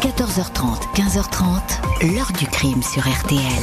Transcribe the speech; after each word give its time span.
14h30, 0.00 0.96
15h30, 0.96 2.16
l'heure 2.16 2.32
du 2.32 2.46
crime 2.46 2.80
sur 2.80 3.02
RTL. 3.02 3.60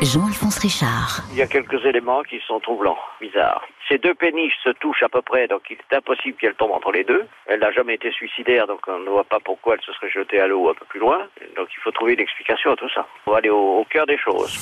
Jean-Alphonse 0.00 0.58
Richard. 0.60 1.20
Il 1.32 1.36
y 1.36 1.42
a 1.42 1.46
quelques 1.46 1.84
éléments 1.84 2.22
qui 2.22 2.40
sont 2.46 2.60
troublants, 2.60 2.96
bizarres. 3.20 3.62
Ces 3.86 3.98
deux 3.98 4.14
péniches 4.14 4.56
se 4.64 4.70
touchent 4.70 5.02
à 5.02 5.10
peu 5.10 5.20
près, 5.20 5.48
donc 5.48 5.64
il 5.68 5.76
est 5.76 5.94
impossible 5.94 6.38
qu'elle 6.38 6.54
tombe 6.54 6.70
entre 6.72 6.92
les 6.92 7.04
deux. 7.04 7.26
Elle 7.44 7.60
n'a 7.60 7.72
jamais 7.72 7.96
été 7.96 8.10
suicidaire, 8.10 8.66
donc 8.66 8.80
on 8.88 9.00
ne 9.00 9.10
voit 9.10 9.24
pas 9.24 9.38
pourquoi 9.38 9.74
elle 9.74 9.82
se 9.82 9.92
serait 9.92 10.08
jetée 10.08 10.40
à 10.40 10.46
l'eau 10.46 10.70
un 10.70 10.74
peu 10.74 10.86
plus 10.86 11.00
loin. 11.00 11.18
Donc 11.56 11.68
il 11.70 11.80
faut 11.82 11.90
trouver 11.90 12.14
une 12.14 12.20
explication 12.20 12.72
à 12.72 12.76
tout 12.76 12.88
ça. 12.88 13.06
On 13.26 13.32
va 13.32 13.36
aller 13.36 13.50
au, 13.50 13.80
au 13.80 13.84
cœur 13.84 14.06
des 14.06 14.16
choses. 14.16 14.58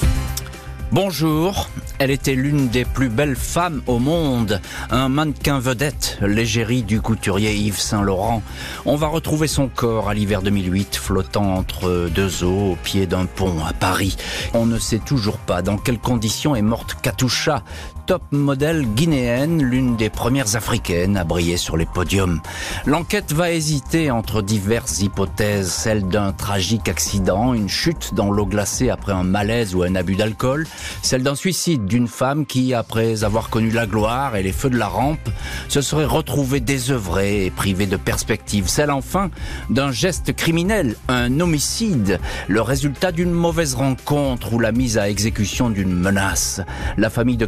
Bonjour, 0.94 1.68
elle 1.98 2.12
était 2.12 2.36
l'une 2.36 2.68
des 2.68 2.84
plus 2.84 3.08
belles 3.08 3.34
femmes 3.34 3.82
au 3.88 3.98
monde, 3.98 4.60
un 4.92 5.08
mannequin 5.08 5.58
vedette, 5.58 6.18
l'égérie 6.20 6.84
du 6.84 7.00
couturier 7.00 7.52
Yves 7.52 7.80
Saint-Laurent. 7.80 8.44
On 8.86 8.94
va 8.94 9.08
retrouver 9.08 9.48
son 9.48 9.66
corps 9.66 10.08
à 10.08 10.14
l'hiver 10.14 10.40
2008, 10.40 10.94
flottant 10.94 11.56
entre 11.56 12.08
deux 12.14 12.44
eaux 12.44 12.74
au 12.74 12.76
pied 12.76 13.08
d'un 13.08 13.26
pont 13.26 13.64
à 13.64 13.72
Paris. 13.72 14.16
On 14.52 14.66
ne 14.66 14.78
sait 14.78 15.00
toujours 15.00 15.38
pas 15.38 15.62
dans 15.62 15.78
quelles 15.78 15.98
conditions 15.98 16.54
est 16.54 16.62
morte 16.62 16.96
Katusha, 17.02 17.64
top 18.06 18.22
modèle 18.32 18.86
guinéenne, 18.94 19.62
l'une 19.62 19.96
des 19.96 20.10
premières 20.10 20.56
africaines 20.56 21.16
à 21.16 21.24
briller 21.24 21.56
sur 21.56 21.76
les 21.76 21.86
podiums. 21.86 22.40
L'enquête 22.86 23.32
va 23.32 23.50
hésiter 23.50 24.10
entre 24.10 24.42
diverses 24.42 25.00
hypothèses, 25.00 25.70
celle 25.70 26.08
d'un 26.08 26.32
tragique 26.32 26.88
accident, 26.88 27.54
une 27.54 27.68
chute 27.68 28.14
dans 28.14 28.30
l'eau 28.30 28.46
glacée 28.46 28.90
après 28.90 29.12
un 29.12 29.22
malaise 29.22 29.74
ou 29.74 29.82
un 29.82 29.94
abus 29.94 30.16
d'alcool, 30.16 30.66
celle 31.02 31.22
d'un 31.22 31.34
suicide 31.34 31.86
d'une 31.86 32.08
femme 32.08 32.46
qui, 32.46 32.74
après 32.74 33.24
avoir 33.24 33.48
connu 33.48 33.70
la 33.70 33.86
gloire 33.86 34.36
et 34.36 34.42
les 34.42 34.52
feux 34.52 34.70
de 34.70 34.78
la 34.78 34.88
rampe, 34.88 35.28
se 35.68 35.80
serait 35.80 36.04
retrouvée 36.04 36.60
désœuvrée 36.60 37.46
et 37.46 37.50
privée 37.50 37.86
de 37.86 37.96
perspective, 37.96 38.68
celle 38.68 38.90
enfin 38.90 39.30
d'un 39.70 39.92
geste 39.92 40.34
criminel, 40.34 40.96
un 41.08 41.40
homicide, 41.40 42.20
le 42.48 42.60
résultat 42.60 43.12
d'une 43.12 43.32
mauvaise 43.32 43.74
rencontre 43.74 44.52
ou 44.52 44.58
la 44.58 44.72
mise 44.72 44.98
à 44.98 45.08
exécution 45.08 45.70
d'une 45.70 45.94
menace. 45.94 46.60
La 46.96 47.10
famille 47.10 47.36
de 47.36 47.46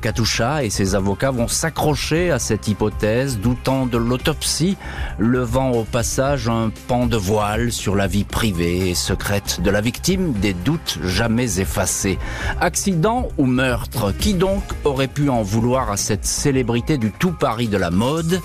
Et 0.62 0.70
ses 0.70 0.94
avocats 0.94 1.30
vont 1.30 1.48
s'accrocher 1.48 2.30
à 2.30 2.38
cette 2.38 2.68
hypothèse, 2.68 3.38
doutant 3.38 3.86
de 3.86 3.98
l'autopsie, 3.98 4.76
levant 5.18 5.70
au 5.70 5.84
passage 5.84 6.48
un 6.48 6.70
pan 6.88 7.06
de 7.06 7.16
voile 7.16 7.72
sur 7.72 7.96
la 7.96 8.06
vie 8.06 8.24
privée 8.24 8.90
et 8.90 8.94
secrète 8.94 9.60
de 9.60 9.70
la 9.70 9.80
victime, 9.80 10.32
des 10.32 10.54
doutes 10.54 10.98
jamais 11.02 11.58
effacés. 11.58 12.18
Accident 12.60 13.28
ou 13.38 13.46
meurtre 13.46 14.12
Qui 14.12 14.34
donc 14.34 14.62
aurait 14.84 15.08
pu 15.08 15.28
en 15.28 15.42
vouloir 15.42 15.90
à 15.90 15.96
cette 15.96 16.24
célébrité 16.24 16.96
du 16.96 17.10
tout 17.10 17.32
Paris 17.32 17.68
de 17.68 17.76
la 17.76 17.90
mode? 17.90 18.40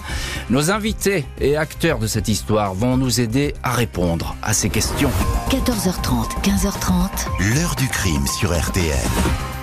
Nos 0.49 0.71
invités 0.71 1.25
et 1.39 1.55
acteurs 1.55 1.99
de 1.99 2.08
cette 2.08 2.27
histoire 2.27 2.73
vont 2.73 2.97
nous 2.97 3.21
aider 3.21 3.53
à 3.63 3.73
répondre 3.73 4.36
à 4.41 4.53
ces 4.53 4.69
questions. 4.69 5.11
14h30, 5.49 6.41
15h30. 6.41 7.53
L'heure 7.53 7.75
du 7.75 7.88
crime 7.88 8.25
sur 8.27 8.58
RTL. 8.58 9.61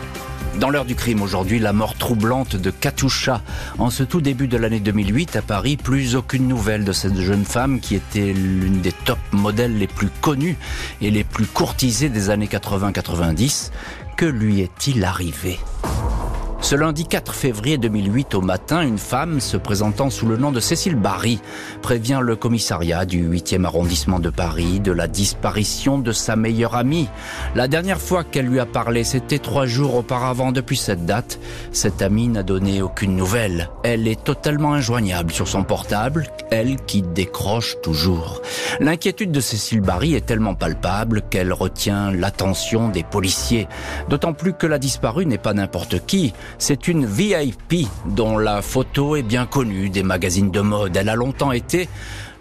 Dans 0.59 0.71
l'heure 0.71 0.85
du 0.85 0.97
crime 0.97 1.23
aujourd'hui, 1.23 1.61
la 1.61 1.73
mort 1.73 1.95
troublante 1.95 2.57
de 2.57 2.71
Katusha. 2.71 3.43
En 3.79 3.91
ce 3.91 4.03
tout 4.03 4.21
début 4.21 4.49
de 4.49 4.57
l'année 4.57 4.81
2008 4.81 5.37
à 5.37 5.43
Paris, 5.43 5.77
plus 5.77 6.17
aucune 6.17 6.49
nouvelle 6.49 6.85
de 6.85 6.91
cette 6.91 7.17
jeune 7.21 7.45
femme 7.45 7.79
qui 7.79 7.95
était 7.95 8.33
l'une 8.33 8.81
des 8.81 8.91
top 8.91 9.21
modèles 9.31 9.79
les 9.79 9.87
plus 9.87 10.09
connues 10.21 10.57
et 11.01 11.13
les 11.13 11.23
plus 11.23 11.47
courtisées 11.47 12.09
des 12.09 12.31
années 12.31 12.49
80-90. 12.49 13.71
Que 14.17 14.27
lui 14.27 14.61
est-il 14.61 15.05
arrivé? 15.05 15.61
Ce 16.61 16.75
lundi 16.75 17.07
4 17.07 17.35
février 17.35 17.79
2008 17.79 18.35
au 18.35 18.41
matin, 18.41 18.83
une 18.83 18.99
femme 18.99 19.41
se 19.41 19.57
présentant 19.57 20.11
sous 20.11 20.27
le 20.27 20.37
nom 20.37 20.53
de 20.53 20.61
Cécile 20.61 20.97
Barry 20.97 21.41
prévient 21.83 22.21
le 22.23 22.37
commissariat 22.37 23.07
du 23.07 23.27
8e 23.27 23.65
arrondissement 23.65 24.19
de 24.19 24.29
Paris 24.29 24.81
de 24.81 24.93
la 24.93 25.07
disparition 25.07 25.99
de 25.99 26.13
sa 26.13 26.37
meilleure 26.37 26.75
amie. 26.75 27.09
La 27.55 27.69
dernière 27.69 28.01
fois 28.01 28.25
qu'elle 28.25 28.47
lui 28.47 28.61
a 28.61 28.67
parlé, 28.67 29.05
c'était 29.05 29.39
trois 29.39 29.67
jours 29.67 29.95
auparavant. 29.95 30.53
Depuis 30.53 30.77
cette 30.77 31.07
date, 31.07 31.39
cette 31.73 32.03
amie 32.03 32.29
n'a 32.29 32.43
donné 32.43 32.83
aucune 32.83 33.17
nouvelle. 33.17 33.71
Elle 33.85 34.09
est 34.09 34.23
totalement 34.23 34.75
injoignable 34.75 35.33
sur 35.33 35.49
son 35.49 35.63
portable, 35.63 36.27
elle 36.51 36.77
qui 36.77 37.03
décroche 37.03 37.77
toujours. 37.83 38.43
L'inquiétude 38.81 39.33
de 39.33 39.41
Cécile 39.41 39.81
Barry 39.81 40.15
est 40.15 40.27
tellement 40.27 40.55
palpable 40.55 41.23
qu'elle 41.23 41.53
retient 41.53 42.11
l'attention 42.11 42.89
des 42.89 43.05
policiers. 43.05 43.69
D'autant 44.09 44.33
plus 44.33 44.53
que 44.53 44.67
la 44.67 44.79
disparue 44.79 45.25
n'est 45.25 45.39
pas 45.39 45.55
n'importe 45.55 46.05
qui. 46.05 46.35
C'est 46.57 46.89
une 46.89 47.05
VIP 47.05 47.89
dont 48.07 48.39
la 48.39 48.63
photo 48.63 49.17
est 49.17 49.23
bien 49.23 49.47
connue 49.47 49.91
des 49.91 50.03
magazines 50.03 50.51
de 50.51 50.61
mode. 50.61 50.97
Elle 50.97 51.09
a 51.09 51.15
longtemps 51.15 51.53
été 51.53 51.89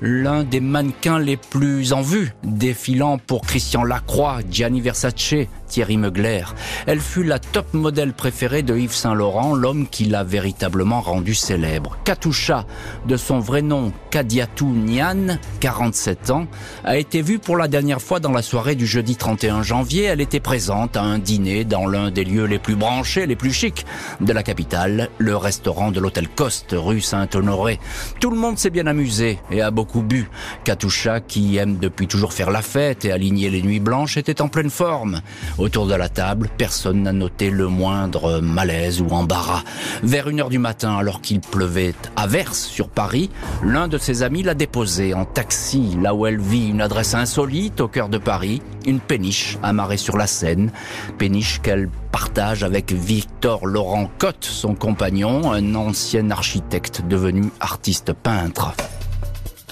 l'un 0.01 0.43
des 0.43 0.59
mannequins 0.59 1.19
les 1.19 1.37
plus 1.37 1.93
en 1.93 2.01
vue, 2.01 2.33
défilant 2.43 3.17
pour 3.17 3.41
Christian 3.41 3.83
Lacroix, 3.83 4.39
Gianni 4.49 4.81
Versace, 4.81 5.33
Thierry 5.67 5.97
Mugler. 5.97 6.43
Elle 6.85 6.99
fut 6.99 7.23
la 7.23 7.39
top 7.39 7.73
modèle 7.73 8.13
préférée 8.13 8.63
de 8.63 8.75
Yves 8.75 8.93
Saint-Laurent, 8.93 9.53
l'homme 9.53 9.87
qui 9.87 10.05
l'a 10.05 10.23
véritablement 10.23 11.01
rendu 11.01 11.35
célèbre. 11.35 11.97
Katusha, 12.03 12.65
de 13.07 13.17
son 13.17 13.39
vrai 13.39 13.61
nom 13.61 13.91
Kadiatou 14.09 14.67
Nian, 14.67 15.37
47 15.59 16.31
ans, 16.31 16.47
a 16.83 16.97
été 16.97 17.21
vue 17.21 17.39
pour 17.39 17.57
la 17.57 17.67
dernière 17.67 18.01
fois 18.01 18.19
dans 18.19 18.31
la 18.31 18.41
soirée 18.41 18.75
du 18.75 18.87
jeudi 18.87 19.15
31 19.15 19.63
janvier. 19.63 20.03
Elle 20.03 20.21
était 20.21 20.39
présente 20.39 20.97
à 20.97 21.01
un 21.01 21.19
dîner 21.19 21.65
dans 21.65 21.87
l'un 21.87 22.11
des 22.11 22.23
lieux 22.23 22.45
les 22.45 22.59
plus 22.59 22.75
branchés, 22.75 23.25
les 23.25 23.35
plus 23.35 23.51
chics 23.51 23.85
de 24.21 24.33
la 24.33 24.43
capitale, 24.43 25.09
le 25.17 25.35
restaurant 25.35 25.91
de 25.91 25.99
l'hôtel 25.99 26.27
Coste, 26.27 26.75
rue 26.77 27.01
Saint-Honoré. 27.01 27.79
Tout 28.19 28.29
le 28.29 28.37
monde 28.37 28.57
s'est 28.57 28.69
bien 28.69 28.87
amusé 28.87 29.39
et 29.51 29.61
a 29.61 29.71
beaucoup 29.71 30.01
bu. 30.01 30.29
Katusha, 30.63 31.19
qui 31.19 31.57
aime 31.57 31.77
depuis 31.77 32.07
toujours 32.07 32.33
faire 32.33 32.51
la 32.51 32.61
fête 32.61 33.05
et 33.05 33.11
aligner 33.11 33.49
les 33.49 33.61
nuits 33.61 33.79
blanches, 33.79 34.17
était 34.17 34.41
en 34.41 34.47
pleine 34.47 34.69
forme. 34.69 35.21
Autour 35.57 35.87
de 35.87 35.95
la 35.95 36.07
table, 36.07 36.49
personne 36.55 37.01
n'a 37.01 37.13
noté 37.13 37.49
le 37.49 37.67
moindre 37.67 38.41
malaise 38.41 39.01
ou 39.01 39.09
embarras. 39.09 39.63
Vers 40.03 40.29
une 40.29 40.39
heure 40.39 40.49
du 40.49 40.59
matin, 40.59 40.95
alors 40.95 41.19
qu'il 41.19 41.39
pleuvait 41.39 41.95
à 42.15 42.27
verse 42.27 42.59
sur 42.59 42.89
Paris, 42.89 43.31
l'un 43.63 43.87
de 43.87 43.97
ses 43.97 44.21
amis 44.21 44.43
l'a 44.43 44.53
déposée 44.53 45.15
en 45.15 45.25
taxi, 45.25 45.97
là 45.99 46.13
où 46.13 46.27
elle 46.27 46.39
vit 46.39 46.69
une 46.69 46.81
adresse 46.81 47.15
insolite 47.15 47.81
au 47.81 47.87
cœur 47.87 48.07
de 48.07 48.19
Paris, 48.19 48.61
une 48.85 48.99
péniche 48.99 49.57
amarrée 49.63 49.97
sur 49.97 50.15
la 50.15 50.27
Seine, 50.27 50.71
péniche 51.17 51.59
qu'elle 51.61 51.89
partage 52.11 52.63
avec 52.63 52.91
Victor 52.91 53.65
Laurent 53.65 54.11
Cotte, 54.19 54.45
son 54.45 54.75
compagnon, 54.75 55.51
un 55.51 55.73
ancien 55.73 56.29
architecte 56.29 57.01
devenu 57.07 57.49
artiste 57.59 58.13
peintre. 58.13 58.73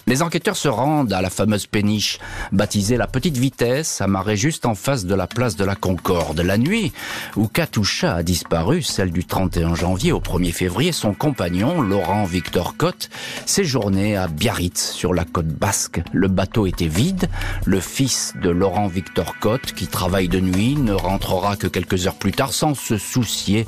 Les 0.08 0.22
enquêteurs 0.22 0.56
se 0.56 0.68
rendent 0.68 1.14
à 1.14 1.22
la 1.24 1.32
fameuse 1.32 1.66
péniche, 1.66 2.20
baptisée 2.52 2.96
la 2.96 3.08
Petite 3.08 3.38
Vitesse, 3.38 4.02
amarrée 4.02 4.38
juste 4.38 4.68
en 4.68 4.76
face 4.76 5.06
de 5.06 5.16
la 5.16 5.26
place 5.26 5.56
de 5.56 5.66
la 5.66 5.74
Concorde. 5.74 6.42
La 6.42 6.60
nuit 6.60 6.94
où 7.36 7.48
Katusha 7.48 8.14
a 8.14 8.22
disparu, 8.22 8.84
celle 8.84 9.10
du 9.12 9.26
31 9.26 9.74
janvier 9.74 10.12
au 10.12 10.20
1er 10.20 10.52
février, 10.52 10.92
son 10.92 11.16
compagnon, 11.16 11.82
Laurent 11.82 12.26
Victor 12.26 12.78
Cotte, 12.78 13.10
séjournait 13.48 14.16
à 14.16 14.28
Biarritz, 14.28 14.92
sur 14.92 15.12
la 15.12 15.26
côte 15.26 15.48
basque. 15.48 16.04
Le 16.14 16.28
bateau 16.28 16.68
était 16.68 16.86
vide. 16.86 17.28
Le 17.66 17.80
fils 17.80 18.34
de 18.40 18.52
Laurent 18.52 18.88
Victor 18.88 19.40
Cotte, 19.40 19.74
qui 19.74 19.88
travaille 19.88 20.30
de 20.30 20.40
nuit, 20.40 20.76
ne 20.76 20.94
rentrera 20.94 21.56
que 21.56 21.66
quelques 21.66 22.06
heures 22.06 22.20
plus 22.20 22.32
tard 22.32 22.54
sans 22.54 22.76
se 22.76 23.00
soucier 23.00 23.66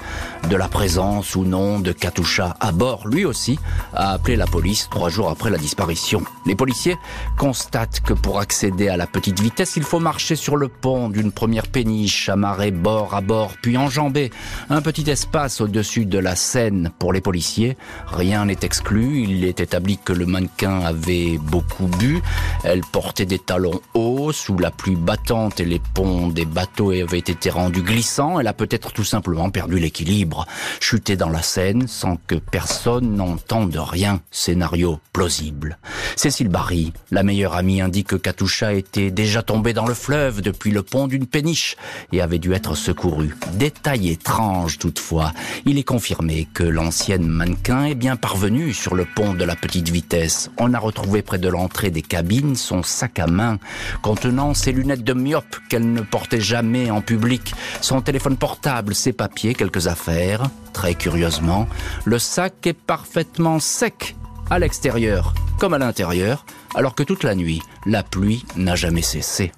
de 0.52 0.56
la 0.56 0.68
présence 0.68 1.36
ou 1.36 1.46
non 1.46 1.80
de 1.80 1.94
Katusha 1.94 2.56
à 2.60 2.72
bord. 2.72 3.08
Lui 3.08 3.26
aussi 3.26 3.58
a 3.96 4.12
appelé 4.12 4.36
la 4.36 4.46
police 4.46 4.88
trois 4.92 5.10
jours 5.10 5.32
après 5.32 5.50
la 5.50 5.58
disparition. 5.58 6.27
Les 6.46 6.56
policiers 6.56 6.96
constatent 7.38 8.00
que 8.00 8.14
pour 8.14 8.40
accéder 8.40 8.88
à 8.88 8.96
la 8.96 9.06
petite 9.06 9.42
vitesse, 9.42 9.74
il 9.76 9.84
faut 9.84 10.00
marcher 10.00 10.38
sur 10.38 10.56
le 10.56 10.70
pont 10.70 11.10
d'une 11.10 11.34
première 11.34 11.68
péniche, 11.68 12.30
amarrée 12.30 12.72
bord 12.72 13.14
à 13.14 13.22
bord, 13.22 13.54
puis 13.62 13.76
enjamber 13.78 14.32
un 14.70 14.82
petit 14.82 15.10
espace 15.10 15.60
au-dessus 15.60 16.06
de 16.06 16.18
la 16.18 16.38
Seine. 16.38 16.92
Pour 17.00 17.12
les 17.12 17.20
policiers, 17.20 17.76
rien 18.08 18.46
n'est 18.46 18.60
exclu. 18.62 19.24
Il 19.24 19.44
est 19.44 19.60
établi 19.60 19.98
que 19.98 20.14
le 20.14 20.26
mannequin 20.26 20.80
avait 20.82 21.38
beaucoup 21.38 21.88
bu. 21.88 22.22
Elle 22.64 22.82
portait 22.82 23.26
des 23.26 23.40
talons 23.40 23.82
hauts 23.94 24.32
sous 24.32 24.58
la 24.58 24.72
pluie 24.72 24.96
battante 24.96 25.60
et 25.60 25.66
les 25.66 25.82
ponts 25.94 26.28
des 26.28 26.46
bateaux 26.46 26.92
avaient 26.92 27.18
été 27.20 27.50
rendus 27.50 27.84
glissants. 27.84 28.40
Elle 28.40 28.48
a 28.48 28.54
peut-être 28.54 28.94
tout 28.94 29.04
simplement 29.04 29.50
perdu 29.50 29.80
l'équilibre, 29.80 30.46
chuté 30.80 31.18
dans 31.18 31.30
la 31.30 31.42
Seine 31.42 31.88
sans 31.88 32.16
que 32.28 32.36
personne 32.36 33.16
n'entende 33.16 33.76
rien. 33.76 34.22
Scénario 34.32 35.00
plausible. 35.12 35.78
Cécile 36.18 36.50
Barry, 36.50 36.94
la 37.12 37.22
meilleure 37.22 37.54
amie, 37.54 37.80
indique 37.80 38.08
que 38.08 38.16
Katusha 38.16 38.74
était 38.74 39.12
déjà 39.12 39.44
tombée 39.44 39.74
dans 39.74 39.86
le 39.86 39.94
fleuve 39.94 40.42
depuis 40.42 40.72
le 40.72 40.82
pont 40.82 41.06
d'une 41.06 41.28
péniche 41.28 41.78
et 42.12 42.22
avait 42.22 42.40
dû 42.40 42.54
être 42.54 42.74
secourue. 42.74 43.36
Détail 43.54 44.10
étrange 44.10 44.80
toutefois, 44.80 45.32
il 45.66 45.78
est 45.78 45.84
confirmé 45.84 46.48
que 46.56 46.64
l'ancienne 46.64 47.28
mannequin 47.28 47.86
est 47.86 47.94
bien 47.94 48.16
parvenue 48.16 48.74
sur 48.74 48.96
le 48.96 49.06
pont 49.06 49.36
de 49.36 49.44
la 49.44 49.56
petite 49.56 49.90
vitesse. 49.90 50.50
On 50.58 50.74
a 50.74 50.80
retrouvé 50.80 51.22
près 51.22 51.38
de 51.38 51.50
l'entrée 51.50 51.92
des 51.92 52.02
cabines 52.02 52.56
son 52.56 52.82
sac 52.82 53.20
à 53.20 53.28
main 53.28 53.60
contenant 54.02 54.56
ses 54.56 54.72
lunettes 54.72 55.04
de 55.04 55.14
myope 55.14 55.58
qu'elle 55.70 55.94
ne 55.94 56.02
portait 56.02 56.42
jamais 56.42 56.90
en 56.90 57.02
public, 57.02 57.54
son 57.82 58.02
téléphone 58.02 58.38
portable, 58.38 58.96
ses 58.96 59.14
papiers, 59.14 59.54
quelques 59.54 59.86
affaires. 59.86 60.50
Très 60.74 60.96
curieusement, 60.96 61.68
le 62.06 62.18
sac 62.18 62.66
est 62.66 62.74
parfaitement 62.74 63.60
sec 63.60 64.16
à 64.50 64.58
l'extérieur 64.58 65.36
comme 65.58 65.74
à 65.74 65.78
l'intérieur, 65.78 66.46
alors 66.76 66.96
que 66.96 67.04
toute 67.04 67.24
la 67.24 67.36
nuit, 67.36 67.62
la 67.86 68.04
pluie 68.04 68.46
n'a 68.56 68.76
jamais 68.76 69.02
cessé. 69.02 69.52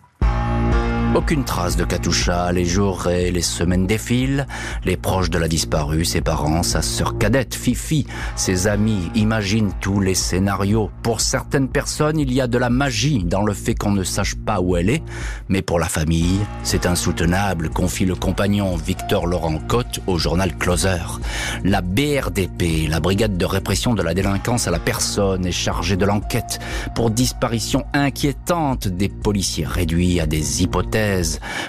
Aucune 1.15 1.43
trace 1.43 1.75
de 1.75 1.85
Katusha, 1.85 2.51
les 2.51 2.65
jours 2.65 3.07
et 3.07 3.31
les 3.31 3.41
semaines 3.41 3.87
défilent, 3.87 4.45
les 4.85 4.95
proches 4.95 5.31
de 5.31 5.39
la 5.39 5.47
disparue, 5.47 6.05
ses 6.05 6.21
parents, 6.21 6.61
sa 6.61 6.83
sœur 6.83 7.17
cadette, 7.17 7.55
Fifi, 7.55 8.05
ses 8.35 8.67
amis 8.67 9.09
imaginent 9.15 9.73
tous 9.81 10.01
les 10.01 10.13
scénarios. 10.13 10.91
Pour 11.01 11.19
certaines 11.19 11.67
personnes, 11.67 12.19
il 12.19 12.31
y 12.31 12.39
a 12.41 12.47
de 12.47 12.59
la 12.59 12.69
magie 12.69 13.23
dans 13.23 13.41
le 13.41 13.53
fait 13.53 13.73
qu'on 13.73 13.91
ne 13.91 14.03
sache 14.03 14.35
pas 14.35 14.61
où 14.61 14.77
elle 14.77 14.91
est, 14.91 15.03
mais 15.49 15.63
pour 15.63 15.79
la 15.79 15.89
famille, 15.89 16.41
c'est 16.61 16.85
insoutenable, 16.85 17.69
confie 17.69 18.05
le 18.05 18.15
compagnon 18.15 18.75
Victor 18.75 19.25
Laurent 19.25 19.57
Cotte 19.67 20.01
au 20.05 20.19
journal 20.19 20.55
Closer. 20.57 21.01
La 21.63 21.81
BRDP, 21.81 22.87
la 22.87 22.99
brigade 22.99 23.35
de 23.35 23.45
répression 23.45 23.95
de 23.95 24.03
la 24.03 24.13
délinquance 24.13 24.67
à 24.67 24.71
la 24.71 24.79
personne, 24.79 25.47
est 25.47 25.51
chargée 25.51 25.97
de 25.97 26.05
l'enquête 26.05 26.59
pour 26.93 27.09
disparition 27.09 27.83
inquiétante 27.93 28.87
des 28.87 29.09
policiers 29.09 29.65
réduits 29.65 30.19
à 30.19 30.27
des 30.27 30.61
hypothèses 30.61 30.98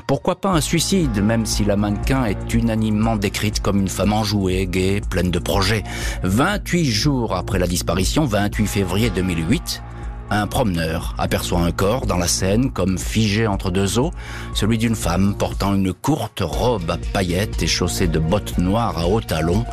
pourquoi 0.07 0.41
pas 0.41 0.51
un 0.51 0.61
suicide, 0.61 1.23
même 1.23 1.47
si 1.47 1.65
la 1.65 1.77
mannequin 1.77 2.25
est 2.25 2.55
unanimement 2.55 3.17
décrite 3.17 3.61
comme 3.61 3.81
une 3.81 3.89
femme 3.89 4.13
enjouée, 4.13 4.67
gaie, 4.67 5.01
pleine 5.09 5.31
de 5.31 5.39
projets. 5.39 5.85
28 6.23 6.85
jours 6.85 7.35
après 7.35 7.59
la 7.59 7.67
disparition, 7.67 8.25
28 8.25 8.67
février 8.67 9.11
2008, 9.11 9.83
un 10.31 10.47
promeneur 10.47 11.15
aperçoit 11.19 11.61
un 11.61 11.73
corps 11.73 12.07
dans 12.07 12.17
la 12.17 12.29
Seine 12.29 12.71
comme 12.71 12.99
figé 12.99 13.47
entre 13.47 13.71
deux 13.71 13.99
eaux, 13.99 14.13
celui 14.55 14.79
d'une 14.79 14.95
femme 14.95 15.35
portant 15.37 15.75
une 15.75 15.93
courte 15.93 16.41
robe 16.41 16.91
à 16.91 16.99
paillettes 17.13 17.63
et 17.63 17.67
chaussée 17.67 18.07
de 18.07 18.19
bottes 18.19 18.59
noires 18.59 18.99
à 18.99 19.07
hauts 19.07 19.21
talons. 19.21 19.65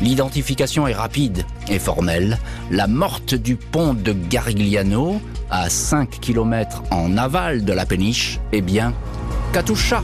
L'identification 0.00 0.86
est 0.86 0.94
rapide 0.94 1.44
et 1.68 1.78
formelle. 1.78 2.38
La 2.70 2.86
morte 2.86 3.34
du 3.34 3.56
pont 3.56 3.94
de 3.94 4.12
Garigliano, 4.12 5.20
à 5.50 5.68
5 5.68 6.20
km 6.20 6.82
en 6.90 7.16
aval 7.16 7.64
de 7.64 7.72
la 7.72 7.86
péniche, 7.86 8.38
eh 8.52 8.60
bien, 8.60 8.92
Katusha. 9.52 10.02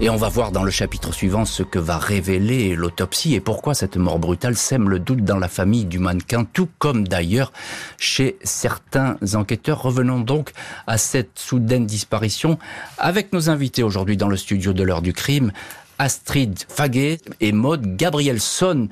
Et 0.00 0.10
on 0.10 0.16
va 0.16 0.28
voir 0.28 0.52
dans 0.52 0.62
le 0.62 0.70
chapitre 0.70 1.12
suivant 1.12 1.44
ce 1.44 1.64
que 1.64 1.80
va 1.80 1.98
révéler 1.98 2.76
l'autopsie 2.76 3.34
et 3.34 3.40
pourquoi 3.40 3.74
cette 3.74 3.96
mort 3.96 4.20
brutale 4.20 4.56
sème 4.56 4.88
le 4.88 5.00
doute 5.00 5.24
dans 5.24 5.38
la 5.38 5.48
famille 5.48 5.86
du 5.86 5.98
mannequin, 5.98 6.44
tout 6.44 6.68
comme 6.78 7.08
d'ailleurs 7.08 7.52
chez 7.98 8.38
certains 8.44 9.16
enquêteurs. 9.34 9.82
Revenons 9.82 10.20
donc 10.20 10.52
à 10.86 10.98
cette 10.98 11.36
soudaine 11.36 11.84
disparition 11.84 12.60
avec 12.96 13.32
nos 13.32 13.50
invités 13.50 13.82
aujourd'hui 13.82 14.16
dans 14.16 14.28
le 14.28 14.36
studio 14.36 14.72
de 14.72 14.84
l'heure 14.84 15.02
du 15.02 15.12
crime. 15.12 15.50
Astrid 15.98 16.56
Faguet 16.68 17.18
et 17.40 17.50
Maude 17.50 17.96
Gabrielson. 17.96 18.88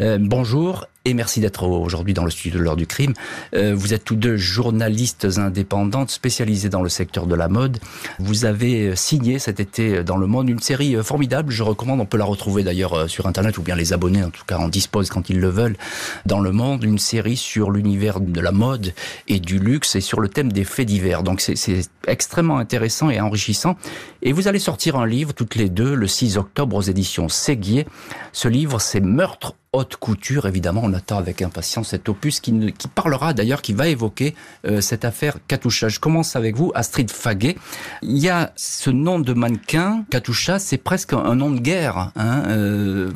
Euh, 0.00 0.16
bonjour 0.18 0.86
et 1.06 1.14
merci 1.14 1.38
d'être 1.38 1.62
aujourd'hui 1.62 2.14
dans 2.14 2.24
le 2.24 2.32
studio 2.32 2.58
de 2.58 2.64
l'heure 2.64 2.74
du 2.74 2.88
crime. 2.88 3.14
Euh, 3.54 3.76
vous 3.76 3.94
êtes 3.94 4.04
tous 4.04 4.16
deux 4.16 4.36
journalistes 4.36 5.38
indépendantes 5.38 6.10
spécialisées 6.10 6.68
dans 6.68 6.82
le 6.82 6.88
secteur 6.88 7.28
de 7.28 7.34
la 7.36 7.46
mode. 7.46 7.78
Vous 8.18 8.44
avez 8.44 8.96
signé 8.96 9.38
cet 9.38 9.60
été 9.60 10.02
dans 10.02 10.16
Le 10.16 10.26
Monde 10.26 10.48
une 10.48 10.58
série 10.58 10.96
formidable. 11.04 11.52
Je 11.52 11.62
recommande, 11.62 12.00
on 12.00 12.06
peut 12.06 12.16
la 12.16 12.24
retrouver 12.24 12.64
d'ailleurs 12.64 12.94
euh, 12.94 13.06
sur 13.06 13.26
Internet 13.28 13.56
ou 13.56 13.62
bien 13.62 13.76
les 13.76 13.92
abonnés 13.92 14.24
en 14.24 14.30
tout 14.30 14.44
cas 14.44 14.58
en 14.58 14.68
disposent 14.68 15.08
quand 15.08 15.30
ils 15.30 15.38
le 15.38 15.48
veulent. 15.48 15.76
Dans 16.26 16.40
Le 16.40 16.50
Monde, 16.50 16.82
une 16.82 16.98
série 16.98 17.36
sur 17.36 17.70
l'univers 17.70 18.18
de 18.18 18.40
la 18.40 18.50
mode 18.50 18.92
et 19.28 19.38
du 19.38 19.60
luxe 19.60 19.94
et 19.94 20.00
sur 20.00 20.20
le 20.20 20.28
thème 20.28 20.50
des 20.50 20.64
faits 20.64 20.88
divers. 20.88 21.22
Donc 21.22 21.40
c'est 21.40 21.82
extrêmement 22.08 22.58
intéressant 22.58 23.10
et 23.10 23.20
enrichissant. 23.20 23.76
Et 24.22 24.32
vous 24.32 24.48
allez 24.48 24.58
sortir 24.58 24.96
un 24.96 25.06
livre 25.06 25.32
toutes 25.32 25.54
les 25.54 25.68
deux 25.68 25.94
le 25.94 26.08
6 26.08 26.36
octobre 26.36 26.74
aux 26.74 26.82
éditions 26.82 27.28
Séguier. 27.28 27.86
Ce 28.32 28.48
livre, 28.48 28.80
c'est 28.80 29.00
Meurtre 29.00 29.54
haute 29.76 29.96
couture. 29.96 30.46
Évidemment, 30.46 30.80
on 30.84 30.92
attend 30.92 31.18
avec 31.18 31.42
impatience 31.42 31.88
cet 31.88 32.08
opus 32.08 32.40
qui, 32.40 32.72
qui 32.72 32.88
parlera 32.88 33.34
d'ailleurs, 33.34 33.62
qui 33.62 33.72
va 33.72 33.88
évoquer 33.88 34.34
euh, 34.66 34.80
cette 34.80 35.04
affaire 35.04 35.36
Katusha. 35.46 35.88
Je 35.88 36.00
commence 36.00 36.34
avec 36.34 36.56
vous, 36.56 36.72
Astrid 36.74 37.10
Faguet. 37.10 37.56
Il 38.02 38.18
y 38.18 38.28
a 38.28 38.52
ce 38.56 38.90
nom 38.90 39.18
de 39.18 39.32
mannequin, 39.32 40.04
Katusha, 40.10 40.58
c'est 40.58 40.78
presque 40.78 41.12
un 41.12 41.34
nom 41.34 41.50
de 41.50 41.60
guerre. 41.60 42.10
Hein. 42.16 42.42
Euh, 42.48 43.10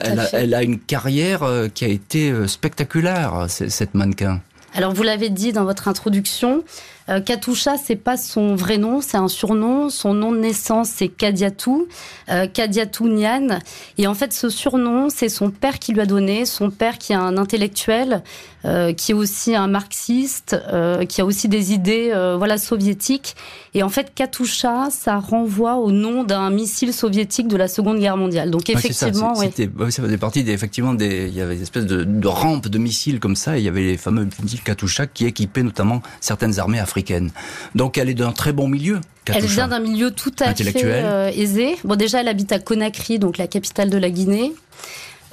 elle, 0.00 0.20
a, 0.20 0.28
elle, 0.32 0.54
a, 0.54 0.62
une 0.62 0.78
carrière 0.78 1.42
euh, 1.42 1.68
qui 1.68 1.84
a 1.84 1.88
été 1.88 2.46
spectaculaire, 2.46 3.46
cette 3.48 3.94
mannequin. 3.94 4.40
Alors 4.74 4.94
vous 4.94 5.02
l'avez 5.02 5.28
dit 5.28 5.52
dans 5.52 5.64
votre 5.64 5.88
introduction, 5.88 6.64
euh, 7.08 7.20
Katusha, 7.20 7.76
c'est 7.82 7.96
pas 7.96 8.16
son 8.16 8.54
vrai 8.54 8.78
nom, 8.78 9.00
c'est 9.00 9.16
un 9.16 9.28
surnom. 9.28 9.88
Son 9.90 10.14
nom 10.14 10.32
de 10.32 10.38
naissance, 10.38 10.90
c'est 10.94 11.08
Kadiatou, 11.08 11.88
euh, 12.30 12.46
Kadiatou 12.46 13.08
Nian. 13.08 13.58
Et 13.98 14.06
en 14.06 14.14
fait, 14.14 14.32
ce 14.32 14.48
surnom, 14.48 15.08
c'est 15.08 15.28
son 15.28 15.50
père 15.50 15.78
qui 15.78 15.92
lui 15.92 16.00
a 16.00 16.06
donné. 16.06 16.46
Son 16.46 16.70
père 16.70 16.98
qui 16.98 17.12
est 17.12 17.16
un 17.16 17.36
intellectuel, 17.36 18.22
euh, 18.64 18.92
qui 18.92 19.10
est 19.12 19.14
aussi 19.14 19.56
un 19.56 19.66
marxiste, 19.66 20.56
euh, 20.72 21.04
qui 21.04 21.20
a 21.20 21.24
aussi 21.24 21.48
des 21.48 21.72
idées, 21.72 22.10
euh, 22.12 22.36
voilà, 22.36 22.58
soviétiques. 22.58 23.34
Et 23.74 23.82
en 23.82 23.88
fait, 23.88 24.12
Katusha, 24.14 24.88
ça 24.90 25.18
renvoie 25.18 25.76
au 25.76 25.90
nom 25.90 26.22
d'un 26.22 26.50
missile 26.50 26.92
soviétique 26.92 27.48
de 27.48 27.56
la 27.56 27.66
Seconde 27.66 27.98
Guerre 27.98 28.16
mondiale. 28.16 28.50
Donc 28.50 28.70
effectivement, 28.70 29.36
ouais, 29.36 29.50
ça, 29.56 29.62
ouais. 29.64 29.90
ça 29.90 30.02
faisait 30.02 30.18
partie 30.18 30.44
des, 30.44 30.52
effectivement 30.52 30.94
des, 30.94 31.26
il 31.28 31.34
y 31.34 31.40
avait 31.40 31.56
des 31.56 31.62
espèces 31.62 31.86
de, 31.86 32.04
de 32.04 32.28
rampes 32.28 32.68
de 32.68 32.78
missiles 32.78 33.18
comme 33.18 33.34
ça. 33.34 33.56
Et 33.56 33.60
il 33.60 33.64
y 33.64 33.68
avait 33.68 33.82
les 33.82 33.96
fameux 33.96 34.28
missiles 34.42 34.62
Katusha 34.62 35.06
qui 35.06 35.26
équipaient 35.26 35.62
notamment 35.62 36.02
certaines 36.20 36.60
armées 36.60 36.78
africaines 36.78 36.91
africaine. 36.92 37.30
Donc 37.74 37.96
elle 37.96 38.10
est 38.10 38.14
d'un 38.14 38.32
très 38.32 38.52
bon 38.52 38.68
milieu. 38.68 39.00
Elle 39.26 39.46
vient 39.46 39.68
d'un 39.68 39.80
milieu 39.80 40.10
tout 40.10 40.34
à 40.40 40.54
fait 40.54 40.84
euh, 40.84 41.30
aisé. 41.34 41.76
Bon, 41.84 41.96
déjà, 41.96 42.20
elle 42.20 42.28
habite 42.28 42.52
à 42.52 42.58
Conakry, 42.58 43.18
donc 43.18 43.38
la 43.38 43.46
capitale 43.46 43.88
de 43.88 43.96
la 43.96 44.10
Guinée. 44.10 44.52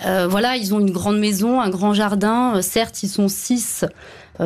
Euh, 0.06 0.28
voilà, 0.30 0.56
ils 0.56 0.74
ont 0.74 0.80
une 0.80 0.92
grande 0.92 1.20
maison, 1.20 1.60
un 1.60 1.70
grand 1.70 1.94
jardin. 1.94 2.56
Euh, 2.56 2.62
certes, 2.62 3.04
ils 3.04 3.10
sont 3.10 3.28
six, 3.28 3.84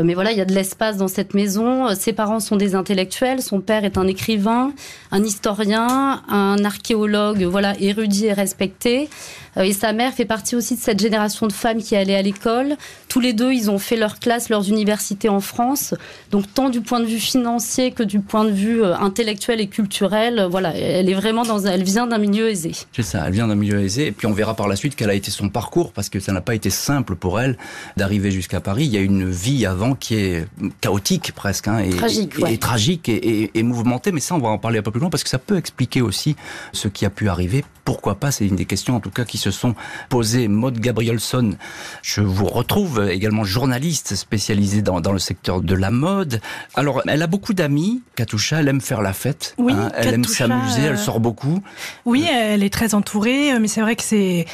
mais 0.01 0.15
voilà, 0.15 0.31
il 0.31 0.37
y 0.37 0.41
a 0.41 0.45
de 0.45 0.53
l'espace 0.53 0.97
dans 0.97 1.07
cette 1.07 1.33
maison. 1.33 1.87
Euh, 1.87 1.95
ses 1.95 2.13
parents 2.13 2.39
sont 2.39 2.55
des 2.55 2.73
intellectuels. 2.73 3.41
Son 3.41 3.61
père 3.61 3.85
est 3.85 3.97
un 3.97 4.07
écrivain, 4.07 4.73
un 5.11 5.23
historien, 5.23 6.23
un 6.27 6.63
archéologue, 6.65 7.43
voilà, 7.43 7.75
érudit 7.79 8.25
et 8.25 8.33
respecté. 8.33 9.09
Euh, 9.57 9.63
et 9.63 9.73
sa 9.73 9.93
mère 9.93 10.13
fait 10.13 10.25
partie 10.25 10.55
aussi 10.55 10.75
de 10.75 10.79
cette 10.79 10.99
génération 10.99 11.45
de 11.45 11.53
femmes 11.53 11.77
qui 11.77 11.95
allaient 11.95 12.15
à 12.15 12.21
l'école. 12.21 12.75
Tous 13.07 13.19
les 13.19 13.33
deux, 13.33 13.53
ils 13.53 13.69
ont 13.69 13.77
fait 13.77 13.95
leur 13.95 14.19
classe, 14.19 14.49
leurs 14.49 14.67
universités 14.67 15.29
en 15.29 15.39
France. 15.39 15.93
Donc, 16.31 16.51
tant 16.51 16.69
du 16.69 16.81
point 16.81 16.99
de 16.99 17.05
vue 17.05 17.19
financier 17.19 17.91
que 17.91 18.01
du 18.01 18.19
point 18.19 18.45
de 18.45 18.51
vue 18.51 18.83
intellectuel 18.83 19.61
et 19.61 19.67
culturel, 19.67 20.47
voilà, 20.49 20.75
elle 20.75 21.07
est 21.07 21.13
vraiment 21.13 21.43
dans, 21.43 21.63
elle 21.65 21.83
vient 21.83 22.07
d'un 22.07 22.17
milieu 22.17 22.49
aisé. 22.49 22.71
C'est 22.93 23.03
ça, 23.03 23.23
elle 23.27 23.33
vient 23.33 23.47
d'un 23.47 23.55
milieu 23.55 23.79
aisé. 23.79 24.07
Et 24.07 24.11
puis, 24.11 24.25
on 24.25 24.33
verra 24.33 24.55
par 24.55 24.67
la 24.67 24.75
suite 24.75 24.95
quel 24.95 25.11
a 25.11 25.13
été 25.13 25.29
son 25.29 25.49
parcours 25.49 25.91
parce 25.93 26.09
que 26.09 26.19
ça 26.19 26.31
n'a 26.31 26.41
pas 26.41 26.55
été 26.55 26.71
simple 26.71 27.15
pour 27.15 27.39
elle 27.39 27.57
d'arriver 27.97 28.31
jusqu'à 28.31 28.59
Paris. 28.59 28.85
Il 28.85 28.91
y 28.91 28.97
a 28.97 29.01
une 29.01 29.29
vie 29.29 29.67
avant 29.67 29.82
qui 29.91 30.15
est 30.15 30.47
chaotique 30.81 31.33
presque, 31.33 31.67
hein, 31.67 31.79
et 31.79 31.89
tragique, 31.89 32.39
et, 32.39 32.43
ouais. 32.43 32.53
et, 32.53 32.57
tragique 32.57 33.09
et, 33.09 33.51
et, 33.53 33.63
mouvementé. 33.63 34.11
Mais 34.11 34.19
ça, 34.19 34.35
on 34.35 34.39
va 34.39 34.49
en 34.49 34.57
parler 34.57 34.79
un 34.79 34.81
peu 34.81 34.91
plus 34.91 35.01
loin 35.01 35.09
parce 35.09 35.23
que 35.23 35.29
ça 35.29 35.39
peut 35.39 35.57
expliquer 35.57 36.01
aussi 36.01 36.35
ce 36.71 36.87
qui 36.87 37.05
a 37.05 37.09
pu 37.09 37.29
arriver. 37.29 37.63
Pourquoi 37.85 38.15
pas 38.15 38.31
C'est 38.31 38.47
une 38.47 38.55
des 38.55 38.65
questions, 38.65 38.95
en 38.95 38.99
tout 38.99 39.09
cas, 39.09 39.25
qui 39.25 39.37
se 39.37 39.51
sont 39.51 39.75
posées. 40.09 40.47
Maud 40.47 40.79
Gabrielson, 40.79 41.55
je 42.01 42.21
vous 42.21 42.45
retrouve 42.45 43.09
également 43.09 43.43
journaliste 43.43 44.15
spécialisée 44.15 44.81
dans, 44.81 45.01
dans 45.01 45.11
le 45.11 45.19
secteur 45.19 45.61
de 45.61 45.75
la 45.75 45.91
mode. 45.91 46.39
Alors, 46.75 47.01
elle 47.07 47.21
a 47.21 47.27
beaucoup 47.27 47.53
d'amis. 47.53 48.01
Katusha, 48.15 48.61
elle 48.61 48.69
aime 48.69 48.81
faire 48.81 49.01
la 49.01 49.13
fête. 49.13 49.53
Oui, 49.57 49.73
hein, 49.73 49.91
elle 49.95 50.11
Katusha, 50.11 50.45
aime 50.45 50.51
s'amuser. 50.51 50.81
Elle 50.83 50.97
sort 50.97 51.19
beaucoup. 51.19 51.61
Oui, 52.05 52.25
elle 52.31 52.63
est 52.63 52.73
très 52.73 52.95
entourée, 52.95 53.59
mais 53.59 53.67
c'est 53.67 53.81
vrai 53.81 53.95
que 53.95 54.03
c'est 54.03 54.45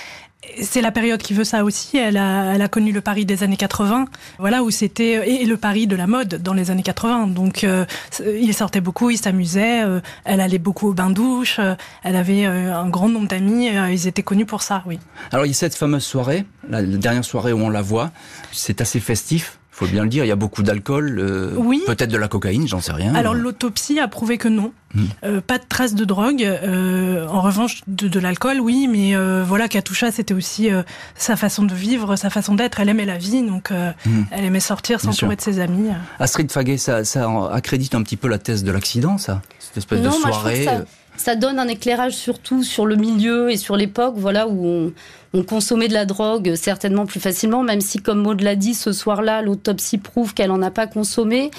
c'est 0.62 0.82
la 0.82 0.92
période 0.92 1.22
qui 1.22 1.34
veut 1.34 1.44
ça 1.44 1.64
aussi. 1.64 1.98
Elle 1.98 2.18
a, 2.18 2.68
connu 2.70 2.92
le 2.92 3.02
Paris 3.02 3.26
des 3.26 3.44
années 3.44 3.58
80, 3.58 4.06
voilà 4.38 4.64
où 4.64 4.70
c'était 4.70 5.42
et 5.42 5.46
le 5.46 5.58
Paris 5.58 5.88
de 5.88 5.96
la 5.96 6.08
mode 6.08 6.42
dans 6.42 6.54
les 6.54 6.72
années 6.72 6.84
80. 6.84 7.28
Donc 7.28 7.64
euh, 7.64 7.86
il 8.20 8.54
sortait 8.54 8.82
beaucoup, 8.82 9.10
il 9.10 9.18
s'amusait, 9.18 9.84
euh, 9.84 10.00
elle 10.24 10.40
allait 10.40 10.60
beaucoup 10.60 10.90
au 10.90 10.94
bain 10.94 11.10
douche, 11.10 11.58
euh, 11.60 11.76
elle 12.04 12.16
avait 12.16 12.46
un 12.46 12.88
grand 12.90 13.10
nombre 13.10 13.28
d'amis, 13.28 13.70
ils 13.92 14.08
étaient 14.08 14.24
connus 14.24 14.46
pour 14.46 14.62
ça, 14.62 14.84
oui. 14.86 15.00
Alors 15.32 15.46
il 15.46 15.50
y 15.50 15.52
a 15.52 15.56
cette 15.56 15.76
fameuse 15.76 16.04
soirée, 16.04 16.46
la 16.70 16.84
dernière 16.84 17.26
soirée 17.26 17.54
où 17.54 17.60
on 17.60 17.70
la 17.70 17.82
voit, 17.82 18.12
c'est 18.52 18.82
assez 18.82 19.00
festif 19.00 19.59
faut 19.80 19.88
bien 19.88 20.04
le 20.04 20.10
dire, 20.10 20.26
il 20.26 20.28
y 20.28 20.32
a 20.32 20.36
beaucoup 20.36 20.62
d'alcool, 20.62 21.20
euh, 21.20 21.54
oui. 21.56 21.82
peut-être 21.88 22.12
de 22.12 22.18
la 22.18 22.28
cocaïne, 22.28 22.68
j'en 22.68 22.82
sais 22.82 22.92
rien. 22.92 23.16
Alors 23.16 23.34
l'autopsie 23.34 24.00
a 24.00 24.10
prouvé 24.10 24.38
que 24.38 24.50
non. 24.50 24.74
Mmh. 24.94 25.04
Euh, 25.24 25.40
pas 25.40 25.58
de 25.58 25.64
traces 25.70 25.96
de 25.96 26.04
drogue. 26.04 26.44
Euh, 26.44 27.26
en 27.28 27.42
revanche, 27.42 27.82
de, 27.88 28.08
de 28.08 28.20
l'alcool, 28.20 28.60
oui, 28.60 28.90
mais 28.92 29.16
euh, 29.16 29.44
voilà, 29.48 29.70
Katusha, 29.70 30.12
c'était 30.12 30.34
aussi 30.34 30.70
euh, 30.70 30.84
sa 31.16 31.38
façon 31.38 31.64
de 31.64 31.74
vivre, 31.74 32.18
sa 32.18 32.30
façon 32.30 32.56
d'être. 32.56 32.80
Elle 32.82 32.90
aimait 32.90 33.06
la 33.06 33.18
vie, 33.18 33.42
donc 33.42 33.72
mmh. 33.72 34.10
elle 34.32 34.44
aimait 34.44 34.60
sortir, 34.60 35.00
s'entourer 35.00 35.38
de 35.38 35.42
ses 35.42 35.60
amis. 35.60 35.90
Astrid 36.20 36.52
Faguet, 36.52 36.78
ça, 36.78 37.06
ça 37.06 37.30
accrédite 37.52 37.96
un 37.96 38.04
petit 38.04 38.18
peu 38.18 38.28
la 38.28 38.40
thèse 38.40 38.64
de 38.64 38.72
l'accident, 38.72 39.18
ça 39.18 39.42
Cette 39.60 39.78
espèce 39.78 40.02
non, 40.02 40.10
de 40.10 40.16
soirée 40.16 40.66
moi, 40.66 40.74
ça 41.20 41.36
donne 41.36 41.60
un 41.60 41.68
éclairage 41.68 42.14
surtout 42.14 42.64
sur 42.64 42.86
le 42.86 42.96
milieu 42.96 43.52
et 43.52 43.58
sur 43.58 43.76
l'époque, 43.76 44.14
voilà 44.16 44.48
où 44.48 44.66
on, 44.66 44.94
on, 45.34 45.44
consommait 45.44 45.90
de 45.90 45.94
la 45.94 46.06
drogue 46.06 46.56
certainement 46.56 47.06
plus 47.06 47.20
facilement, 47.20 47.62
même 47.62 47.82
si, 47.82 48.00
comme 48.00 48.22
Maud 48.22 48.40
l'a 48.40 48.56
dit, 48.56 48.74
ce 48.74 48.94
soir-là, 48.94 49.42
l'autopsie 49.42 49.98
prouve 49.98 50.34
qu'elle 50.34 50.50
en 50.50 50.62
a 50.62 50.72
pas 50.72 50.88
consommé. 50.88 51.52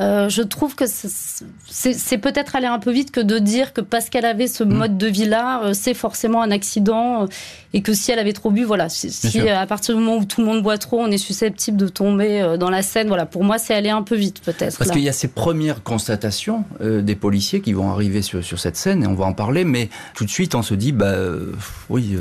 Euh, 0.00 0.28
je 0.28 0.42
trouve 0.42 0.76
que 0.76 0.84
c'est 0.86 2.18
peut-être 2.18 2.54
aller 2.54 2.68
un 2.68 2.78
peu 2.78 2.92
vite 2.92 3.10
que 3.10 3.20
de 3.20 3.38
dire 3.40 3.72
que 3.72 3.80
parce 3.80 4.08
qu'elle 4.08 4.24
avait 4.24 4.46
ce 4.46 4.62
mode 4.62 4.96
de 4.96 5.08
vie-là, 5.08 5.74
c'est 5.74 5.94
forcément 5.94 6.40
un 6.40 6.52
accident 6.52 7.26
et 7.74 7.82
que 7.82 7.92
si 7.92 8.10
elle 8.10 8.18
avait 8.18 8.32
trop 8.32 8.50
bu, 8.50 8.64
voilà, 8.64 8.88
si, 8.88 9.40
à 9.40 9.66
partir 9.66 9.94
du 9.94 10.00
moment 10.00 10.16
où 10.16 10.24
tout 10.24 10.40
le 10.40 10.46
monde 10.46 10.62
boit 10.62 10.78
trop, 10.78 11.00
on 11.00 11.10
est 11.10 11.18
susceptible 11.18 11.76
de 11.76 11.88
tomber 11.88 12.40
euh, 12.40 12.56
dans 12.56 12.70
la 12.70 12.80
scène. 12.80 13.08
Voilà, 13.08 13.26
pour 13.26 13.44
moi, 13.44 13.58
c'est 13.58 13.74
aller 13.74 13.90
un 13.90 14.02
peu 14.02 14.16
vite 14.16 14.40
peut-être. 14.42 14.78
Parce 14.78 14.90
qu'il 14.90 15.02
y 15.02 15.08
a 15.08 15.12
ces 15.12 15.28
premières 15.28 15.82
constatations 15.82 16.64
euh, 16.80 17.02
des 17.02 17.14
policiers 17.14 17.60
qui 17.60 17.74
vont 17.74 17.90
arriver 17.90 18.22
sur, 18.22 18.42
sur, 18.42 18.58
cette 18.58 18.76
scène 18.76 19.02
et 19.02 19.06
on 19.06 19.14
va 19.14 19.26
en 19.26 19.34
parler, 19.34 19.64
mais 19.64 19.90
tout 20.14 20.24
de 20.24 20.30
suite 20.30 20.54
on 20.54 20.62
se 20.62 20.74
dit, 20.74 20.92
bah 20.92 21.06
euh, 21.06 21.52
oui, 21.90 22.16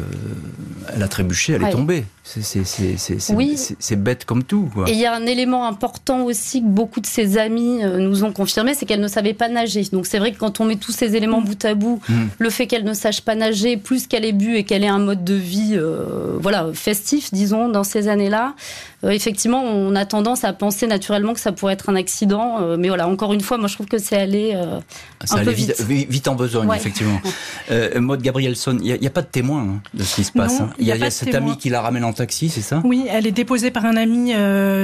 elle 0.93 1.01
a 1.01 1.07
trébuché, 1.07 1.53
elle 1.53 1.63
est 1.63 1.71
tombée. 1.71 2.03
C'est 2.23 3.33
oui. 3.33 3.57
bête 3.97 4.25
comme 4.25 4.43
tout. 4.43 4.69
Et 4.87 4.91
il 4.91 4.99
y 4.99 5.05
a 5.05 5.15
un 5.15 5.25
élément 5.25 5.65
important 5.65 6.25
aussi 6.25 6.61
que 6.61 6.67
beaucoup 6.67 6.99
de 6.99 7.05
ses 7.05 7.37
amis 7.37 7.79
nous 7.83 8.25
ont 8.25 8.33
confirmé, 8.33 8.73
c'est 8.73 8.85
qu'elle 8.85 8.99
ne 8.99 9.07
savait 9.07 9.33
pas 9.33 9.47
nager. 9.47 9.83
Donc 9.93 10.05
c'est 10.05 10.19
vrai 10.19 10.33
que 10.33 10.37
quand 10.37 10.59
on 10.59 10.65
met 10.65 10.75
tous 10.75 10.91
ces 10.91 11.15
éléments 11.15 11.41
bout 11.41 11.63
à 11.63 11.73
bout, 11.73 12.01
mmh. 12.09 12.13
le 12.37 12.49
fait 12.49 12.67
qu'elle 12.67 12.83
ne 12.83 12.93
sache 12.93 13.21
pas 13.21 13.35
nager, 13.35 13.77
plus 13.77 14.07
qu'elle 14.07 14.25
ait 14.25 14.33
bu 14.33 14.55
et 14.55 14.65
qu'elle 14.65 14.83
ait 14.83 14.89
un 14.89 14.99
mode 14.99 15.23
de 15.23 15.36
vie, 15.37 15.75
euh, 15.75 16.37
voilà, 16.39 16.67
festif, 16.73 17.33
disons, 17.33 17.69
dans 17.69 17.83
ces 17.83 18.07
années-là. 18.07 18.55
Euh, 19.03 19.11
effectivement, 19.11 19.61
on 19.61 19.95
a 19.95 20.05
tendance 20.05 20.43
à 20.43 20.53
penser 20.53 20.87
naturellement 20.87 21.33
que 21.33 21.39
ça 21.39 21.51
pourrait 21.51 21.73
être 21.73 21.89
un 21.89 21.95
accident, 21.95 22.61
euh, 22.61 22.77
mais 22.79 22.87
voilà, 22.87 23.07
encore 23.07 23.33
une 23.33 23.41
fois, 23.41 23.57
moi 23.57 23.67
je 23.67 23.75
trouve 23.75 23.85
que 23.85 23.99
c'est 23.99 24.17
aller 24.17 24.53
un 24.53 25.43
peu 25.43 25.51
vite. 25.51 25.79
vite. 25.81 26.27
en 26.27 26.35
besogne, 26.35 26.69
effectivement. 26.75 27.19
Maud 27.95 28.21
Gabrielson, 28.21 28.77
il 28.81 28.99
n'y 28.99 29.07
a, 29.07 29.11
pas 29.11 29.21
de 29.21 29.27
témoin 29.27 29.61
hein, 29.61 29.81
de 29.93 30.03
ce 30.03 30.15
qui 30.15 30.23
se 30.23 30.31
passe. 30.31 30.61
Hein. 30.61 30.71
Il 30.79 30.87
y 30.87 30.91
a, 30.91 30.95
y 30.95 31.11
cet 31.11 31.35
ami 31.35 31.57
qui 31.57 31.69
la 31.69 31.81
ramène 31.81 32.03
en 32.03 32.13
taxi, 32.13 32.49
c'est 32.49 32.61
ça? 32.61 32.81
Oui, 32.83 33.05
elle 33.09 33.27
est 33.27 33.31
déposée 33.31 33.71
par 33.71 33.85
un 33.85 33.97
ami 33.97 34.33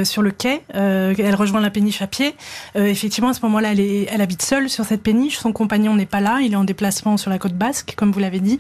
sur 0.06 0.22
le 0.22 0.32
quai. 0.32 0.62
elle 0.74 1.36
rejoint 1.36 1.62
la 1.62 1.72
péniche 1.72 2.02
à 2.02 2.08
pied. 2.08 2.36
effectivement, 2.76 3.30
à 3.30 3.34
ce 3.34 3.42
moment-là, 3.44 3.72
elle, 3.72 3.80
elle 3.80 4.22
habite 4.22 4.44
seule 4.44 4.70
sur 4.70 4.86
cette 4.86 5.02
péniche. 5.02 5.38
Son 5.38 5.52
compagnon 5.52 5.96
n'est 5.96 6.06
pas 6.06 6.22
là. 6.22 6.40
Il 6.42 6.54
est 6.54 6.58
en 6.58 6.64
déplacement 6.64 7.18
sur 7.18 7.32
la 7.32 7.40
côte 7.40 7.54
basque, 7.54 7.94
comme 7.96 8.12
vous 8.12 8.20
l'avez 8.20 8.40
dit. 8.40 8.60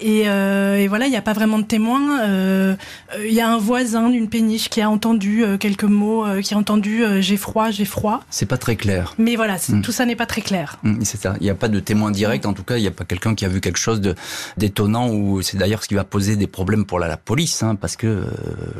Et, 0.00 0.22
et 0.22 0.88
voilà, 0.88 1.06
il 1.06 1.10
n'y 1.10 1.16
a 1.16 1.22
pas 1.22 1.31
vraiment 1.32 1.58
de 1.58 1.64
témoin. 1.64 2.76
Il 3.18 3.32
y 3.32 3.40
a 3.40 3.48
un 3.48 3.58
voisin 3.58 4.10
d'une 4.10 4.28
péniche 4.28 4.68
qui 4.68 4.80
a 4.80 4.90
entendu 4.90 5.44
euh, 5.44 5.56
quelques 5.58 5.84
mots, 5.84 6.24
euh, 6.24 6.40
qui 6.40 6.54
a 6.54 6.56
entendu 6.56 7.04
euh, 7.04 7.20
j'ai 7.20 7.36
froid, 7.36 7.70
j'ai 7.70 7.84
froid. 7.84 8.20
C'est 8.30 8.46
pas 8.46 8.58
très 8.58 8.76
clair. 8.76 9.14
Mais 9.18 9.36
voilà, 9.36 9.56
mm. 9.68 9.82
tout 9.82 9.92
ça 9.92 10.06
n'est 10.06 10.16
pas 10.16 10.26
très 10.26 10.40
clair. 10.40 10.78
Mm, 10.82 11.02
c'est 11.02 11.20
ça. 11.20 11.34
Il 11.40 11.44
n'y 11.44 11.50
a 11.50 11.54
pas 11.54 11.68
de 11.68 11.80
témoin 11.80 12.10
direct. 12.10 12.46
En 12.46 12.52
tout 12.52 12.64
cas, 12.64 12.76
il 12.76 12.82
n'y 12.82 12.88
a 12.88 12.92
pas 12.92 13.04
quelqu'un 13.04 13.34
qui 13.34 13.44
a 13.44 13.48
vu 13.48 13.60
quelque 13.60 13.78
chose 13.78 14.00
d'étonnant. 14.56 15.08
Ou 15.08 15.42
c'est 15.42 15.56
d'ailleurs 15.56 15.82
ce 15.82 15.88
qui 15.88 15.94
va 15.94 16.04
poser 16.04 16.36
des 16.36 16.46
problèmes 16.46 16.84
pour 16.84 16.98
la, 16.98 17.16
police, 17.16 17.62
hein, 17.62 17.74
parce 17.74 17.96
que 17.96 18.24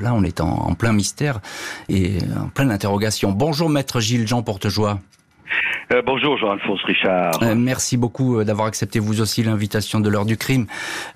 là, 0.00 0.14
on 0.14 0.24
est 0.24 0.40
en, 0.40 0.74
plein 0.74 0.92
mystère 0.92 1.40
et 1.88 2.18
en 2.38 2.48
pleine 2.48 2.70
interrogation. 2.70 3.30
Bonjour, 3.32 3.68
maître 3.68 4.00
Gilles 4.00 4.26
Jean 4.26 4.42
Portejoie. 4.42 5.00
Euh, 5.92 6.00
bonjour 6.04 6.38
Jean-Alphonse 6.38 6.82
Richard. 6.84 7.42
Euh, 7.42 7.54
merci 7.54 7.96
beaucoup 7.96 8.38
euh, 8.38 8.44
d'avoir 8.44 8.66
accepté 8.66 8.98
vous 8.98 9.20
aussi 9.20 9.42
l'invitation 9.42 10.00
de 10.00 10.08
l'heure 10.08 10.24
du 10.24 10.36
crime. 10.36 10.66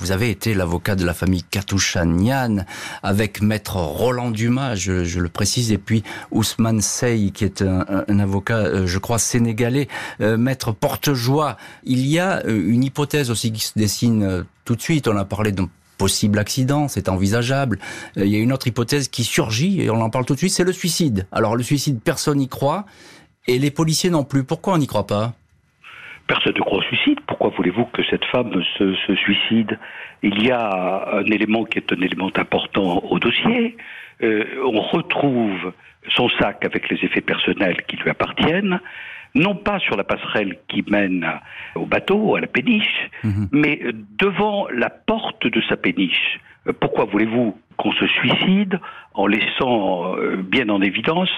Vous 0.01 0.13
avez 0.13 0.29
été 0.29 0.55
l'avocat 0.55 0.97
de 0.97 1.07
la 1.07 1.15
famille 1.15 1.45
Katoucha-Nian 1.45 2.65
avec 3.03 3.41
maître 3.41 3.77
Roland 3.77 4.31
Dumas, 4.31 4.75
je, 4.75 5.19
le 5.19 5.29
précise, 5.29 5.73
et 5.73 5.79
puis 5.79 6.03
Ousmane 6.31 6.81
Sey 6.81 7.31
qui 7.31 7.45
est 7.45 7.63
un, 7.63 8.19
avocat, 8.19 8.87
je 8.87 8.99
crois, 8.99 9.19
sénégalais. 9.19 9.89
maître 10.21 10.73
Portejoie, 10.73 11.57
il 11.85 12.07
y 12.07 12.19
a 12.19 12.43
une 12.47 12.85
hypothèse 12.85 13.31
aussi 13.31 13.53
qui 13.53 13.65
se 13.65 13.79
dessine 13.79 14.45
tout 14.65 14.77
de 14.77 14.83
suite. 14.83 15.09
On 15.09 15.17
a 15.17 15.25
parlé 15.25 15.53
d'un 15.53 15.69
possible 15.97 16.39
accident, 16.39 16.89
c'est 16.89 17.09
envisageable. 17.09 17.79
Il 18.17 18.27
y 18.27 18.37
a 18.37 18.39
une 18.39 18.53
autre 18.53 18.67
hypothèse 18.67 19.09
qui 19.09 19.25
surgit 19.25 19.81
et 19.81 19.91
on 19.91 20.01
en 20.03 20.11
parle 20.11 20.27
tout 20.27 20.35
de 20.35 20.39
suite, 20.39 20.53
c'est 20.53 20.65
le 20.65 20.73
suicide. 20.73 21.27
Alors 21.33 21.57
le 21.57 21.63
suicide, 21.63 22.01
personne 22.03 22.39
n'y 22.39 22.49
croit. 22.49 22.85
Et 23.49 23.59
les 23.59 23.71
policiers 23.71 24.11
non 24.11 24.25
plus. 24.25 24.45
Pourquoi 24.45 24.75
on 24.75 24.79
n'y 24.79 24.87
croit 24.87 25.07
pas? 25.07 25.35
Personne 26.27 26.55
ne 26.57 26.61
croit 26.61 26.79
au 26.79 26.83
suicide. 26.83 27.21
Pourquoi 27.27 27.51
voulez-vous 27.51 27.85
que 27.87 28.03
cette 28.11 28.25
femme 28.27 28.53
se, 28.77 29.15
suicide? 29.17 29.79
Il 30.23 30.43
y 30.43 30.51
a 30.51 31.19
un 31.19 31.25
élément 31.27 31.65
qui 31.65 31.79
est 31.79 31.93
un 31.93 32.01
élément 32.01 32.31
important 32.35 33.05
au 33.05 33.19
dossier. 33.19 33.77
Euh, 34.23 34.45
on 34.65 34.81
retrouve 34.81 35.73
son 36.09 36.29
sac 36.29 36.65
avec 36.65 36.89
les 36.89 36.97
effets 37.05 37.21
personnels 37.21 37.77
qui 37.87 37.97
lui 37.97 38.11
appartiennent, 38.11 38.81
non 39.35 39.55
pas 39.55 39.79
sur 39.79 39.97
la 39.97 40.05
passerelle 40.05 40.59
qui 40.69 40.85
mène 40.89 41.27
au 41.75 41.87
bateau, 41.87 42.37
à 42.37 42.41
la 42.41 42.47
péniche, 42.47 43.11
mhm. 43.23 43.49
mais 43.53 43.81
devant 44.19 44.67
la 44.71 44.91
porte 44.91 45.47
de 45.47 45.61
sa 45.69 45.77
péniche. 45.77 46.41
Pourquoi 46.81 47.05
voulez-vous 47.05 47.57
qu'on 47.77 47.93
se 47.93 48.07
suicide 48.07 48.81
en 49.15 49.27
laissant 49.27 50.17
euh, 50.17 50.37
bien 50.37 50.69
en 50.69 50.81
évidence 50.81 51.31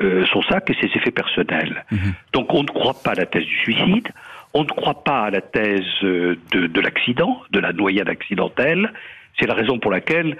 euh, 0.00 0.24
son 0.26 0.42
sac 0.42 0.70
et 0.70 0.74
ses 0.74 0.86
effets 0.96 1.10
personnels. 1.10 1.84
Mhm. 1.90 2.14
Donc 2.32 2.54
on 2.54 2.62
ne 2.62 2.68
croit 2.68 2.96
pas 3.02 3.12
à 3.12 3.14
la 3.14 3.26
thèse 3.26 3.44
du 3.44 3.56
suicide, 3.58 4.08
on 4.54 4.62
ne 4.62 4.68
croit 4.68 5.02
pas 5.04 5.24
à 5.24 5.30
la 5.30 5.40
thèse 5.40 5.84
euh, 6.02 6.36
de, 6.52 6.80
l'accident, 6.80 7.42
de 7.50 7.60
la 7.60 7.72
noyade 7.72 8.08
accidentelle. 8.08 8.92
C'est 9.38 9.46
la 9.46 9.54
raison 9.54 9.78
pour 9.78 9.90
laquelle 9.90 10.36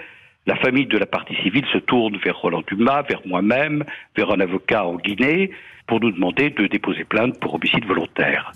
la 0.47 0.57
famille 0.57 0.87
de 0.87 0.99
la 0.99 1.07
partie 1.07 1.37
civile 1.43 1.67
se 1.73 1.79
tourne 1.79 2.17
vers 2.17 2.39
Roland 2.39 2.63
Dumas, 2.67 3.03
vers 3.03 3.21
moi-même, 3.27 3.85
vers 4.17 4.31
un 4.31 4.41
avocat 4.41 4.87
en 4.87 4.97
Guinée, 4.97 5.51
pour 5.87 6.01
nous 6.01 6.11
demander 6.11 6.51
de 6.51 6.67
déposer 6.67 7.05
plainte 7.05 7.39
pour 7.39 7.55
homicide 7.55 7.85
volontaire. 7.85 8.53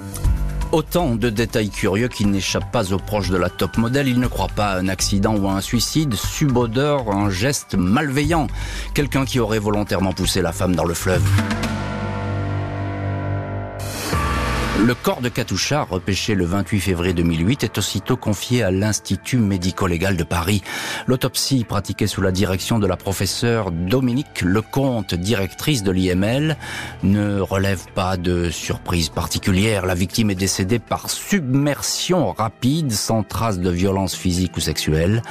Autant 0.73 1.17
de 1.17 1.29
détails 1.29 1.69
curieux 1.69 2.09
qui 2.09 2.25
n'échappent 2.25 2.73
pas 2.73 2.95
aux 2.95 2.99
proches 2.99 3.29
de 3.29 3.37
la 3.37 3.51
top 3.51 3.77
modèle. 3.77 4.09
Ils 4.09 4.19
ne 4.19 4.27
croient 4.27 4.49
pas 4.49 4.69
à 4.69 4.79
un 4.79 4.89
accident 4.89 5.37
ou 5.37 5.47
à 5.47 5.53
un 5.53 5.61
suicide, 5.61 6.15
subodeur, 6.15 7.11
un 7.11 7.29
geste 7.29 7.75
malveillant. 7.75 8.47
Quelqu'un 8.95 9.27
qui 9.27 9.39
aurait 9.39 9.59
volontairement 9.59 10.15
poussé 10.15 10.41
la 10.41 10.53
femme 10.53 10.75
dans 10.75 10.87
le 10.87 10.95
fleuve. 10.95 11.23
Le 14.85 14.95
corps 14.97 15.21
de 15.21 15.29
Katoucha, 15.29 15.85
repêché 15.85 16.35
le 16.35 16.45
28 16.45 16.81
février 16.81 17.15
2008, 17.15 17.63
est 17.63 17.79
aussitôt 17.79 18.17
confié 18.17 18.65
à 18.65 18.73
l'Institut 18.73 19.37
médico-légal 19.37 20.17
de 20.17 20.25
Paris. 20.25 20.61
L'autopsie 21.07 21.63
pratiquée 21.63 22.09
sous 22.09 22.21
la 22.21 22.33
direction 22.33 22.81
de 22.81 22.89
la 22.89 22.97
professeure 22.97 23.71
Dominique 23.71 24.43
Lecomte, 24.43 25.15
directrice 25.15 25.85
de 25.85 25.93
l'IML, 25.93 26.57
ne 27.05 27.39
relève 27.39 27.87
pas 27.95 28.17
de 28.17 28.51
surprise 28.51 29.09
particulière. 29.09 29.87
La 29.87 29.95
victime 29.95 30.33
est 30.33 30.35
décédée 30.35 30.81
par 30.81 31.11
submersion 31.11 32.33
rapide, 32.33 32.91
sans 32.91 33.23
trace 33.23 33.61
de 33.61 33.71
violence 33.71 34.17
physique 34.17 34.57
ou 34.57 34.61
sexuelle. 34.61 35.23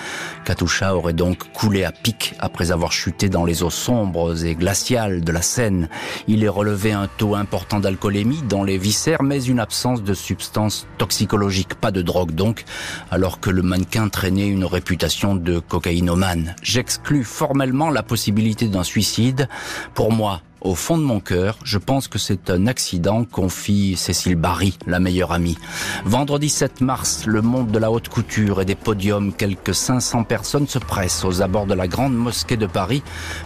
Katoucha 0.46 0.96
aurait 0.96 1.12
donc 1.12 1.52
coulé 1.52 1.84
à 1.84 1.92
pic 1.92 2.36
après 2.40 2.72
avoir 2.72 2.94
chuté 2.94 3.28
dans 3.28 3.44
les 3.44 3.64
eaux 3.64 3.70
sombres 3.70 4.46
et 4.46 4.56
glaciales 4.56 5.26
de 5.26 5.32
la 5.34 5.42
Seine. 5.42 5.90
Il 6.30 6.46
est 6.46 6.50
relevé 6.50 6.94
un 6.94 7.08
taux 7.18 7.36
important 7.36 7.82
d'alcoolémie 7.82 8.44
dans 8.48 8.64
les 8.64 8.78
viscères, 8.78 9.24
mais 9.24 9.41
une 9.42 9.60
absence 9.60 10.04
de 10.04 10.14
substances 10.14 10.88
toxicologiques, 10.98 11.76
pas 11.76 11.92
de 11.92 12.02
drogue 12.02 12.32
donc, 12.32 12.66
alors 13.12 13.40
que 13.40 13.50
le 13.50 13.62
mannequin 13.62 14.10
traînait 14.10 14.48
une 14.48 14.66
réputation 14.66 15.36
de 15.36 15.60
cocaïnomane. 15.60 16.56
J'exclus 16.62 17.24
formellement 17.24 17.90
la 17.90 18.04
possibilité 18.04 18.68
d'un 18.68 18.84
suicide. 18.84 19.48
Pour 19.94 20.12
moi, 20.12 20.42
au 20.62 20.76
fond 20.76 20.98
de 20.98 21.04
mon 21.04 21.20
cœur, 21.20 21.58
je 21.64 21.78
pense 21.78 22.08
que 22.08 22.20
c'est 22.20 22.50
un 22.50 22.68
accident, 22.68 23.26
confie 23.26 23.96
Cécile 23.98 24.36
Barry, 24.36 24.78
la 24.86 25.00
meilleure 25.00 25.32
amie. 25.32 25.58
Vendredi 26.06 26.50
7 26.50 26.82
mars, 26.82 27.26
le 27.26 27.42
monde 27.42 27.72
de 27.72 27.80
la 27.80 27.92
haute 27.92 28.10
couture 28.10 28.62
et 28.62 28.66
des 28.66 28.76
podiums, 28.76 29.34
quelques 29.34 29.74
500 29.74 30.24
personnes 30.24 30.68
se 30.68 30.80
pressent 30.80 31.26
aux 31.26 31.42
abords 31.42 31.66
de 31.66 31.74
la 31.74 31.88
grande 31.88 32.16
mosquée 32.16 32.58
de 32.58 32.68
Paris 32.68 33.04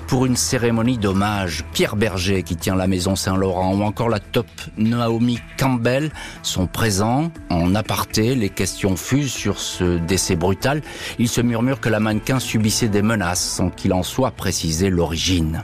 pour 0.07 0.25
une 0.25 0.35
cérémonie 0.35 0.97
d'hommage. 0.97 1.63
Pierre 1.73 1.95
Berger, 1.95 2.43
qui 2.43 2.55
tient 2.55 2.75
la 2.75 2.87
maison 2.87 3.15
Saint-Laurent, 3.15 3.73
ou 3.73 3.83
encore 3.83 4.09
la 4.09 4.19
top 4.19 4.47
Naomi 4.77 5.39
Campbell 5.57 6.11
sont 6.43 6.67
présents. 6.67 7.31
En 7.49 7.75
aparté, 7.75 8.35
les 8.35 8.49
questions 8.49 8.95
fusent 8.95 9.31
sur 9.31 9.59
ce 9.59 9.97
décès 9.97 10.35
brutal. 10.35 10.81
Il 11.19 11.29
se 11.29 11.41
murmure 11.41 11.79
que 11.79 11.89
la 11.89 11.99
mannequin 11.99 12.39
subissait 12.39 12.89
des 12.89 13.01
menaces 13.01 13.43
sans 13.43 13.69
qu'il 13.69 13.93
en 13.93 14.03
soit 14.03 14.31
précisé 14.31 14.89
l'origine. 14.89 15.63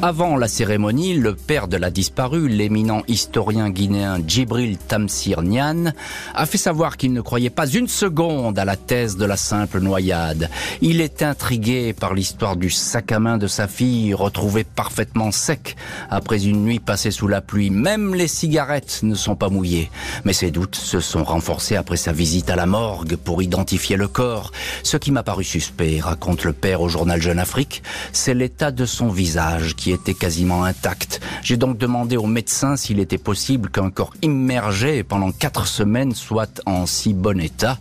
Avant 0.00 0.36
la 0.36 0.46
cérémonie, 0.46 1.14
le 1.14 1.34
père 1.34 1.66
de 1.66 1.76
la 1.76 1.90
disparue, 1.90 2.48
l'éminent 2.48 3.02
historien 3.08 3.68
guinéen 3.68 4.20
Djibril 4.24 4.78
Tamsir 4.78 5.42
Nian, 5.42 5.92
a 6.36 6.46
fait 6.46 6.56
savoir 6.56 6.96
qu'il 6.96 7.12
ne 7.12 7.20
croyait 7.20 7.50
pas 7.50 7.66
une 7.66 7.88
seconde 7.88 8.60
à 8.60 8.64
la 8.64 8.76
thèse 8.76 9.16
de 9.16 9.24
la 9.24 9.36
simple 9.36 9.80
noyade. 9.80 10.50
Il 10.82 11.00
est 11.00 11.24
intrigué 11.24 11.94
par 11.94 12.14
l'histoire 12.14 12.54
du 12.54 12.70
sac 12.70 13.10
à 13.10 13.18
main 13.18 13.38
de 13.38 13.48
sa 13.48 13.66
fille, 13.66 14.14
retrouvé 14.14 14.62
parfaitement 14.62 15.32
sec 15.32 15.74
après 16.10 16.46
une 16.46 16.62
nuit 16.62 16.78
passée 16.78 17.10
sous 17.10 17.26
la 17.26 17.40
pluie. 17.40 17.70
Même 17.70 18.14
les 18.14 18.28
cigarettes 18.28 19.00
ne 19.02 19.16
sont 19.16 19.34
pas 19.34 19.48
mouillées. 19.48 19.90
Mais 20.24 20.32
ses 20.32 20.52
doutes 20.52 20.76
se 20.76 21.00
sont 21.00 21.24
renforcés 21.24 21.74
après 21.74 21.96
sa 21.96 22.12
visite 22.12 22.50
à 22.50 22.56
la 22.56 22.66
morgue 22.66 23.16
pour 23.16 23.42
identifier 23.42 23.96
le 23.96 24.06
corps. 24.06 24.52
Ce 24.84 24.96
qui 24.96 25.10
m'a 25.10 25.24
paru 25.24 25.42
suspect, 25.42 25.98
raconte 26.00 26.44
le 26.44 26.52
père 26.52 26.82
au 26.82 26.88
journal 26.88 27.20
Jeune 27.20 27.40
Afrique, 27.40 27.82
c'est 28.12 28.34
l'état 28.34 28.70
de 28.70 28.86
son 28.86 29.08
visage 29.08 29.74
qui 29.74 29.87
était 29.92 30.14
quasiment 30.14 30.64
intact. 30.64 31.20
J'ai 31.42 31.56
donc 31.56 31.78
demandé 31.78 32.16
au 32.16 32.26
médecin 32.26 32.76
s'il 32.76 33.00
était 33.00 33.18
possible 33.18 33.70
qu'un 33.70 33.90
corps 33.90 34.14
immergé 34.22 35.02
pendant 35.02 35.32
quatre 35.32 35.66
semaines 35.66 36.14
soit 36.14 36.60
en 36.66 36.86
si 36.86 37.14
bon 37.14 37.40
état. 37.40 37.78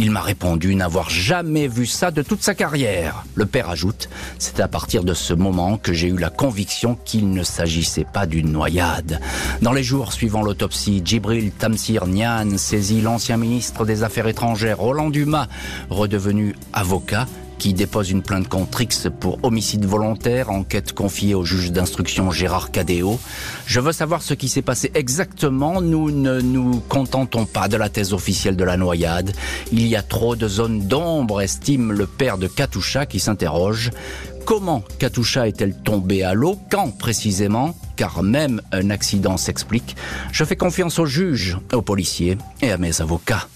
Il 0.00 0.12
m'a 0.12 0.20
répondu 0.20 0.76
n'avoir 0.76 1.10
jamais 1.10 1.66
vu 1.66 1.84
ça 1.84 2.12
de 2.12 2.22
toute 2.22 2.44
sa 2.44 2.54
carrière. 2.54 3.24
Le 3.34 3.46
père 3.46 3.68
ajoute, 3.68 4.08
c'est 4.38 4.60
à 4.60 4.68
partir 4.68 5.02
de 5.02 5.12
ce 5.12 5.34
moment 5.34 5.76
que 5.76 5.92
j'ai 5.92 6.06
eu 6.06 6.16
la 6.16 6.30
conviction 6.30 6.96
qu'il 7.04 7.30
ne 7.30 7.42
s'agissait 7.42 8.06
pas 8.10 8.24
d'une 8.24 8.52
noyade. 8.52 9.20
Dans 9.60 9.72
les 9.72 9.82
jours 9.82 10.12
suivant 10.12 10.42
l'autopsie, 10.42 11.02
Djibril 11.04 11.50
Tamsir 11.50 12.06
Nian 12.06 12.56
saisit 12.58 13.00
l'ancien 13.00 13.38
ministre 13.38 13.84
des 13.84 14.04
Affaires 14.04 14.28
étrangères 14.28 14.78
Roland 14.78 15.10
Dumas, 15.10 15.48
redevenu 15.90 16.54
avocat, 16.72 17.26
qui 17.58 17.74
dépose 17.74 18.10
une 18.10 18.22
plainte 18.22 18.48
contre 18.48 18.80
X 18.80 19.08
pour 19.20 19.38
homicide 19.42 19.84
volontaire, 19.84 20.50
enquête 20.50 20.92
confiée 20.92 21.34
au 21.34 21.44
juge 21.44 21.72
d'instruction 21.72 22.30
Gérard 22.30 22.70
Cadéo. 22.70 23.18
Je 23.66 23.80
veux 23.80 23.92
savoir 23.92 24.22
ce 24.22 24.34
qui 24.34 24.48
s'est 24.48 24.62
passé 24.62 24.90
exactement. 24.94 25.80
Nous 25.80 26.10
ne 26.10 26.40
nous 26.40 26.80
contentons 26.88 27.46
pas 27.46 27.68
de 27.68 27.76
la 27.76 27.88
thèse 27.88 28.12
officielle 28.12 28.56
de 28.56 28.64
la 28.64 28.76
noyade. 28.76 29.32
Il 29.72 29.86
y 29.86 29.96
a 29.96 30.02
trop 30.02 30.36
de 30.36 30.48
zones 30.48 30.86
d'ombre, 30.86 31.40
estime 31.40 31.92
le 31.92 32.06
père 32.06 32.38
de 32.38 32.46
Katusha 32.46 33.06
qui 33.06 33.20
s'interroge. 33.20 33.90
Comment 34.44 34.82
Katusha 34.98 35.46
est-elle 35.46 35.74
tombée 35.74 36.22
à 36.22 36.32
l'eau? 36.32 36.58
Quand 36.70 36.96
précisément? 36.96 37.76
Car 37.96 38.22
même 38.22 38.62
un 38.72 38.88
accident 38.90 39.36
s'explique. 39.36 39.96
Je 40.32 40.44
fais 40.44 40.56
confiance 40.56 40.98
aux 40.98 41.06
juges, 41.06 41.58
aux 41.74 41.82
policiers 41.82 42.38
et 42.62 42.70
à 42.70 42.78
mes 42.78 43.02
avocats. 43.02 43.46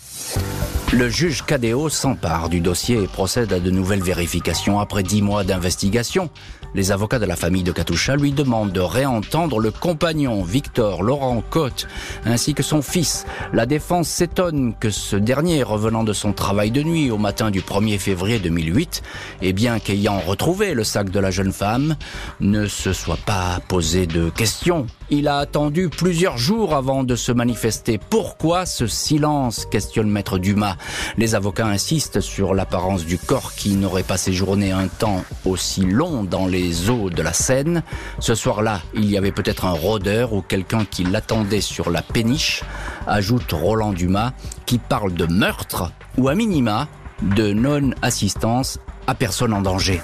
Le 0.92 1.08
juge 1.08 1.42
Cadéo 1.46 1.88
s'empare 1.88 2.50
du 2.50 2.60
dossier 2.60 3.02
et 3.02 3.06
procède 3.06 3.50
à 3.54 3.60
de 3.60 3.70
nouvelles 3.70 4.02
vérifications 4.02 4.78
après 4.78 5.02
dix 5.02 5.22
mois 5.22 5.42
d'investigation. 5.42 6.28
Les 6.74 6.92
avocats 6.92 7.18
de 7.18 7.24
la 7.24 7.34
famille 7.34 7.62
de 7.62 7.72
Katusha 7.72 8.14
lui 8.14 8.32
demandent 8.32 8.72
de 8.72 8.80
réentendre 8.80 9.58
le 9.58 9.70
compagnon 9.70 10.42
Victor 10.42 11.02
Laurent 11.02 11.42
Cotte 11.48 11.88
ainsi 12.26 12.52
que 12.52 12.62
son 12.62 12.82
fils. 12.82 13.24
La 13.54 13.64
défense 13.64 14.06
s'étonne 14.06 14.74
que 14.78 14.90
ce 14.90 15.16
dernier, 15.16 15.62
revenant 15.62 16.04
de 16.04 16.12
son 16.12 16.34
travail 16.34 16.70
de 16.70 16.82
nuit 16.82 17.10
au 17.10 17.16
matin 17.16 17.50
du 17.50 17.62
1er 17.62 17.98
février 17.98 18.38
2008, 18.38 19.02
et 19.40 19.54
bien 19.54 19.78
qu'ayant 19.78 20.18
retrouvé 20.18 20.74
le 20.74 20.84
sac 20.84 21.08
de 21.08 21.20
la 21.20 21.30
jeune 21.30 21.52
femme, 21.52 21.96
ne 22.40 22.66
se 22.66 22.92
soit 22.92 23.18
pas 23.24 23.60
posé 23.66 24.06
de 24.06 24.28
questions. 24.28 24.86
Il 25.14 25.28
a 25.28 25.36
attendu 25.36 25.90
plusieurs 25.90 26.38
jours 26.38 26.74
avant 26.74 27.04
de 27.04 27.16
se 27.16 27.32
manifester. 27.32 27.98
Pourquoi 27.98 28.64
ce 28.64 28.86
silence 28.86 29.66
questionne 29.66 30.08
maître 30.08 30.38
Dumas. 30.38 30.76
Les 31.18 31.34
avocats 31.34 31.66
insistent 31.66 32.22
sur 32.22 32.54
l'apparence 32.54 33.04
du 33.04 33.18
corps 33.18 33.52
qui 33.54 33.74
n'aurait 33.74 34.04
pas 34.04 34.16
séjourné 34.16 34.72
un 34.72 34.88
temps 34.88 35.22
aussi 35.44 35.82
long 35.82 36.24
dans 36.24 36.46
les 36.46 36.88
eaux 36.88 37.10
de 37.10 37.20
la 37.20 37.34
Seine. 37.34 37.82
Ce 38.20 38.34
soir-là, 38.34 38.80
il 38.94 39.10
y 39.10 39.18
avait 39.18 39.32
peut-être 39.32 39.66
un 39.66 39.72
rôdeur 39.72 40.32
ou 40.32 40.40
quelqu'un 40.40 40.86
qui 40.86 41.04
l'attendait 41.04 41.60
sur 41.60 41.90
la 41.90 42.00
péniche, 42.00 42.62
ajoute 43.06 43.52
Roland 43.52 43.92
Dumas, 43.92 44.32
qui 44.64 44.78
parle 44.78 45.12
de 45.12 45.26
meurtre 45.26 45.92
ou 46.16 46.30
à 46.30 46.34
minima 46.34 46.88
de 47.20 47.52
non-assistance 47.52 48.78
à 49.06 49.14
personne 49.14 49.52
en 49.52 49.60
danger. 49.60 50.00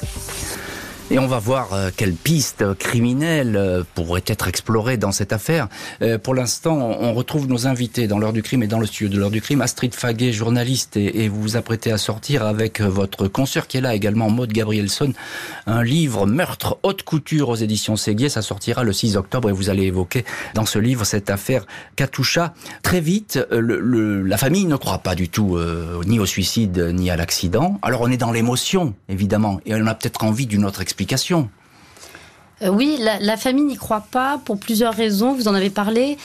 Et 1.10 1.18
on 1.18 1.26
va 1.26 1.38
voir 1.38 1.72
euh, 1.72 1.88
quelles 1.96 2.12
pistes 2.12 2.74
criminelles 2.74 3.56
euh, 3.56 3.82
pourraient 3.94 4.24
être 4.26 4.46
explorées 4.46 4.98
dans 4.98 5.10
cette 5.10 5.32
affaire. 5.32 5.68
Euh, 6.02 6.18
pour 6.18 6.34
l'instant, 6.34 6.76
on 6.76 7.14
retrouve 7.14 7.48
nos 7.48 7.66
invités 7.66 8.06
dans 8.06 8.18
l'heure 8.18 8.34
du 8.34 8.42
crime 8.42 8.62
et 8.62 8.66
dans 8.66 8.78
le 8.78 8.84
studio 8.84 9.08
de 9.08 9.18
l'heure 9.18 9.30
du 9.30 9.40
crime. 9.40 9.62
Astrid 9.62 9.94
Faguet, 9.94 10.32
journaliste, 10.32 10.98
et, 10.98 11.28
vous 11.28 11.40
vous 11.40 11.56
apprêtez 11.56 11.92
à 11.92 11.96
sortir 11.96 12.44
avec 12.44 12.82
votre 12.82 13.26
consoeur 13.26 13.68
qui 13.68 13.78
est 13.78 13.80
là 13.80 13.94
également, 13.94 14.28
Maud 14.28 14.52
Gabrielson, 14.52 15.14
un 15.66 15.82
livre 15.82 16.26
Meurtre 16.26 16.76
haute 16.82 17.04
couture 17.04 17.48
aux 17.48 17.56
éditions 17.56 17.96
Séguier. 17.96 18.28
Ça 18.28 18.42
sortira 18.42 18.84
le 18.84 18.92
6 18.92 19.16
octobre 19.16 19.48
et 19.48 19.52
vous 19.52 19.70
allez 19.70 19.84
évoquer 19.84 20.26
dans 20.52 20.66
ce 20.66 20.78
livre 20.78 21.06
cette 21.06 21.30
affaire 21.30 21.64
Katusha. 21.96 22.52
Très 22.82 23.00
vite, 23.00 23.38
le, 23.50 24.22
la 24.22 24.36
famille 24.36 24.66
ne 24.66 24.76
croit 24.76 24.98
pas 24.98 25.14
du 25.14 25.30
tout 25.30 25.58
ni 26.04 26.18
au 26.18 26.26
suicide 26.26 26.78
ni 26.92 27.10
à 27.10 27.16
l'accident. 27.16 27.78
Alors 27.80 28.02
on 28.02 28.10
est 28.10 28.18
dans 28.18 28.32
l'émotion, 28.32 28.92
évidemment, 29.08 29.60
et 29.64 29.74
on 29.74 29.86
a 29.86 29.94
peut-être 29.94 30.24
envie 30.24 30.46
d'une 30.46 30.66
autre 30.66 30.82
euh, 32.62 32.68
oui, 32.68 32.98
la 32.98 33.36
famille 33.36 33.64
n'y 33.64 33.76
croit 33.76 34.06
pas 34.10 34.40
pour 34.44 34.58
plusieurs 34.58 34.92
raisons. 34.92 35.32
Vous 35.32 35.46
en 35.46 35.54
avez 35.54 35.70
parlé 35.70 36.18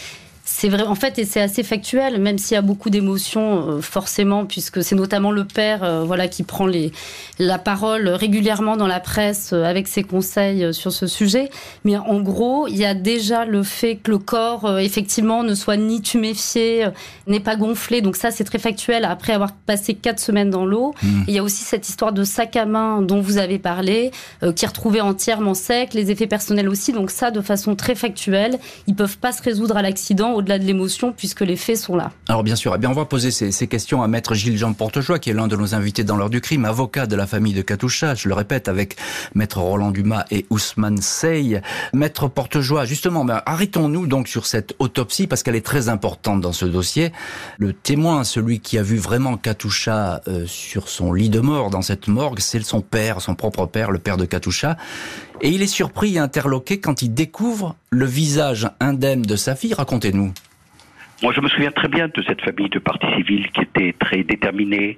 c'est 0.46 0.68
vrai, 0.68 0.84
en 0.84 0.96
fait, 0.96 1.20
et 1.20 1.26
c'est 1.26 1.40
assez 1.40 1.64
factuel, 1.64 2.20
même 2.20 2.38
s'il 2.38 2.56
y 2.56 2.58
a 2.58 2.62
beaucoup 2.62 2.90
d'émotions, 2.90 3.70
euh, 3.70 3.82
forcément, 3.82 4.46
puisque 4.46 4.84
c'est 4.84 4.96
notamment 4.96 5.32
le 5.32 5.46
père, 5.46 5.86
euh, 5.86 6.04
voilà, 6.04 6.28
qui 6.28 6.44
prend 6.44 6.66
les, 6.66 6.92
la 7.40 7.58
parole 7.58 8.10
régulièrement 8.10 8.76
dans 8.76 8.88
la 8.88 9.00
presse 9.00 9.54
euh, 9.54 9.64
avec 9.64 9.88
ses 9.88 10.04
conseils 10.04 10.74
sur 10.74 10.92
ce 10.92 11.08
sujet. 11.08 11.50
Mais 11.86 11.96
en 11.96 12.20
gros, 12.20 12.68
il 12.68 12.76
y 12.76 12.84
a 12.84 12.94
déjà 12.94 13.46
le 13.46 13.64
fait 13.64 13.96
que 13.96 14.12
le 14.12 14.18
corps, 14.18 14.80
effectivement, 14.80 15.44
ne 15.44 15.56
soit 15.56 15.78
ni 15.78 16.02
tuméfié, 16.02 16.88
n'est 17.26 17.40
pas 17.40 17.56
gonflé. 17.56 18.02
Donc 18.02 18.18
ça, 18.18 18.30
c'est 18.30 18.44
très 18.44 18.60
factuel. 18.60 19.06
Après 19.06 19.32
avoir 19.32 19.54
passé 19.54 19.94
quatre 19.94 20.20
semaines 20.20 20.50
dans 20.50 20.66
l'eau, 20.66 20.94
mmh. 21.02 21.24
il 21.30 21.34
y 21.34 21.40
a 21.40 21.44
aussi 21.44 21.64
cette 21.64 21.88
histoire 21.88 22.12
de 22.12 22.26
sac 22.26 22.58
à 22.58 22.66
main 22.66 23.02
dont 23.02 23.22
vous 23.22 23.38
avez 23.38 23.60
parlé, 23.60 24.12
qui 24.56 24.66
est 24.66 24.68
retrouvé 24.68 25.00
entièrement 25.00 25.54
sec, 25.54 25.94
les 25.94 26.12
effets 26.12 26.28
personnels 26.28 26.68
aussi. 26.68 26.92
Donc 26.92 27.12
ça, 27.12 27.32
de 27.32 27.40
façon 27.40 27.76
très 27.76 27.96
factuelle, 27.96 28.60
ils 28.88 28.96
peuvent 28.96 29.18
pas 29.18 29.32
se 29.32 29.42
résoudre 29.42 29.78
à 29.78 29.82
l'accident 29.82 30.33
au-delà 30.34 30.60
de 30.60 30.64
l'émotion 30.64 31.14
puisque 31.16 31.42
les 31.42 31.56
faits 31.56 31.78
sont 31.78 31.96
là. 31.96 32.12
Alors 32.28 32.44
bien 32.44 32.56
sûr, 32.56 32.74
eh 32.76 32.78
bien 32.78 32.90
on 32.90 32.94
va 32.94 33.06
poser 33.06 33.32
ces, 33.32 33.68
questions 33.68 34.04
à 34.04 34.08
maître 34.08 34.34
Gilles 34.34 34.58
Jean 34.58 34.74
Portejoie 34.74 35.20
qui 35.20 35.30
est 35.30 35.34
l'un 35.34 35.48
de 35.48 35.56
nos 35.56 35.76
invités 35.76 36.04
dans 36.04 36.18
l'heure 36.18 36.30
du 36.30 36.42
crime, 36.42 36.66
avocat 36.66 37.06
de 37.06 37.16
la 37.16 37.28
famille 37.28 37.54
de 37.54 37.62
Katoucha, 37.62 38.16
je 38.16 38.28
le 38.28 38.34
répète 38.34 38.68
avec 38.68 38.96
maître 39.36 39.60
Roland 39.60 39.92
Dumas 39.92 40.26
et 40.32 40.46
Ousmane 40.50 40.98
Sey. 40.98 41.62
Maître 41.94 42.28
Portejoie, 42.28 42.86
justement, 42.86 43.26
ben, 43.26 43.42
arrêtons-nous 43.46 44.08
donc 44.08 44.28
sur 44.28 44.46
cette 44.46 44.76
autopsie 44.80 45.28
parce 45.28 45.44
qu'elle 45.44 45.56
est 45.56 45.66
très 45.66 45.90
importante 45.90 46.42
dans 46.42 46.54
ce 46.54 46.66
dossier. 46.66 47.12
Le 47.58 47.74
témoin, 47.74 48.24
celui 48.24 48.60
qui 48.60 48.78
a 48.78 48.84
vu 48.84 48.98
vraiment 48.98 49.38
Katoucha 49.38 50.22
euh, 50.28 50.46
sur 50.48 50.90
son 50.90 51.14
lit 51.14 51.30
de 51.30 51.40
mort 51.40 51.70
dans 51.70 51.82
cette 51.82 52.08
morgue, 52.08 52.40
c'est 52.40 52.62
son 52.64 52.82
père, 52.82 53.22
son 53.22 53.36
propre 53.36 53.66
père, 53.66 53.92
le 53.92 54.00
père 54.00 54.18
de 54.18 54.26
Katoucha. 54.26 54.78
Et 55.44 55.50
il 55.50 55.62
est 55.62 55.68
surpris 55.68 56.16
et 56.16 56.20
interloqué 56.20 56.80
quand 56.80 57.02
il 57.02 57.14
découvre 57.14 57.76
le 57.90 58.06
visage 58.06 58.70
indemne 58.80 59.24
de 59.24 59.36
sa 59.36 59.58
fille. 59.58 59.74
Racontez-nous. 59.74 60.34
Moi, 61.22 61.34
je 61.34 61.42
me 61.42 61.50
souviens 61.50 61.72
très 61.72 61.90
bien 61.90 62.08
de 62.08 62.24
cette 62.24 62.40
famille 62.42 62.70
de 62.70 62.80
partis 62.80 63.08
civils 63.18 63.50
qui 63.52 63.60
était 63.60 63.94
très 64.00 64.24
déterminée, 64.24 64.98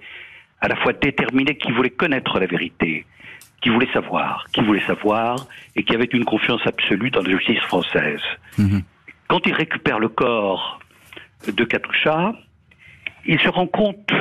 à 0.61 0.67
la 0.67 0.75
fois 0.75 0.93
déterminée, 0.93 1.57
qui 1.57 1.71
voulait 1.71 1.89
connaître 1.89 2.39
la 2.39 2.45
vérité, 2.45 3.07
qui 3.61 3.69
voulait 3.69 3.91
savoir, 3.91 4.45
qui 4.53 4.61
voulait 4.61 4.85
savoir, 4.85 5.47
et 5.75 5.83
qui 5.83 5.95
avait 5.95 6.05
une 6.05 6.25
confiance 6.25 6.61
absolue 6.67 7.09
dans 7.09 7.23
la 7.23 7.31
justice 7.31 7.61
française. 7.61 8.21
Mhm. 8.59 8.83
Quand 9.27 9.47
il 9.47 9.53
récupère 9.53 9.97
le 9.97 10.09
corps 10.09 10.79
de 11.47 11.63
Katusha, 11.63 12.33
il 13.25 13.39
se 13.39 13.47
rend 13.47 13.65
compte 13.65 14.11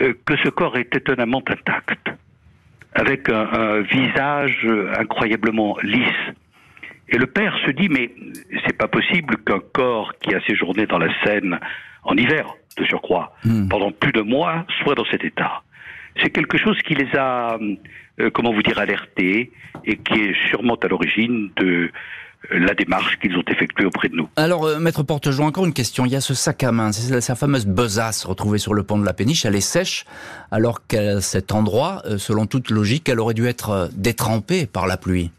euh, 0.00 0.14
que 0.24 0.36
ce 0.36 0.50
corps 0.50 0.76
est 0.76 0.94
étonnamment 0.94 1.42
intact 1.48 2.10
avec 2.94 3.28
un, 3.28 3.80
visage 3.80 4.66
incroyablement 4.98 5.76
lisse. 5.82 6.34
Et 7.10 7.16
le 7.16 7.26
père 7.26 7.56
se 7.64 7.70
dit, 7.70 7.88
mais 7.88 8.10
c'est 8.66 8.76
pas 8.76 8.88
possible 8.88 9.36
qu'un 9.38 9.60
corps 9.72 10.12
qui 10.20 10.34
a 10.34 10.40
séjourné 10.42 10.86
dans 10.86 10.98
la 10.98 11.08
Seine 11.24 11.58
en 12.04 12.16
hiver, 12.16 12.54
de 12.76 12.84
surcroît, 12.84 13.34
hmm. 13.44 13.68
pendant 13.68 13.92
plus 13.92 14.12
de 14.12 14.20
mois, 14.20 14.66
soit 14.82 14.94
dans 14.94 15.04
cet 15.06 15.24
état. 15.24 15.62
C'est 16.22 16.30
quelque 16.30 16.58
chose 16.58 16.78
qui 16.82 16.94
les 16.94 17.08
a, 17.16 17.58
euh, 18.20 18.30
comment 18.30 18.52
vous 18.52 18.62
dire, 18.62 18.78
alertés 18.78 19.52
et 19.84 19.96
qui 19.96 20.14
est 20.14 20.48
sûrement 20.50 20.74
à 20.74 20.88
l'origine 20.88 21.50
de 21.56 21.90
la 22.50 22.74
démarche 22.74 23.18
qu'ils 23.18 23.36
ont 23.36 23.44
effectuée 23.48 23.84
auprès 23.84 24.08
de 24.08 24.16
nous. 24.16 24.28
Alors, 24.36 24.64
euh, 24.64 24.78
Maître 24.78 25.02
Portejoie, 25.02 25.44
encore 25.44 25.66
une 25.66 25.72
question. 25.72 26.06
Il 26.06 26.12
y 26.12 26.16
a 26.16 26.20
ce 26.20 26.34
sac 26.34 26.62
à 26.62 26.72
main, 26.72 26.92
c'est 26.92 27.20
sa 27.20 27.34
fameuse 27.34 27.66
besace 27.66 28.24
retrouvée 28.24 28.58
sur 28.58 28.74
le 28.74 28.82
pont 28.82 28.98
de 28.98 29.04
la 29.04 29.12
péniche. 29.12 29.44
Elle 29.44 29.56
est 29.56 29.60
sèche, 29.60 30.04
alors 30.50 30.86
qu'à 30.86 31.20
cet 31.20 31.52
endroit, 31.52 32.02
euh, 32.06 32.18
selon 32.18 32.46
toute 32.46 32.70
logique, 32.70 33.08
elle 33.08 33.20
aurait 33.20 33.34
dû 33.34 33.46
être 33.46 33.70
euh, 33.70 33.88
détrempée 33.92 34.66
par 34.66 34.86
la 34.86 34.96
pluie. 34.96 35.30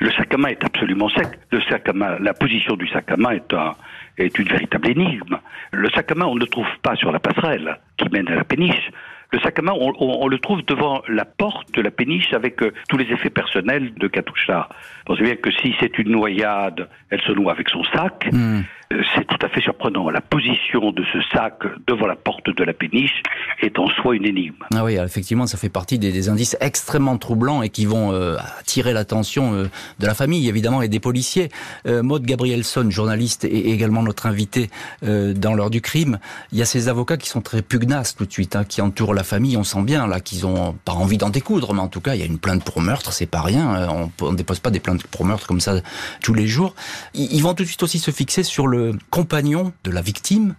Le 0.00 0.10
sac 0.12 0.32
à 0.32 0.36
main 0.36 0.48
est 0.48 0.64
absolument 0.64 1.08
sec. 1.10 1.38
Le 1.50 1.60
sac 1.62 1.88
à 1.88 1.92
main, 1.92 2.16
la 2.20 2.34
position 2.34 2.76
du 2.76 2.88
sac 2.88 3.10
à 3.10 3.16
main 3.16 3.30
est, 3.30 3.52
un, 3.52 3.74
est 4.18 4.38
une 4.38 4.48
véritable 4.48 4.88
énigme. 4.88 5.38
Le 5.72 5.90
sac 5.90 6.10
à 6.12 6.14
main, 6.14 6.26
on 6.26 6.34
ne 6.34 6.40
le 6.40 6.46
trouve 6.46 6.66
pas 6.82 6.96
sur 6.96 7.12
la 7.12 7.18
passerelle 7.18 7.78
qui 7.96 8.08
mène 8.10 8.28
à 8.28 8.36
la 8.36 8.44
péniche. 8.44 8.90
Le 9.36 9.42
sac 9.42 9.58
à 9.58 9.62
main, 9.62 9.74
on, 9.76 10.28
le 10.28 10.38
trouve 10.38 10.64
devant 10.64 11.02
la 11.08 11.26
porte 11.26 11.70
de 11.74 11.82
la 11.82 11.90
péniche 11.90 12.32
avec 12.32 12.62
euh, 12.62 12.72
tous 12.88 12.96
les 12.96 13.04
effets 13.12 13.28
personnels 13.28 13.92
de 13.92 14.08
Katusha. 14.08 14.66
Pensez 15.04 15.22
bien 15.24 15.36
que 15.36 15.50
si 15.50 15.74
c'est 15.78 15.98
une 15.98 16.12
noyade, 16.12 16.88
elle 17.10 17.20
se 17.20 17.32
noie 17.32 17.52
avec 17.52 17.68
son 17.68 17.84
sac. 17.84 18.30
Hmm. 18.32 18.62
Euh, 18.92 19.02
c'est 19.14 19.26
tout 19.26 19.44
à 19.44 19.48
fait 19.48 19.60
surprenant. 19.60 20.10
La 20.10 20.20
position 20.20 20.92
de 20.92 21.02
ce 21.12 21.18
sac 21.32 21.54
devant 21.86 22.06
la 22.06 22.14
porte 22.14 22.48
de 22.54 22.64
la 22.64 22.72
péniche 22.72 23.22
est 23.60 23.78
en 23.78 23.88
soi 23.88 24.14
une 24.14 24.24
énigme. 24.24 24.54
Ah 24.74 24.84
oui, 24.84 24.94
effectivement, 24.94 25.46
ça 25.46 25.58
fait 25.58 25.68
partie 25.68 25.98
des, 25.98 26.28
indices 26.28 26.56
extrêmement 26.60 27.18
troublants 27.18 27.62
et 27.62 27.68
qui 27.68 27.84
vont 27.84 28.12
euh, 28.12 28.36
attirer 28.58 28.92
l'attention 28.92 29.54
euh, 29.54 29.64
de 29.98 30.06
la 30.06 30.14
famille, 30.14 30.48
évidemment, 30.48 30.82
et 30.82 30.88
des 30.88 31.00
policiers. 31.00 31.48
Maud 31.86 32.24
Gabrielson, 32.24 32.90
journaliste 32.90 33.44
et 33.44 33.70
également 33.70 34.02
notre 34.02 34.26
invité 34.26 34.70
dans 35.02 35.54
l'heure 35.54 35.70
du 35.70 35.80
crime, 35.80 36.18
il 36.52 36.58
y 36.58 36.62
a 36.62 36.64
ces 36.64 36.88
avocats 36.88 37.16
qui 37.16 37.28
sont 37.28 37.40
très 37.40 37.62
pugnaces 37.62 38.16
tout 38.16 38.26
de 38.26 38.32
suite, 38.32 38.56
hein, 38.56 38.64
qui 38.64 38.80
entourent 38.80 39.14
la 39.14 39.22
famille. 39.22 39.56
On 39.56 39.64
sent 39.64 39.82
bien 39.82 40.06
là 40.06 40.20
qu'ils 40.20 40.46
ont 40.46 40.74
pas 40.84 40.92
envie 40.92 41.18
d'en 41.18 41.30
découdre, 41.30 41.74
mais 41.74 41.80
en 41.80 41.88
tout 41.88 42.00
cas, 42.00 42.14
il 42.14 42.20
y 42.20 42.22
a 42.22 42.26
une 42.26 42.38
plainte 42.38 42.64
pour 42.64 42.80
meurtre, 42.80 43.12
c'est 43.12 43.26
pas 43.26 43.40
rien. 43.40 43.88
On 44.20 44.32
ne 44.32 44.36
dépose 44.36 44.60
pas 44.60 44.70
des 44.70 44.80
plaintes 44.80 45.06
pour 45.06 45.24
meurtre 45.24 45.46
comme 45.46 45.60
ça 45.60 45.74
tous 46.22 46.34
les 46.34 46.46
jours. 46.46 46.74
Ils 47.14 47.40
vont 47.42 47.54
tout 47.54 47.62
de 47.62 47.68
suite 47.68 47.82
aussi 47.82 47.98
se 47.98 48.10
fixer 48.10 48.42
sur 48.42 48.66
le 48.66 48.75
le 48.76 48.98
compagnon 49.10 49.72
de 49.84 49.90
la 49.90 50.00
victime 50.00 50.54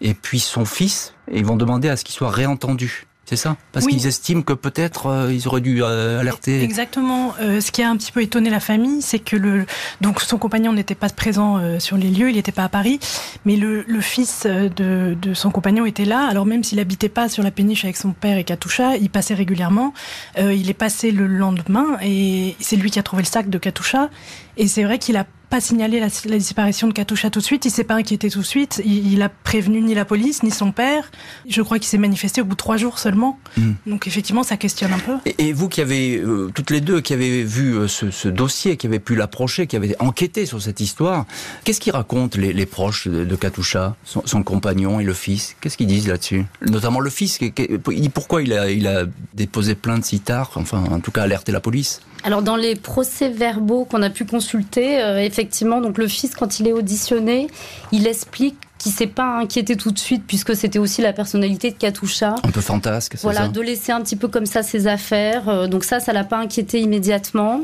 et 0.00 0.14
puis 0.14 0.40
son 0.40 0.64
fils, 0.64 1.14
et 1.30 1.38
ils 1.38 1.44
vont 1.44 1.56
demander 1.56 1.88
à 1.88 1.96
ce 1.96 2.04
qu'il 2.04 2.14
soit 2.14 2.30
réentendu. 2.30 3.06
C'est 3.30 3.36
ça? 3.36 3.56
Parce 3.70 3.86
qu'ils 3.86 4.08
estiment 4.08 4.42
que 4.42 4.54
peut-être 4.54 5.06
euh, 5.06 5.32
ils 5.32 5.46
auraient 5.46 5.60
dû 5.60 5.84
euh, 5.84 6.18
alerter. 6.18 6.64
Exactement. 6.64 7.32
Euh, 7.40 7.60
ce 7.60 7.70
qui 7.70 7.80
a 7.80 7.88
un 7.88 7.96
petit 7.96 8.10
peu 8.10 8.22
étonné 8.22 8.50
la 8.50 8.58
famille, 8.58 9.02
c'est 9.02 9.20
que 9.20 9.36
le 9.36 9.66
donc 10.00 10.20
son 10.20 10.36
compagnon 10.36 10.72
n'était 10.72 10.96
pas 10.96 11.08
présent 11.10 11.60
sur 11.78 11.96
les 11.96 12.10
lieux, 12.10 12.28
il 12.28 12.34
n'était 12.34 12.50
pas 12.50 12.64
à 12.64 12.68
Paris, 12.68 12.98
mais 13.44 13.54
le, 13.54 13.84
le 13.86 14.00
fils 14.00 14.46
de, 14.46 15.14
de, 15.14 15.32
son 15.32 15.52
compagnon 15.52 15.86
était 15.86 16.04
là. 16.04 16.26
Alors 16.26 16.44
même 16.44 16.64
s'il 16.64 16.80
habitait 16.80 17.08
pas 17.08 17.28
sur 17.28 17.44
la 17.44 17.52
péniche 17.52 17.84
avec 17.84 17.96
son 17.96 18.10
père 18.10 18.36
et 18.36 18.42
Katusha, 18.42 18.96
il 18.96 19.10
passait 19.10 19.34
régulièrement. 19.34 19.94
il 20.36 20.68
est 20.68 20.74
passé 20.74 21.12
le 21.12 21.28
lendemain 21.28 21.98
et 22.02 22.56
c'est 22.58 22.74
lui 22.74 22.90
qui 22.90 22.98
a 22.98 23.04
trouvé 23.04 23.22
le 23.22 23.28
sac 23.28 23.48
de 23.48 23.58
Katusha. 23.58 24.10
Et 24.56 24.66
c'est 24.66 24.82
vrai 24.82 24.98
qu'il 24.98 25.16
a 25.16 25.24
pas 25.50 25.60
signalé 25.60 25.98
la, 25.98 26.08
disparition 26.38 26.86
de 26.86 26.92
Katusha 26.92 27.28
tout 27.28 27.40
de 27.40 27.44
suite, 27.44 27.64
il 27.64 27.70
s'est 27.70 27.84
pas 27.84 27.96
inquiété 27.96 28.30
tout 28.30 28.38
de 28.38 28.46
suite, 28.46 28.80
il, 28.84 29.12
il, 29.12 29.20
a 29.20 29.28
prévenu 29.28 29.82
ni 29.82 29.94
la 29.94 30.04
police 30.04 30.44
ni 30.44 30.52
son 30.52 30.70
père. 30.70 31.10
Je 31.48 31.60
crois 31.60 31.78
qu'il 31.78 31.88
s'est 31.88 31.98
manifesté 31.98 32.40
au 32.40 32.44
bout 32.44 32.54
de 32.54 32.56
trois 32.56 32.76
jours 32.76 33.00
seulement. 33.00 33.38
Hmm. 33.56 33.72
Donc 33.86 34.06
effectivement, 34.06 34.44
ça 34.44 34.56
questionne 34.56 34.92
un 34.92 34.98
peu. 34.98 35.16
Et, 35.38 35.52
vous 35.52 35.68
qui 35.68 35.80
avez 35.80 36.18
euh, 36.18 36.52
toutes 36.54 36.70
les 36.70 36.80
deux 36.80 37.00
qui 37.00 37.12
avez 37.12 37.42
vu 37.42 37.74
euh, 37.74 37.88
ce, 37.88 38.12
ce, 38.12 38.28
dossier, 38.28 38.76
qui 38.76 38.86
avez 38.86 39.00
pu 39.00 39.16
l'approcher, 39.16 39.66
qui 39.66 39.74
avez 39.74 39.96
enquêté 39.98 40.46
sur 40.46 40.62
cette 40.62 40.78
histoire, 40.78 41.26
qu'est-ce 41.64 41.80
qu'ils 41.80 41.92
racontent 41.92 42.38
les, 42.40 42.52
les, 42.52 42.66
proches 42.66 43.08
de, 43.08 43.24
de 43.24 43.36
Katusha, 43.36 43.96
son, 44.04 44.22
son, 44.24 44.44
compagnon 44.44 45.00
et 45.00 45.04
le 45.04 45.14
fils? 45.14 45.56
Qu'est-ce 45.60 45.76
qu'ils 45.76 45.88
disent 45.88 46.06
là-dessus? 46.06 46.46
Notamment 46.64 47.00
le 47.00 47.10
fils. 47.10 47.40
Il 47.40 48.00
dit 48.00 48.08
pourquoi 48.08 48.42
il 48.42 48.52
a, 48.52 48.70
il 48.70 48.86
a 48.86 49.04
déposé 49.34 49.74
plainte 49.74 50.04
si 50.04 50.20
tard, 50.20 50.52
enfin 50.54 50.84
en 50.90 51.00
tout 51.00 51.10
cas 51.10 51.22
alerté 51.22 51.50
la 51.50 51.60
police. 51.60 52.00
Alors 52.22 52.42
dans 52.42 52.56
les 52.56 52.76
procès-verbaux 52.76 53.86
qu'on 53.86 54.02
a 54.02 54.10
pu 54.10 54.26
consulter, 54.26 55.02
euh, 55.02 55.18
effectivement, 55.18 55.39
donc 55.80 55.98
le 55.98 56.08
fils 56.08 56.34
quand 56.34 56.60
il 56.60 56.68
est 56.68 56.72
auditionné, 56.72 57.48
il 57.92 58.06
explique 58.06 58.56
qui 58.80 58.90
s'est 58.90 59.06
pas 59.06 59.36
inquiété 59.38 59.76
tout 59.76 59.90
de 59.90 59.98
suite 59.98 60.24
puisque 60.26 60.56
c'était 60.56 60.78
aussi 60.78 61.02
la 61.02 61.12
personnalité 61.12 61.70
de 61.70 61.76
Katusha. 61.76 62.36
Un 62.42 62.50
peu 62.50 62.62
fantasque, 62.62 63.12
c'est 63.16 63.22
Voilà, 63.22 63.46
de 63.46 63.60
laisser 63.60 63.92
un 63.92 64.00
petit 64.00 64.16
peu 64.16 64.26
comme 64.26 64.46
ça 64.46 64.62
ses 64.62 64.86
affaires. 64.86 65.50
Euh, 65.50 65.66
donc 65.66 65.84
ça, 65.84 66.00
ça 66.00 66.14
l'a 66.14 66.24
pas 66.24 66.38
inquiété 66.38 66.80
immédiatement. 66.80 67.60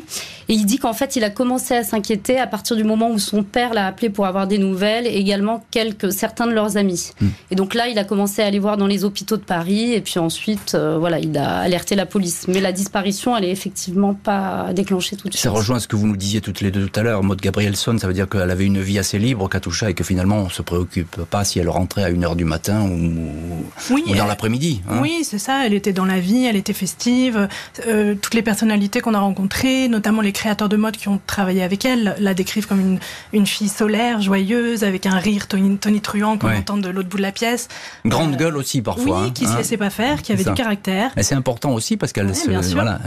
Et 0.50 0.52
il 0.52 0.66
dit 0.66 0.76
qu'en 0.76 0.92
fait, 0.92 1.16
il 1.16 1.24
a 1.24 1.30
commencé 1.30 1.74
à 1.74 1.84
s'inquiéter 1.84 2.38
à 2.38 2.46
partir 2.46 2.76
du 2.76 2.84
moment 2.84 3.10
où 3.10 3.18
son 3.18 3.42
père 3.42 3.72
l'a 3.72 3.86
appelé 3.86 4.10
pour 4.10 4.26
avoir 4.26 4.46
des 4.46 4.58
nouvelles 4.58 5.06
et 5.06 5.14
également 5.14 5.64
quelques 5.70 6.12
certains 6.12 6.46
de 6.46 6.52
leurs 6.52 6.76
amis. 6.76 7.12
Hmm. 7.22 7.28
Et 7.50 7.54
donc 7.54 7.72
là, 7.72 7.88
il 7.88 7.98
a 7.98 8.04
commencé 8.04 8.42
à 8.42 8.46
aller 8.46 8.58
voir 8.58 8.76
dans 8.76 8.86
les 8.86 9.02
hôpitaux 9.02 9.38
de 9.38 9.42
Paris 9.42 9.94
et 9.94 10.02
puis 10.02 10.18
ensuite, 10.18 10.74
euh, 10.74 10.98
voilà, 10.98 11.18
il 11.18 11.36
a 11.38 11.60
alerté 11.60 11.94
la 11.94 12.04
police. 12.04 12.44
Mais 12.46 12.60
la 12.60 12.72
disparition, 12.72 13.34
elle 13.34 13.44
est 13.44 13.50
effectivement 13.50 14.12
pas 14.12 14.66
déclenchée 14.74 15.16
tout 15.16 15.28
de 15.28 15.32
suite. 15.32 15.42
Ça 15.42 15.50
rejoint 15.50 15.80
ce 15.80 15.88
que 15.88 15.96
vous 15.96 16.06
nous 16.06 16.16
disiez 16.16 16.42
toutes 16.42 16.60
les 16.60 16.70
deux 16.70 16.86
tout 16.86 17.00
à 17.00 17.02
l'heure. 17.02 17.22
Maud 17.22 17.40
Gabrielson, 17.40 17.96
ça 17.96 18.06
veut 18.06 18.12
dire 18.12 18.28
qu'elle 18.28 18.50
avait 18.50 18.66
une 18.66 18.82
vie 18.82 18.98
assez 18.98 19.18
libre, 19.18 19.48
Katusha, 19.48 19.88
et 19.88 19.94
que 19.94 20.04
finalement, 20.04 20.36
on 20.36 20.50
se 20.50 20.60
préoccupe 20.60 21.05
pas 21.30 21.44
si 21.44 21.58
elle 21.58 21.68
rentrait 21.68 22.04
à 22.04 22.10
1h 22.10 22.36
du 22.36 22.44
matin 22.44 22.82
ou, 22.82 24.14
dans 24.14 24.26
l'après-midi. 24.26 24.82
Hein. 24.88 24.98
Oui, 25.02 25.24
c'est 25.24 25.38
ça. 25.38 25.66
Elle 25.66 25.74
était 25.74 25.92
dans 25.92 26.04
la 26.04 26.20
vie, 26.20 26.44
elle 26.44 26.56
était 26.56 26.72
festive. 26.72 27.48
Euh, 27.86 28.14
toutes 28.14 28.34
les 28.34 28.42
personnalités 28.42 29.00
qu'on 29.00 29.14
a 29.14 29.18
rencontrées, 29.18 29.88
notamment 29.88 30.22
les 30.22 30.32
créateurs 30.32 30.68
de 30.68 30.76
mode 30.76 30.96
qui 30.96 31.08
ont 31.08 31.20
travaillé 31.26 31.62
avec 31.62 31.84
elle, 31.84 32.16
la 32.18 32.34
décrivent 32.34 32.66
comme 32.66 32.80
une, 32.80 32.98
une 33.32 33.46
fille 33.46 33.68
solaire, 33.68 34.20
joyeuse, 34.20 34.84
avec 34.84 35.06
un 35.06 35.18
rire 35.18 35.46
tonitruant 35.48 36.38
qu'on 36.38 36.54
entend 36.54 36.76
de 36.76 36.88
l'autre 36.88 37.08
bout 37.08 37.18
de 37.18 37.22
la 37.22 37.32
pièce. 37.32 37.68
Grande 38.04 38.34
euh, 38.34 38.36
gueule 38.36 38.56
aussi 38.56 38.82
parfois. 38.82 39.22
Oui, 39.22 39.32
qui 39.32 39.44
ne 39.44 39.48
se 39.48 39.54
hein. 39.54 39.58
laissait 39.58 39.76
pas 39.76 39.90
faire, 39.90 40.22
qui 40.22 40.32
avait 40.32 40.44
du 40.44 40.54
caractère. 40.54 41.10
c'est 41.20 41.34
important 41.34 41.72
aussi 41.72 41.96
parce 41.96 42.12
qu'elle 42.12 42.34
se, 42.34 42.50
voilà, 42.74 43.00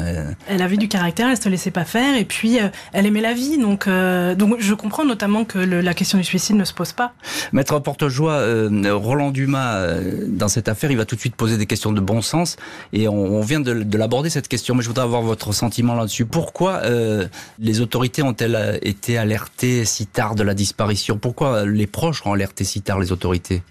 elle 0.47 0.61
avait 0.61 0.77
du 0.77 0.87
caractère, 0.87 1.29
elle 1.29 1.41
se 1.41 1.49
laissait 1.49 1.71
pas 1.71 1.85
faire 1.85 2.15
et 2.15 2.25
puis 2.25 2.59
euh, 2.59 2.69
elle 2.93 3.05
aimait 3.05 3.21
la 3.21 3.33
vie. 3.33 3.57
Donc, 3.57 3.87
donc 3.87 4.57
je 4.59 4.73
comprends 4.73 5.05
notamment 5.05 5.45
que 5.45 5.59
la 5.59 5.93
question 5.93 6.17
du 6.17 6.23
suicide 6.23 6.55
ne 6.55 6.65
se 6.65 6.73
pose 6.73 6.93
pas. 6.93 7.13
Maître 7.51 7.79
Portejoie, 7.89 8.33
euh, 8.33 8.69
Roland 8.93 9.31
Dumas, 9.31 9.77
euh, 9.77 10.27
dans 10.27 10.47
cette 10.47 10.67
affaire, 10.67 10.91
il 10.91 10.97
va 10.97 11.05
tout 11.05 11.15
de 11.15 11.19
suite 11.19 11.35
poser 11.35 11.57
des 11.57 11.65
questions 11.65 11.91
de 11.91 11.99
bon 11.99 12.21
sens, 12.21 12.55
et 12.93 13.07
on, 13.07 13.41
vient 13.41 13.59
de, 13.59 13.97
l'aborder 13.97 14.29
cette 14.29 14.47
question, 14.47 14.75
mais 14.75 14.83
je 14.83 14.89
voudrais 14.89 15.05
avoir 15.05 15.23
votre 15.23 15.53
sentiment 15.53 15.95
là-dessus. 15.95 16.27
Pourquoi 16.27 16.81
euh, 16.83 17.25
les 17.57 17.81
autorités 17.81 18.21
ont-elles 18.21 18.77
été 18.83 19.17
alertées 19.17 19.85
si 19.85 20.05
tard 20.05 20.35
de 20.35 20.43
la 20.43 20.53
disparition? 20.53 21.17
Pourquoi 21.17 21.65
les 21.65 21.87
proches 21.87 22.23
ont 22.27 22.33
alerté 22.33 22.63
si 22.63 22.83
tard 22.83 22.99
les 22.99 23.11
autorités? 23.11 23.63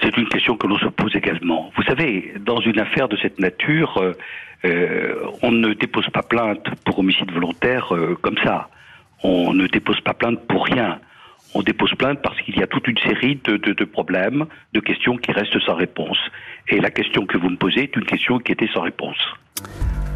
C'est 0.00 0.16
une 0.16 0.28
question 0.28 0.56
que 0.56 0.68
l'on 0.68 0.78
se 0.78 0.86
pose 0.86 1.16
également. 1.16 1.72
Vous 1.76 1.82
savez, 1.82 2.34
dans 2.46 2.60
une 2.60 2.78
affaire 2.78 3.08
de 3.08 3.16
cette 3.20 3.40
nature, 3.40 4.00
on 4.62 5.50
ne 5.50 5.74
dépose 5.74 6.08
pas 6.10 6.22
plainte 6.22 6.64
pour 6.84 7.00
homicide 7.00 7.32
volontaire 7.32 7.92
comme 8.22 8.38
ça. 8.44 8.68
On 9.24 9.52
ne 9.52 9.66
dépose 9.66 10.00
pas 10.00 10.14
plainte 10.14 10.46
pour 10.46 10.64
rien 10.64 11.00
on 11.54 11.62
dépose 11.62 11.94
plainte 11.94 12.20
parce 12.22 12.40
qu'il 12.42 12.56
y 12.56 12.62
a 12.62 12.66
toute 12.66 12.86
une 12.86 12.98
série 12.98 13.40
de, 13.44 13.56
de, 13.56 13.84
problèmes, 13.84 14.46
de 14.72 14.80
questions 14.80 15.16
qui 15.16 15.32
restent 15.32 15.58
sans 15.60 15.74
réponse. 15.74 16.18
Et 16.68 16.80
la 16.80 16.90
question 16.90 17.26
que 17.26 17.36
vous 17.36 17.50
me 17.50 17.56
posez 17.56 17.84
est 17.84 17.96
une 17.96 18.04
question 18.04 18.38
qui 18.38 18.52
était 18.52 18.68
sans 18.72 18.82
réponse. 18.82 19.18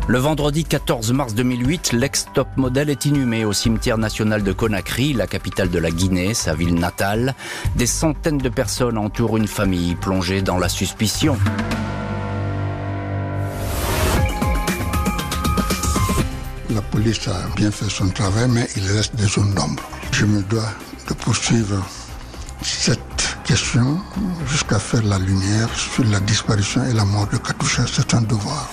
Le 0.07 0.19
vendredi 0.19 0.65
14 0.65 1.13
mars 1.13 1.35
2008, 1.35 1.93
l'ex-top 1.93 2.49
modèle 2.57 2.91
est 2.91 3.07
inhumé 3.07 3.47
au 3.47 3.55
cimetière 3.55 3.97
national 3.97 4.43
de 4.43 4.53
Conakry, 4.53 5.15
la 5.15 5.27
capitale 5.27 5.71
de 5.71 5.79
la 5.79 5.91
Guinée, 5.91 6.35
sa 6.35 6.55
ville 6.55 6.75
natale. 6.75 7.35
Des 7.77 7.87
centaines 7.87 8.39
de 8.39 8.51
personnes 8.51 8.99
entourent 8.99 9.39
une 9.39 9.49
famille 9.49 9.95
plongée 9.95 10.43
dans 10.43 10.59
la 10.59 10.69
suspicion. 10.69 11.39
La 16.75 16.83
police 16.83 17.27
a 17.29 17.55
bien 17.57 17.71
fait 17.71 17.89
son 17.89 18.09
travail, 18.11 18.49
mais 18.51 18.67
il 18.77 18.83
reste 18.83 19.17
des 19.17 19.25
zones 19.25 19.55
d'ombre. 19.55 19.83
Je 20.13 20.27
me 20.27 20.43
dois 20.43 20.69
de 21.09 21.15
poursuivre 21.15 21.85
cette 22.63 23.39
question 23.45 24.01
jusqu'à 24.47 24.79
faire 24.79 25.03
la 25.05 25.19
lumière 25.19 25.69
sur 25.75 26.05
la 26.05 26.21
disparition 26.21 26.85
et 26.85 26.93
la 26.93 27.05
mort 27.05 27.27
de 27.29 27.37
Katusha. 27.37 27.85
C'est 27.87 28.15
un 28.15 28.23
devoir. 28.23 28.71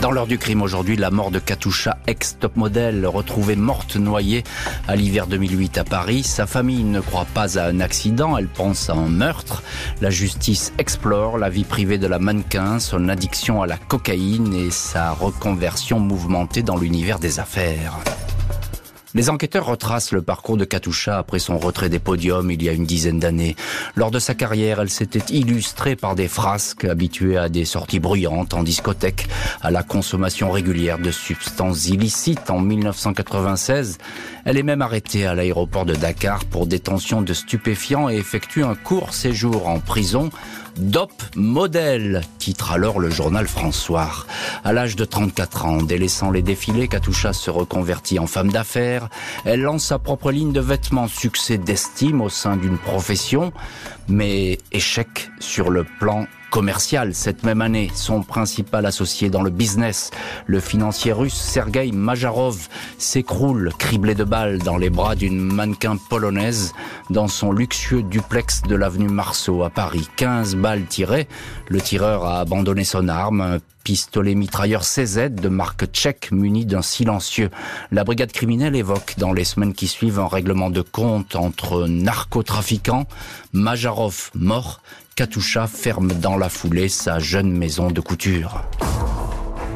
Dans 0.00 0.10
l'heure 0.10 0.26
du 0.26 0.38
crime 0.38 0.60
aujourd'hui, 0.60 0.96
la 0.96 1.10
mort 1.10 1.30
de 1.30 1.38
Katusha, 1.38 1.96
ex-top 2.06 2.56
modèle, 2.56 3.06
retrouvée 3.06 3.56
morte 3.56 3.96
noyée 3.96 4.44
à 4.86 4.96
l'hiver 4.96 5.26
2008 5.26 5.78
à 5.78 5.84
Paris. 5.84 6.22
Sa 6.22 6.46
famille 6.46 6.84
ne 6.84 7.00
croit 7.00 7.26
pas 7.32 7.58
à 7.58 7.66
un 7.66 7.80
accident, 7.80 8.36
elle 8.36 8.48
pense 8.48 8.90
à 8.90 8.94
un 8.94 9.08
meurtre. 9.08 9.62
La 10.00 10.10
justice 10.10 10.72
explore 10.78 11.38
la 11.38 11.48
vie 11.48 11.64
privée 11.64 11.98
de 11.98 12.06
la 12.06 12.18
mannequin, 12.18 12.80
son 12.80 13.08
addiction 13.08 13.62
à 13.62 13.66
la 13.66 13.78
cocaïne 13.78 14.52
et 14.52 14.70
sa 14.70 15.12
reconversion 15.12 16.00
mouvementée 16.00 16.62
dans 16.62 16.76
l'univers 16.76 17.18
des 17.18 17.40
affaires. 17.40 17.94
Les 19.16 19.30
enquêteurs 19.30 19.66
retracent 19.66 20.10
le 20.10 20.22
parcours 20.22 20.56
de 20.56 20.64
Katusha 20.64 21.18
après 21.18 21.38
son 21.38 21.56
retrait 21.56 21.88
des 21.88 22.00
podiums 22.00 22.50
il 22.50 22.60
y 22.64 22.68
a 22.68 22.72
une 22.72 22.84
dizaine 22.84 23.20
d'années. 23.20 23.54
Lors 23.94 24.10
de 24.10 24.18
sa 24.18 24.34
carrière, 24.34 24.80
elle 24.80 24.90
s'était 24.90 25.32
illustrée 25.32 25.94
par 25.94 26.16
des 26.16 26.26
frasques 26.26 26.84
habituées 26.84 27.36
à 27.36 27.48
des 27.48 27.64
sorties 27.64 28.00
bruyantes 28.00 28.54
en 28.54 28.64
discothèque, 28.64 29.28
à 29.62 29.70
la 29.70 29.84
consommation 29.84 30.50
régulière 30.50 30.98
de 30.98 31.12
substances 31.12 31.86
illicites. 31.86 32.50
En 32.50 32.58
1996, 32.58 33.98
elle 34.44 34.58
est 34.58 34.64
même 34.64 34.82
arrêtée 34.82 35.26
à 35.26 35.34
l'aéroport 35.36 35.84
de 35.84 35.94
Dakar 35.94 36.44
pour 36.44 36.66
détention 36.66 37.22
de 37.22 37.34
stupéfiants 37.34 38.10
et 38.10 38.16
effectue 38.16 38.64
un 38.64 38.74
court 38.74 39.14
séjour 39.14 39.68
en 39.68 39.78
prison 39.78 40.30
Dop 40.76 41.12
modèle, 41.36 42.22
titre 42.38 42.72
alors 42.72 42.98
le 42.98 43.08
journal 43.08 43.46
François. 43.46 44.10
À 44.64 44.72
l'âge 44.72 44.96
de 44.96 45.04
34 45.04 45.66
ans, 45.66 45.82
délaissant 45.82 46.32
les 46.32 46.42
défilés, 46.42 46.88
Katusha 46.88 47.32
se 47.32 47.50
reconvertit 47.50 48.18
en 48.18 48.26
femme 48.26 48.50
d'affaires. 48.50 49.08
Elle 49.44 49.62
lance 49.62 49.84
sa 49.84 50.00
propre 50.00 50.32
ligne 50.32 50.52
de 50.52 50.60
vêtements, 50.60 51.06
succès 51.06 51.58
d'estime 51.58 52.20
au 52.20 52.28
sein 52.28 52.56
d'une 52.56 52.78
profession, 52.78 53.52
mais 54.08 54.58
échec 54.72 55.30
sur 55.38 55.70
le 55.70 55.84
plan 56.00 56.26
commercial 56.54 57.16
cette 57.16 57.42
même 57.42 57.62
année. 57.62 57.90
Son 57.96 58.22
principal 58.22 58.86
associé 58.86 59.28
dans 59.28 59.42
le 59.42 59.50
business, 59.50 60.12
le 60.46 60.60
financier 60.60 61.12
russe 61.12 61.34
Sergei 61.34 61.90
Majarov, 61.90 62.68
s'écroule 62.96 63.72
criblé 63.76 64.14
de 64.14 64.22
balles 64.22 64.58
dans 64.58 64.76
les 64.76 64.88
bras 64.88 65.16
d'une 65.16 65.40
mannequin 65.40 65.96
polonaise 65.96 66.72
dans 67.10 67.26
son 67.26 67.50
luxueux 67.50 68.04
duplex 68.04 68.62
de 68.62 68.76
l'avenue 68.76 69.08
Marceau 69.08 69.64
à 69.64 69.70
Paris. 69.70 70.08
15 70.14 70.54
balles 70.54 70.84
tirées, 70.84 71.26
le 71.66 71.80
tireur 71.80 72.24
a 72.24 72.38
abandonné 72.38 72.84
son 72.84 73.08
arme, 73.08 73.40
un 73.40 73.58
pistolet 73.82 74.36
mitrailleur 74.36 74.82
CZ 74.82 75.30
de 75.30 75.48
marque 75.48 75.86
tchèque 75.86 76.30
muni 76.32 76.66
d'un 76.66 76.82
silencieux. 76.82 77.50
La 77.90 78.04
brigade 78.04 78.32
criminelle 78.32 78.76
évoque 78.76 79.14
dans 79.18 79.32
les 79.32 79.44
semaines 79.44 79.74
qui 79.74 79.88
suivent 79.88 80.20
un 80.20 80.28
règlement 80.28 80.70
de 80.70 80.80
compte 80.82 81.36
entre 81.36 81.86
narcotrafiquants, 81.88 83.06
Majarov 83.52 84.30
mort 84.34 84.80
Katusha 85.16 85.68
ferme 85.68 86.12
dans 86.14 86.36
la 86.36 86.48
foulée 86.48 86.88
sa 86.88 87.20
jeune 87.20 87.52
maison 87.52 87.88
de 87.88 88.00
couture. 88.00 88.64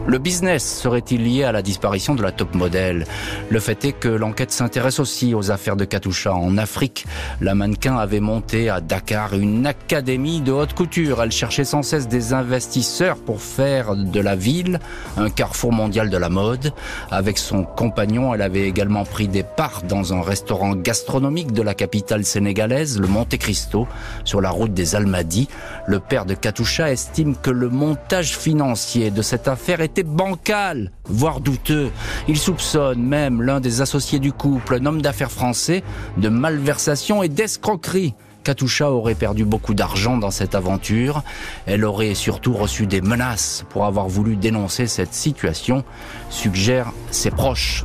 Le 0.09 0.17
business 0.17 0.65
serait-il 0.81 1.23
lié 1.23 1.45
à 1.45 1.53
la 1.53 1.61
disparition 1.61 2.15
de 2.15 2.23
la 2.23 2.33
top 2.33 2.55
modèle? 2.55 3.05
Le 3.51 3.61
fait 3.61 3.85
est 3.85 3.93
que 3.93 4.09
l'enquête 4.09 4.51
s'intéresse 4.51 5.01
aussi 5.01 5.35
aux 5.35 5.51
affaires 5.51 5.77
de 5.77 5.85
Katusha 5.85 6.35
en 6.35 6.57
Afrique. 6.57 7.05
La 7.43 7.55
mannequin 7.55 7.99
avait 7.99 8.19
monté 8.19 8.71
à 8.71 8.81
Dakar 8.81 9.35
une 9.35 9.67
académie 9.67 10.41
de 10.41 10.51
haute 10.51 10.73
couture. 10.73 11.23
Elle 11.23 11.31
cherchait 11.31 11.67
sans 11.67 11.83
cesse 11.83 12.09
des 12.09 12.33
investisseurs 12.33 13.19
pour 13.19 13.43
faire 13.43 13.97
de 13.97 14.19
la 14.19 14.35
ville 14.35 14.81
un 15.19 15.29
carrefour 15.29 15.75
mondial 15.75 16.09
de 16.09 16.17
la 16.17 16.31
mode. 16.31 16.73
Avec 17.11 17.37
son 17.37 17.65
compagnon, 17.65 18.33
elle 18.33 18.41
avait 18.41 18.67
également 18.67 19.05
pris 19.05 19.29
des 19.29 19.43
parts 19.43 19.83
dans 19.87 20.15
un 20.15 20.23
restaurant 20.23 20.75
gastronomique 20.75 21.53
de 21.53 21.61
la 21.61 21.75
capitale 21.75 22.25
sénégalaise, 22.25 22.99
le 22.99 23.09
Monte 23.09 23.37
Cristo, 23.37 23.87
sur 24.25 24.41
la 24.41 24.49
route 24.49 24.73
des 24.73 24.95
Almadies. 24.95 25.49
Le 25.87 26.01
père 26.01 26.25
de 26.25 26.33
Katusha 26.33 26.91
estime 26.91 27.37
que 27.37 27.51
le 27.51 27.69
montage 27.69 28.39
financier 28.39 29.11
de 29.11 29.21
cette 29.21 29.49
affaire 29.49 29.83
bancal, 30.03 30.93
voire 31.05 31.41
douteux. 31.41 31.91
Il 32.29 32.39
soupçonne 32.39 33.03
même 33.03 33.43
l'un 33.43 33.61
des 33.61 33.81
associés 33.81 34.19
du 34.19 34.33
couple, 34.33 34.77
un 34.77 34.87
homme 34.87 35.03
d'affaires 35.03 35.33
français, 35.33 35.83
de 36.17 36.29
malversation 36.29 37.23
et 37.23 37.29
d'escroquerie. 37.29 38.15
Katusha 38.45 38.91
aurait 38.91 39.15
perdu 39.15 39.45
beaucoup 39.45 39.75
d'argent 39.75 40.17
dans 40.17 40.31
cette 40.31 40.55
aventure. 40.55 41.23
Elle 41.67 41.85
aurait 41.85 42.15
surtout 42.15 42.55
reçu 42.55 42.87
des 42.87 43.01
menaces 43.01 43.65
pour 43.69 43.85
avoir 43.85 44.09
voulu 44.09 44.37
dénoncer 44.37 44.87
cette 44.87 45.13
situation, 45.13 45.85
suggèrent 46.31 46.93
ses 47.11 47.31
proches. 47.31 47.85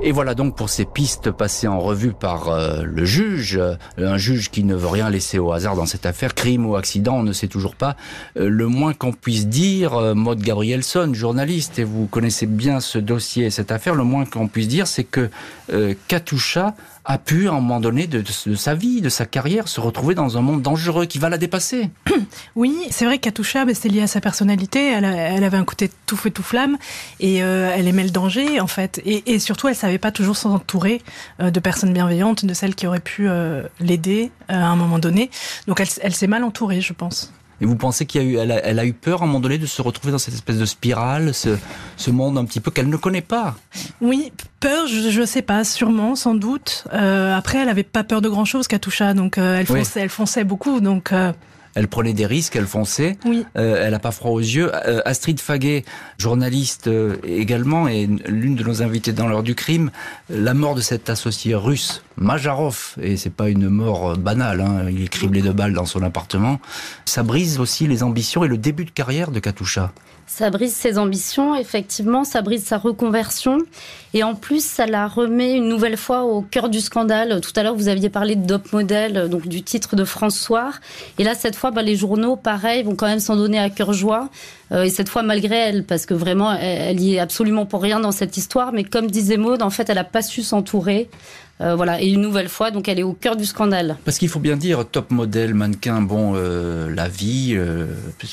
Et 0.00 0.12
voilà 0.12 0.34
donc 0.34 0.54
pour 0.54 0.70
ces 0.70 0.84
pistes 0.84 1.32
passées 1.32 1.66
en 1.66 1.80
revue 1.80 2.12
par 2.12 2.48
euh, 2.48 2.84
le 2.84 3.04
juge, 3.04 3.56
euh, 3.56 3.74
un 3.98 4.16
juge 4.16 4.48
qui 4.48 4.62
ne 4.62 4.76
veut 4.76 4.86
rien 4.86 5.10
laisser 5.10 5.40
au 5.40 5.52
hasard 5.52 5.74
dans 5.74 5.86
cette 5.86 6.06
affaire, 6.06 6.36
crime 6.36 6.66
ou 6.66 6.76
accident, 6.76 7.16
on 7.16 7.24
ne 7.24 7.32
sait 7.32 7.48
toujours 7.48 7.74
pas. 7.74 7.96
Euh, 8.36 8.48
le 8.48 8.68
moins 8.68 8.94
qu'on 8.94 9.12
puisse 9.12 9.48
dire, 9.48 10.14
Maud 10.14 10.40
Gabrielson, 10.40 11.12
journaliste, 11.14 11.80
et 11.80 11.84
vous 11.84 12.06
connaissez 12.06 12.46
bien 12.46 12.78
ce 12.78 12.98
dossier 12.98 13.46
et 13.46 13.50
cette 13.50 13.72
affaire, 13.72 13.96
le 13.96 14.04
moins 14.04 14.24
qu'on 14.24 14.46
puisse 14.46 14.68
dire, 14.68 14.86
c'est 14.86 15.04
que 15.04 15.30
Katusha 16.06 16.74
a 17.08 17.16
pu, 17.16 17.48
à 17.48 17.52
un 17.52 17.54
moment 17.54 17.80
donné 17.80 18.06
de, 18.06 18.22
sa 18.54 18.74
vie, 18.74 19.00
de 19.00 19.08
sa 19.08 19.24
carrière, 19.24 19.66
se 19.66 19.80
retrouver 19.80 20.14
dans 20.14 20.36
un 20.36 20.42
monde 20.42 20.60
dangereux 20.60 21.06
qui 21.06 21.18
va 21.18 21.30
la 21.30 21.38
dépasser. 21.38 21.90
Oui, 22.56 22.76
c'est 22.90 23.04
vrai 23.04 23.18
qu'Atoucha, 23.18 23.64
c'est 23.72 23.88
lié 23.88 24.02
à 24.02 24.06
sa 24.06 24.20
personnalité. 24.20 24.90
Elle, 24.90 25.44
avait 25.44 25.56
un 25.56 25.64
côté 25.64 25.90
tout 26.06 26.16
feu 26.16 26.30
tout 26.30 26.42
flamme 26.42 26.76
et 27.20 27.42
euh, 27.42 27.72
elle 27.74 27.88
aimait 27.88 28.04
le 28.04 28.10
danger 28.10 28.60
en 28.60 28.66
fait. 28.66 29.00
Et, 29.06 29.38
surtout, 29.38 29.68
elle 29.68 29.74
savait 29.74 29.98
pas 29.98 30.10
toujours 30.10 30.36
s'entourer 30.36 31.00
euh, 31.40 31.50
de 31.50 31.60
personnes 31.60 31.92
bienveillantes, 31.92 32.44
de 32.44 32.52
celles 32.52 32.74
qui 32.74 32.86
auraient 32.86 33.00
pu 33.00 33.28
euh, 33.28 33.62
l'aider 33.80 34.30
à 34.48 34.66
un 34.66 34.76
moment 34.76 34.98
donné. 34.98 35.30
Donc, 35.66 35.80
elle 35.80 36.14
s'est 36.14 36.26
mal 36.26 36.44
entourée, 36.44 36.80
je 36.80 36.92
pense. 36.92 37.32
Et 37.60 37.66
vous 37.66 37.76
pensez 37.76 38.06
qu'elle 38.06 38.22
a, 38.22 38.24
eu, 38.24 38.36
elle 38.36 38.78
a, 38.78 38.84
eu 38.84 38.92
peur 38.92 39.22
à 39.22 39.24
un 39.24 39.26
moment 39.26 39.40
donné 39.40 39.58
de 39.58 39.66
se 39.66 39.82
retrouver 39.82 40.12
dans 40.12 40.18
cette 40.18 40.34
espèce 40.34 40.58
de 40.58 40.64
spirale, 40.64 41.34
ce, 41.34 41.56
ce 41.96 42.10
monde 42.10 42.38
un 42.38 42.44
petit 42.44 42.60
peu 42.60 42.70
qu'elle 42.70 42.88
ne 42.88 42.96
connaît 42.96 43.20
pas? 43.20 43.56
Oui, 44.00 44.32
peur, 44.60 44.86
je 44.86 45.20
ne 45.20 45.26
sais 45.26 45.42
pas, 45.42 45.64
sûrement, 45.64 46.14
sans 46.14 46.34
doute. 46.34 46.84
Euh, 46.92 47.36
après, 47.36 47.58
elle 47.58 47.66
n'avait 47.66 47.82
pas 47.82 48.04
peur 48.04 48.20
de 48.20 48.28
grand-chose, 48.28 48.68
Katusha, 48.68 49.14
donc 49.14 49.38
euh, 49.38 49.58
elle, 49.58 49.66
fonçait, 49.66 50.00
elle 50.00 50.08
fonçait 50.08 50.44
beaucoup. 50.44 50.80
Donc, 50.80 51.12
euh, 51.12 51.32
elle 51.78 51.86
prenait 51.86 52.12
des 52.12 52.26
risques, 52.26 52.56
elle 52.56 52.66
fonçait. 52.66 53.16
Oui. 53.24 53.46
Euh, 53.56 53.84
elle 53.84 53.92
n'a 53.92 54.00
pas 54.00 54.10
froid 54.10 54.32
aux 54.32 54.40
yeux. 54.40 54.72
Euh, 54.74 55.00
Astrid 55.04 55.38
Faguet, 55.38 55.84
journaliste 56.18 56.88
euh, 56.88 57.18
également, 57.24 57.86
et 57.86 58.08
l'une 58.26 58.56
de 58.56 58.64
nos 58.64 58.82
invités 58.82 59.12
dans 59.12 59.28
l'heure 59.28 59.44
du 59.44 59.54
crime, 59.54 59.92
la 60.28 60.54
mort 60.54 60.74
de 60.74 60.80
cet 60.80 61.08
associé 61.08 61.54
russe, 61.54 62.02
Majarov, 62.16 62.96
et 63.00 63.16
c'est 63.16 63.32
pas 63.32 63.48
une 63.48 63.68
mort 63.68 64.16
banale, 64.16 64.60
hein, 64.60 64.86
il 64.90 65.04
est 65.04 65.08
criblé 65.08 65.40
de 65.40 65.52
balles 65.52 65.72
dans 65.72 65.86
son 65.86 66.02
appartement, 66.02 66.58
ça 67.04 67.22
brise 67.22 67.60
aussi 67.60 67.86
les 67.86 68.02
ambitions 68.02 68.42
et 68.42 68.48
le 68.48 68.58
début 68.58 68.84
de 68.84 68.90
carrière 68.90 69.30
de 69.30 69.38
Katusha. 69.38 69.92
Ça 70.28 70.50
brise 70.50 70.74
ses 70.74 70.98
ambitions, 70.98 71.56
effectivement, 71.56 72.22
ça 72.22 72.42
brise 72.42 72.62
sa 72.62 72.76
reconversion. 72.76 73.58
Et 74.12 74.22
en 74.22 74.34
plus, 74.34 74.62
ça 74.62 74.84
la 74.84 75.08
remet 75.08 75.56
une 75.56 75.68
nouvelle 75.68 75.96
fois 75.96 76.24
au 76.24 76.42
cœur 76.42 76.68
du 76.68 76.80
scandale. 76.80 77.40
Tout 77.40 77.50
à 77.56 77.62
l'heure, 77.62 77.74
vous 77.74 77.88
aviez 77.88 78.10
parlé 78.10 78.36
de 78.36 78.46
Dop 78.46 78.72
Model, 78.74 79.30
donc 79.30 79.48
du 79.48 79.62
titre 79.62 79.96
de 79.96 80.04
François. 80.04 80.70
Et 81.18 81.24
là, 81.24 81.34
cette 81.34 81.56
fois, 81.56 81.70
bah, 81.70 81.80
les 81.80 81.96
journaux, 81.96 82.36
pareil, 82.36 82.82
vont 82.82 82.94
quand 82.94 83.06
même 83.06 83.20
s'en 83.20 83.36
donner 83.36 83.58
à 83.58 83.70
cœur 83.70 83.94
joie. 83.94 84.28
Euh, 84.70 84.82
et 84.82 84.90
cette 84.90 85.08
fois, 85.08 85.22
malgré 85.22 85.56
elle, 85.56 85.84
parce 85.84 86.04
que 86.04 86.12
vraiment, 86.12 86.52
elle, 86.52 86.90
elle 86.90 87.00
y 87.00 87.14
est 87.14 87.18
absolument 87.18 87.64
pour 87.64 87.80
rien 87.80 87.98
dans 87.98 88.12
cette 88.12 88.36
histoire. 88.36 88.72
Mais 88.72 88.84
comme 88.84 89.10
disait 89.10 89.38
Maud, 89.38 89.62
en 89.62 89.70
fait, 89.70 89.88
elle 89.88 89.96
n'a 89.96 90.04
pas 90.04 90.22
su 90.22 90.42
s'entourer. 90.42 91.08
Euh, 91.60 91.74
voilà, 91.74 92.00
et 92.00 92.08
une 92.08 92.20
nouvelle 92.20 92.48
fois, 92.48 92.70
donc 92.70 92.88
elle 92.88 92.98
est 92.98 93.04
au 93.04 93.12
cœur 93.12 93.36
du 93.36 93.44
scandale. 93.44 93.96
Parce 94.04 94.18
qu'il 94.18 94.28
faut 94.28 94.38
bien 94.38 94.56
dire, 94.56 94.84
top 94.86 95.10
modèle, 95.10 95.54
mannequin, 95.54 96.00
bon, 96.00 96.34
euh, 96.36 96.88
la 96.94 97.08
vie, 97.08 97.54
euh, 97.56 97.86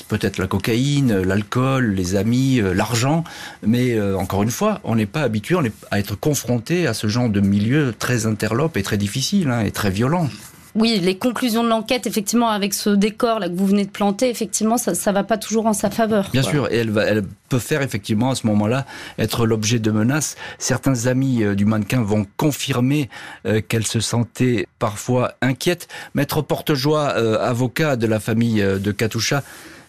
peut-être 0.08 0.38
la 0.38 0.46
cocaïne, 0.46 1.22
l'alcool, 1.22 1.92
les 1.94 2.14
amis, 2.14 2.60
l'argent, 2.74 3.24
mais 3.66 4.00
encore 4.14 4.42
une 4.42 4.50
fois, 4.50 4.80
on 4.84 4.94
n'est 4.96 5.06
pas 5.06 5.22
habitué 5.22 5.56
à 5.90 5.98
être 5.98 6.14
confronté 6.14 6.86
à 6.86 6.94
ce 6.94 7.06
genre 7.06 7.28
de 7.28 7.40
milieu 7.40 7.94
très 7.98 8.26
interlope 8.26 8.76
et 8.76 8.82
très 8.82 8.96
difficile 8.96 9.50
hein, 9.50 9.60
et 9.60 9.70
très 9.70 9.90
violent 9.90 10.28
oui, 10.76 11.00
les 11.02 11.16
conclusions 11.16 11.64
de 11.64 11.68
l'enquête, 11.68 12.06
effectivement, 12.06 12.50
avec 12.50 12.74
ce 12.74 12.90
décor 12.90 13.40
là 13.40 13.48
que 13.48 13.54
vous 13.54 13.66
venez 13.66 13.86
de 13.86 13.90
planter, 13.90 14.28
effectivement, 14.28 14.76
ça, 14.76 14.94
ça 14.94 15.10
va 15.10 15.24
pas 15.24 15.38
toujours 15.38 15.66
en 15.66 15.72
sa 15.72 15.90
faveur. 15.90 16.28
Bien 16.32 16.42
sûr, 16.42 16.70
et 16.70 16.76
elle, 16.76 16.90
va, 16.90 17.04
elle 17.04 17.22
peut 17.48 17.58
faire 17.58 17.80
effectivement 17.80 18.30
à 18.30 18.34
ce 18.34 18.46
moment-là 18.46 18.84
être 19.18 19.46
l'objet 19.46 19.78
de 19.78 19.90
menaces. 19.90 20.36
Certains 20.58 21.06
amis 21.06 21.42
euh, 21.42 21.54
du 21.54 21.64
mannequin 21.64 22.02
vont 22.02 22.26
confirmer 22.36 23.08
euh, 23.46 23.62
qu'elle 23.66 23.86
se 23.86 24.00
sentait 24.00 24.66
parfois 24.78 25.32
inquiète. 25.40 25.88
Maître 26.14 26.42
Portejoie, 26.42 27.14
euh, 27.16 27.38
avocat 27.40 27.96
de 27.96 28.06
la 28.06 28.20
famille 28.20 28.62
de 28.62 28.92
Katusha, 28.92 29.42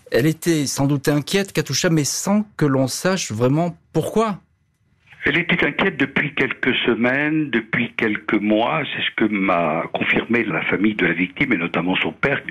elle 0.10 0.26
était 0.26 0.66
sans 0.68 0.86
doute 0.86 1.10
inquiète, 1.10 1.52
Katusha, 1.52 1.90
mais 1.90 2.06
sans 2.06 2.46
que 2.56 2.66
l'on 2.66 2.88
sache 2.88 3.34
vraiment 3.34 3.76
pourquoi. 3.92 4.40
Elle 5.28 5.40
était 5.40 5.66
inquiète 5.66 5.98
depuis 5.98 6.34
quelques 6.34 6.74
semaines, 6.86 7.50
depuis 7.50 7.92
quelques 7.98 8.40
mois. 8.40 8.84
C'est 8.86 9.04
ce 9.04 9.12
que 9.18 9.26
m'a 9.26 9.84
confirmé 9.92 10.46
la 10.46 10.62
famille 10.62 10.96
de 10.96 11.06
la 11.06 11.12
victime 11.12 11.52
et 11.52 11.58
notamment 11.58 11.98
son 11.98 12.14
père 12.14 12.42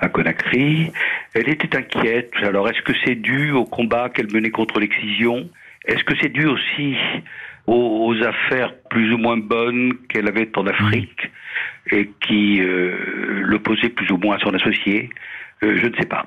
à 0.00 0.10
Conakry. 0.10 0.92
Elle 1.32 1.48
était 1.48 1.74
inquiète. 1.74 2.30
Alors, 2.42 2.68
est-ce 2.68 2.82
que 2.82 2.92
c'est 3.06 3.14
dû 3.14 3.52
au 3.52 3.64
combat 3.64 4.10
qu'elle 4.10 4.30
menait 4.34 4.50
contre 4.50 4.80
l'excision? 4.80 5.48
Est-ce 5.86 6.04
que 6.04 6.12
c'est 6.20 6.28
dû 6.28 6.44
aussi 6.44 6.94
aux, 7.66 8.14
affaires 8.22 8.74
plus 8.90 9.14
ou 9.14 9.16
moins 9.16 9.38
bonnes 9.38 9.94
qu'elle 10.10 10.28
avait 10.28 10.50
en 10.58 10.66
Afrique 10.66 11.30
et 11.90 12.10
qui 12.20 12.60
euh, 12.60 13.40
l'opposaient 13.44 13.88
plus 13.88 14.10
ou 14.10 14.18
moins 14.18 14.36
à 14.36 14.40
son 14.40 14.52
associé? 14.52 15.08
Euh, 15.62 15.78
Je 15.78 15.86
ne 15.86 15.96
sais 15.96 16.06
pas. 16.06 16.26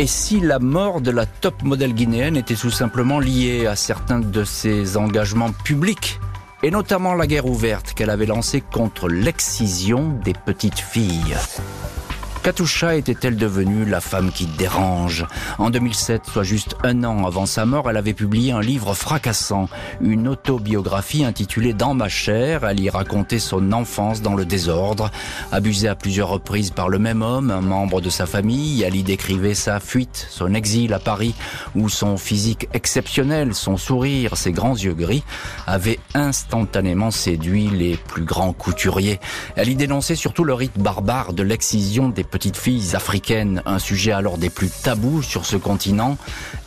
Et 0.00 0.06
si 0.06 0.38
la 0.38 0.60
mort 0.60 1.00
de 1.00 1.10
la 1.10 1.26
top 1.26 1.64
modèle 1.64 1.92
guinéenne 1.92 2.36
était 2.36 2.54
tout 2.54 2.70
simplement 2.70 3.18
liée 3.18 3.66
à 3.66 3.74
certains 3.74 4.20
de 4.20 4.44
ses 4.44 4.96
engagements 4.96 5.50
publics 5.50 6.20
et 6.62 6.70
notamment 6.70 7.14
la 7.14 7.26
guerre 7.26 7.46
ouverte 7.46 7.94
qu'elle 7.94 8.10
avait 8.10 8.26
lancée 8.26 8.60
contre 8.60 9.08
l'excision 9.08 10.16
des 10.24 10.34
petites 10.34 10.78
filles? 10.78 11.34
Katusha 12.42 12.96
était-elle 12.96 13.36
devenue 13.36 13.84
la 13.84 14.00
femme 14.00 14.30
qui 14.32 14.46
dérange 14.46 15.26
En 15.58 15.70
2007, 15.70 16.22
soit 16.32 16.44
juste 16.44 16.76
un 16.84 17.04
an 17.04 17.26
avant 17.26 17.46
sa 17.46 17.66
mort, 17.66 17.90
elle 17.90 17.96
avait 17.96 18.14
publié 18.14 18.52
un 18.52 18.60
livre 18.60 18.94
fracassant, 18.94 19.68
une 20.00 20.28
autobiographie 20.28 21.24
intitulée 21.24 21.72
Dans 21.72 21.94
ma 21.94 22.08
chair. 22.08 22.64
Elle 22.64 22.80
y 22.80 22.90
racontait 22.90 23.38
son 23.38 23.72
enfance 23.72 24.22
dans 24.22 24.34
le 24.34 24.44
désordre, 24.44 25.10
abusée 25.52 25.88
à 25.88 25.94
plusieurs 25.94 26.28
reprises 26.28 26.70
par 26.70 26.88
le 26.88 26.98
même 26.98 27.22
homme, 27.22 27.50
un 27.50 27.60
membre 27.60 28.00
de 28.00 28.10
sa 28.10 28.26
famille. 28.26 28.82
Elle 28.82 28.96
y 28.96 29.02
décrivait 29.02 29.54
sa 29.54 29.80
fuite, 29.80 30.26
son 30.30 30.54
exil 30.54 30.92
à 30.92 30.98
Paris, 30.98 31.34
où 31.74 31.88
son 31.88 32.16
physique 32.16 32.68
exceptionnel, 32.72 33.54
son 33.54 33.76
sourire, 33.76 34.36
ses 34.36 34.52
grands 34.52 34.76
yeux 34.76 34.94
gris, 34.94 35.24
avaient 35.66 35.98
instantanément 36.14 37.10
séduit 37.10 37.68
les 37.68 37.96
plus 37.96 38.24
grands 38.24 38.52
couturiers. 38.52 39.20
Elle 39.56 39.68
y 39.68 39.74
dénonçait 39.74 40.14
surtout 40.14 40.44
le 40.44 40.54
rite 40.54 40.78
barbare 40.78 41.32
de 41.32 41.42
l'excision 41.42 42.08
des 42.08 42.24
petites 42.38 42.56
filles 42.56 42.94
africaines, 42.94 43.62
un 43.66 43.80
sujet 43.80 44.12
alors 44.12 44.38
des 44.38 44.48
plus 44.48 44.70
tabous 44.70 45.22
sur 45.22 45.44
ce 45.44 45.56
continent. 45.56 46.16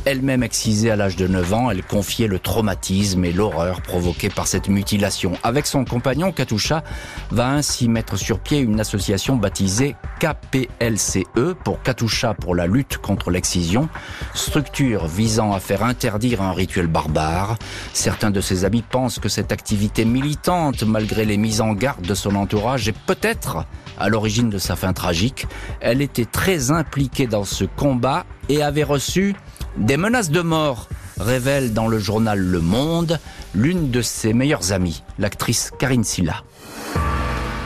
Elle-même 0.03 0.43
excisée 0.43 0.91
à 0.91 0.97
l'âge 0.97 1.15
de 1.15 1.27
9 1.27 1.53
ans, 1.53 1.71
elle 1.71 1.81
confiait 1.81 2.27
le 2.27 2.39
traumatisme 2.39 3.23
et 3.23 3.31
l'horreur 3.31 3.81
provoqués 3.81 4.27
par 4.27 4.47
cette 4.47 4.67
mutilation. 4.67 5.31
Avec 5.43 5.65
son 5.67 5.85
compagnon, 5.85 6.33
Katusha 6.33 6.83
va 7.29 7.47
ainsi 7.47 7.87
mettre 7.87 8.17
sur 8.17 8.39
pied 8.39 8.59
une 8.59 8.81
association 8.81 9.37
baptisée 9.37 9.95
KPLCE 10.19 11.55
pour 11.63 11.81
Katusha 11.83 12.33
pour 12.33 12.53
la 12.53 12.67
lutte 12.67 12.97
contre 12.97 13.31
l'excision, 13.31 13.87
structure 14.33 15.07
visant 15.07 15.53
à 15.53 15.61
faire 15.61 15.83
interdire 15.83 16.41
un 16.41 16.51
rituel 16.51 16.87
barbare. 16.87 17.57
Certains 17.93 18.31
de 18.31 18.41
ses 18.41 18.65
amis 18.65 18.81
pensent 18.83 19.19
que 19.19 19.29
cette 19.29 19.53
activité 19.53 20.03
militante, 20.03 20.83
malgré 20.83 21.23
les 21.23 21.37
mises 21.37 21.61
en 21.61 21.71
garde 21.71 22.05
de 22.05 22.13
son 22.13 22.35
entourage, 22.35 22.89
est 22.89 22.97
peut-être 23.05 23.65
à 24.01 24.09
l'origine 24.09 24.49
de 24.49 24.57
sa 24.57 24.75
fin 24.75 24.93
tragique. 24.93 25.47
Elle 25.79 26.01
était 26.01 26.25
très 26.25 26.71
impliquée 26.71 27.27
dans 27.27 27.45
ce 27.45 27.65
combat 27.65 28.25
et 28.49 28.63
avait 28.63 28.83
reçu 28.83 29.35
des 29.77 29.97
menaces 29.97 30.31
de 30.31 30.41
mort, 30.41 30.89
révèle 31.19 31.73
dans 31.73 31.87
le 31.87 31.99
journal 31.99 32.39
Le 32.39 32.59
Monde 32.59 33.19
l'une 33.53 33.91
de 33.91 34.01
ses 34.01 34.33
meilleures 34.33 34.71
amies, 34.71 35.03
l'actrice 35.19 35.71
Karine 35.77 36.03
Silla. 36.03 36.43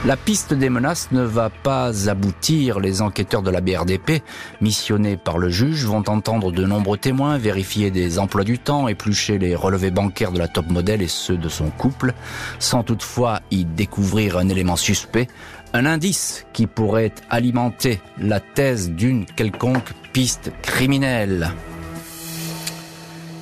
La 0.06 0.18
piste 0.18 0.54
des 0.54 0.70
menaces 0.70 1.12
ne 1.12 1.24
va 1.24 1.50
pas 1.50 2.12
aboutir. 2.12 2.80
Les 2.80 3.02
enquêteurs 3.02 3.42
de 3.42 3.50
la 3.50 3.60
BRDP, 3.60 4.22
missionnés 4.62 5.18
par 5.18 5.40
le 5.40 5.50
juge, 5.50 5.84
vont 5.86 6.04
entendre 6.08 6.52
de 6.52 6.64
nombreux 6.64 7.00
témoins, 7.00 7.40
vérifier 7.40 7.90
des 7.90 8.20
emplois 8.20 8.44
du 8.44 8.60
temps, 8.60 8.88
éplucher 8.88 9.40
les 9.40 9.56
relevés 9.56 9.90
bancaires 9.90 10.32
de 10.32 10.38
la 10.38 10.48
top 10.48 10.70
modèle 10.70 11.02
et 11.02 11.08
ceux 11.08 11.38
de 11.38 11.50
son 11.50 11.72
couple, 11.72 12.14
sans 12.60 12.84
toutefois 12.84 13.42
y 13.50 13.66
découvrir 13.66 14.38
un 14.38 14.48
élément 14.48 14.76
suspect, 14.76 15.28
un 15.76 15.86
indice 15.86 16.46
qui 16.54 16.68
pourrait 16.68 17.12
alimenter 17.30 18.00
la 18.18 18.40
thèse 18.40 18.92
d'une 18.92 19.26
quelconque 19.26 19.92
piste 20.14 20.54
criminelle. 20.62 21.52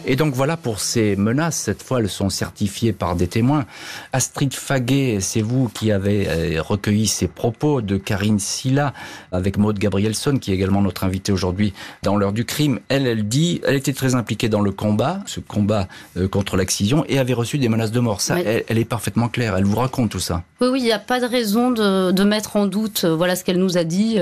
Et 0.06 0.18
donc 0.18 0.34
voilà 0.34 0.58
pour 0.58 0.80
ces 0.80 1.16
menaces. 1.16 1.56
Cette 1.56 1.82
fois, 1.82 2.00
elles 2.00 2.10
sont 2.10 2.30
certifiées 2.30 2.92
par 2.92 3.16
des 3.16 3.28
témoins. 3.28 3.66
Astrid 4.12 4.54
Faguet, 4.54 5.20
c'est 5.22 5.42
vous 5.42 5.70
qui 5.70 5.94
avez 5.94 6.28
euh, 6.28 6.62
recueilli 6.62 7.08
ces 7.08 7.30
propos 7.30 7.82
de 7.82 7.96
Karine 7.96 8.40
Silla 8.40 8.94
avec 9.32 9.58
Maude 9.58 9.80
Gabrielson, 9.80 10.38
qui 10.40 10.52
est 10.52 10.56
également 10.56 10.82
notre 10.82 11.06
invitée 11.06 11.32
aujourd'hui 11.32 11.74
dans 12.04 12.18
l'heure 12.18 12.34
du 12.34 12.44
crime. 12.44 12.80
Elle, 12.90 13.08
elle 13.08 13.28
dit, 13.30 13.62
elle 13.66 13.76
était 13.76 13.94
très 13.94 14.16
impliquée 14.16 14.50
dans 14.50 14.60
le 14.60 14.72
combat, 14.72 15.22
ce 15.26 15.40
combat 15.40 15.88
euh, 16.18 16.28
contre 16.28 16.58
l'excision, 16.58 17.06
et 17.08 17.18
avait 17.18 17.34
reçu 17.34 17.58
des 17.58 17.70
menaces 17.70 17.92
de 17.92 18.02
mort. 18.02 18.20
Ça, 18.20 18.40
elle, 18.40 18.78
est 18.78 18.86
parfaitement 18.86 19.30
claire. 19.30 19.56
Elle 19.58 19.64
vous 19.64 19.78
raconte 19.78 20.12
tout 20.12 20.20
ça. 20.20 20.44
Oui, 20.60 20.68
oui, 20.68 20.80
il 20.82 20.86
n'y 20.86 20.92
a 20.92 21.00
pas 21.00 21.22
de 21.22 21.26
raison 21.26 21.72
de, 21.72 22.12
de, 22.12 22.24
mettre 22.26 22.58
en 22.58 22.68
doute. 22.68 23.04
Euh, 23.06 23.16
voilà 23.16 23.38
ce 23.38 23.46
qu'elle 23.46 23.60
nous 23.60 23.78
a 23.78 23.86
dit. 23.86 24.18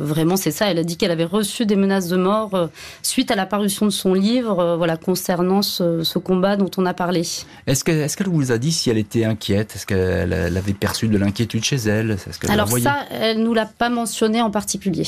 vraiment, 0.00 0.36
c'est 0.36 0.52
ça. 0.52 0.70
Elle 0.70 0.78
a 0.78 0.84
dit 0.84 0.96
qu'elle 0.96 1.10
avait 1.10 1.24
reçu 1.24 1.66
des 1.66 1.76
menaces 1.76 2.06
de 2.06 2.16
mort 2.16 2.68
suite 3.02 3.32
à 3.32 3.34
la 3.34 3.46
parution 3.46 3.86
de 3.86 3.90
son 3.90 4.14
livre. 4.14 4.76
voilà 4.76 4.96
concernant 5.04 5.62
ce, 5.62 6.18
combat 6.18 6.56
dont 6.56 6.70
on 6.76 6.86
a 6.86 6.94
parlé. 6.94 7.22
Est-ce 7.66 7.84
qu'elle 7.84 7.98
est 7.98 8.28
vous 8.28 8.52
a 8.52 8.58
dit 8.58 8.72
si 8.72 8.90
elle 8.90 8.98
était 8.98 9.24
inquiète? 9.24 9.74
Est-ce 9.74 9.86
qu'elle 9.86 10.32
avait 10.56 10.72
perçu 10.72 11.08
de 11.08 11.18
l'inquiétude 11.18 11.64
chez 11.64 11.76
elle? 11.76 12.16
Alors 12.48 12.68
ça, 12.78 13.04
elle 13.10 13.42
nous 13.42 13.54
l'a 13.54 13.66
pas 13.66 13.88
mentionné 13.88 14.40
en 14.40 14.50
particulier. 14.50 15.06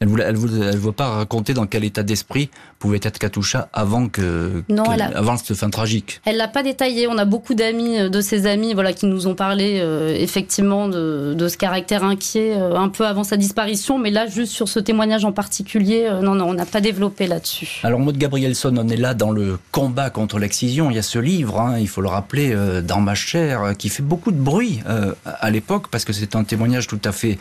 Elle 0.00 0.12
ne 0.12 0.22
elle, 0.22 0.36
veut 0.36 0.92
pas 0.92 1.08
raconter 1.08 1.54
dans 1.54 1.66
quel 1.66 1.82
état 1.82 2.04
d'esprit 2.04 2.50
pouvait 2.78 3.00
être 3.02 3.18
Katusha 3.18 3.68
avant 3.72 4.08
que, 4.08 4.62
non, 4.68 4.84
avant 4.84 5.36
cette 5.36 5.56
fin 5.56 5.70
tragique. 5.70 6.20
Elle 6.24 6.36
l'a 6.36 6.46
pas 6.46 6.62
détaillé. 6.62 7.08
On 7.08 7.18
a 7.18 7.24
beaucoup 7.24 7.54
d'amis, 7.54 7.98
euh, 7.98 8.08
de 8.08 8.20
ses 8.20 8.46
amis, 8.46 8.74
voilà, 8.74 8.92
qui 8.92 9.06
nous 9.06 9.26
ont 9.26 9.34
parlé 9.34 9.80
euh, 9.80 10.14
effectivement 10.16 10.88
de, 10.88 11.34
de, 11.36 11.48
ce 11.48 11.56
caractère 11.56 12.04
inquiet 12.04 12.54
euh, 12.56 12.76
un 12.76 12.88
peu 12.88 13.06
avant 13.06 13.24
sa 13.24 13.36
disparition, 13.36 13.98
mais 13.98 14.10
là, 14.10 14.28
juste 14.28 14.52
sur 14.52 14.68
ce 14.68 14.78
témoignage 14.78 15.24
en 15.24 15.32
particulier, 15.32 16.08
non, 16.22 16.36
non, 16.36 16.50
on 16.50 16.54
n'a 16.54 16.66
pas 16.66 16.80
développé 16.80 17.26
là-dessus. 17.26 17.80
Alors, 17.82 17.98
Maud 17.98 18.16
Gabrielson, 18.16 18.76
on 18.78 18.88
est 18.88 18.96
là 18.96 19.14
dans 19.14 19.32
le 19.32 19.58
combat 19.72 20.10
contre 20.10 20.38
l'excision. 20.38 20.90
Il 20.90 20.96
y 20.96 20.98
a 21.00 21.02
ce 21.02 21.18
livre, 21.18 21.60
hein, 21.60 21.78
il 21.80 21.88
faut 21.88 22.02
le 22.02 22.08
rappeler, 22.08 22.56
dans 22.84 23.00
ma 23.00 23.14
chair, 23.16 23.72
qui 23.76 23.88
fait 23.88 24.02
beaucoup 24.02 24.30
de 24.30 24.38
bruit 24.38 24.80
à 25.24 25.50
l'époque 25.50 25.88
parce 25.90 26.04
que 26.04 26.12
c'est 26.12 26.36
un 26.36 26.44
témoignage 26.44 26.86
tout 26.86 27.00
à 27.04 27.12
fait 27.12 27.38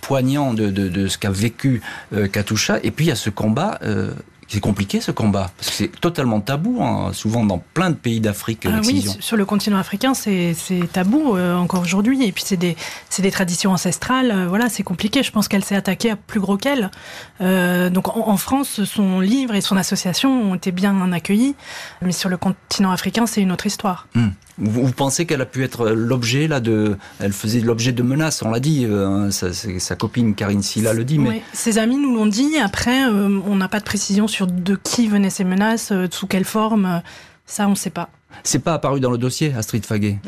poignant 0.00 0.54
de, 0.54 0.70
de, 0.70 0.88
de 0.88 1.08
ce 1.08 1.18
qu'a 1.18 1.30
vécu 1.30 1.82
euh, 2.12 2.28
Katusha. 2.28 2.78
Et 2.82 2.90
puis 2.90 3.06
il 3.06 3.08
y 3.08 3.12
a 3.12 3.16
ce 3.16 3.30
combat 3.30 3.78
euh, 3.82 4.12
c'est 4.46 4.60
compliqué 4.60 5.00
ce 5.00 5.10
combat, 5.10 5.50
parce 5.56 5.70
que 5.70 5.74
c'est 5.74 6.00
totalement 6.00 6.40
tabou, 6.40 6.80
hein, 6.82 7.12
souvent 7.12 7.44
dans 7.46 7.58
plein 7.58 7.88
de 7.88 7.96
pays 7.96 8.20
d'Afrique. 8.20 8.66
Ah 8.66 8.80
oui, 8.84 9.04
sur 9.18 9.38
le 9.38 9.46
continent 9.46 9.78
africain, 9.78 10.12
c'est 10.12 10.54
tabou 10.92 11.34
euh, 11.34 11.56
encore 11.56 11.80
aujourd'hui, 11.80 12.24
et 12.24 12.30
puis 12.30 12.44
c'est 12.46 12.58
des, 12.58 12.76
des, 13.18 13.30
traditions 13.30 13.72
ancestrales, 13.72 14.46
voilà, 14.46 14.68
c'est 14.68 14.82
compliqué. 14.82 15.22
Je 15.22 15.32
pense 15.32 15.48
qu'elle 15.48 15.64
s'est 15.64 15.74
attaquée 15.74 16.10
à 16.10 16.16
plus 16.16 16.40
gros 16.40 16.58
qu'elle. 16.58 16.90
donc 17.40 18.16
en, 18.16 18.36
France, 18.36 18.84
son 18.84 19.18
livre 19.18 19.54
et 19.54 19.62
son 19.62 19.78
association 19.78 20.50
ont 20.50 20.54
été 20.54 20.72
bien 20.72 21.10
accueillis, 21.10 21.56
mais 22.02 22.12
sur 22.12 22.28
le 22.28 22.36
continent 22.36 22.92
africain, 22.92 23.26
c'est 23.26 23.40
une 23.40 23.50
autre 23.50 23.66
histoire. 23.66 24.08
Hmm. 24.14 24.28
Vous, 24.58 24.92
pensez 24.92 25.26
qu'elle 25.26 25.40
a 25.40 25.46
pu 25.46 25.64
être 25.64 25.90
l'objet 25.90 26.46
là 26.46 26.60
de, 26.60 26.96
elle 27.18 27.32
faisait 27.32 27.60
l'objet 27.60 27.90
de 27.90 28.02
menaces, 28.02 28.42
on 28.42 28.50
l'a 28.50 28.60
dit, 28.60 28.86
euh, 28.86 29.30
sa, 29.30 29.96
copine 29.96 30.34
Karine 30.34 30.62
Silla 30.62 30.92
le 30.92 31.04
dit, 31.04 31.18
mais 31.18 31.42
ses 31.52 31.78
amis 31.78 31.96
nous 31.96 32.14
l'ont 32.14 32.26
dit. 32.26 32.56
Après, 32.58 33.04
euh, 33.08 33.40
on 33.46 33.56
n'a 33.56 33.68
pas 33.68 33.80
de 33.80 33.84
précision 33.84 34.28
sur 34.28 34.46
de 34.46 34.76
qui 34.76 35.08
venaient 35.08 35.30
ces 35.30 35.44
menaces, 35.44 35.90
euh, 35.90 36.06
sous 36.10 36.28
quelle 36.28 36.44
forme. 36.44 37.02
Ça, 37.46 37.66
on 37.66 37.70
ne 37.70 37.74
sait 37.74 37.90
pas. 37.90 38.10
C'est 38.42 38.60
pas 38.60 38.74
apparu 38.74 39.00
dans 39.00 39.10
le 39.10 39.18
dossier, 39.18 39.52
Astrid 39.56 39.84
Faguet. 39.84 40.18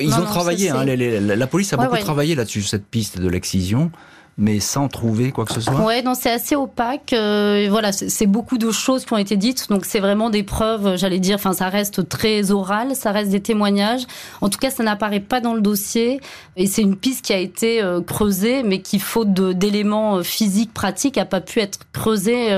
ils 0.00 0.14
ont 0.14 0.24
travaillé, 0.24 0.70
hein, 0.70 0.84
la 0.84 1.46
police 1.46 1.72
a 1.72 1.76
beaucoup 1.76 1.98
travaillé 1.98 2.34
là-dessus, 2.34 2.62
cette 2.62 2.86
piste 2.86 3.20
de 3.20 3.28
l'excision 3.28 3.90
mais 4.38 4.60
sans 4.60 4.86
trouver 4.86 5.32
quoi 5.32 5.44
que 5.44 5.52
ce 5.52 5.60
soit 5.60 5.84
Ouais, 5.84 6.00
non, 6.02 6.14
c'est 6.14 6.30
assez 6.30 6.54
opaque. 6.54 7.12
Euh, 7.12 7.66
voilà, 7.68 7.90
c'est 7.90 8.26
beaucoup 8.26 8.56
de 8.56 8.70
choses 8.70 9.04
qui 9.04 9.12
ont 9.12 9.18
été 9.18 9.36
dites, 9.36 9.68
donc 9.68 9.84
c'est 9.84 9.98
vraiment 9.98 10.30
des 10.30 10.44
preuves, 10.44 10.96
j'allais 10.96 11.18
dire, 11.18 11.34
enfin, 11.34 11.52
ça 11.52 11.68
reste 11.68 12.08
très 12.08 12.52
oral, 12.52 12.94
ça 12.94 13.10
reste 13.10 13.32
des 13.32 13.40
témoignages. 13.40 14.02
En 14.40 14.48
tout 14.48 14.60
cas, 14.60 14.70
ça 14.70 14.84
n'apparaît 14.84 15.18
pas 15.18 15.40
dans 15.40 15.54
le 15.54 15.60
dossier, 15.60 16.20
et 16.56 16.68
c'est 16.68 16.82
une 16.82 16.94
piste 16.94 17.24
qui 17.24 17.32
a 17.32 17.38
été 17.38 17.82
euh, 17.82 18.00
creusée, 18.00 18.62
mais 18.62 18.80
qui, 18.80 19.00
faute 19.00 19.32
d'éléments 19.32 20.18
euh, 20.18 20.22
physiques, 20.22 20.72
pratiques, 20.72 21.18
a 21.18 21.24
pas 21.24 21.40
pu 21.40 21.58
être 21.58 21.80
creusée 21.92 22.48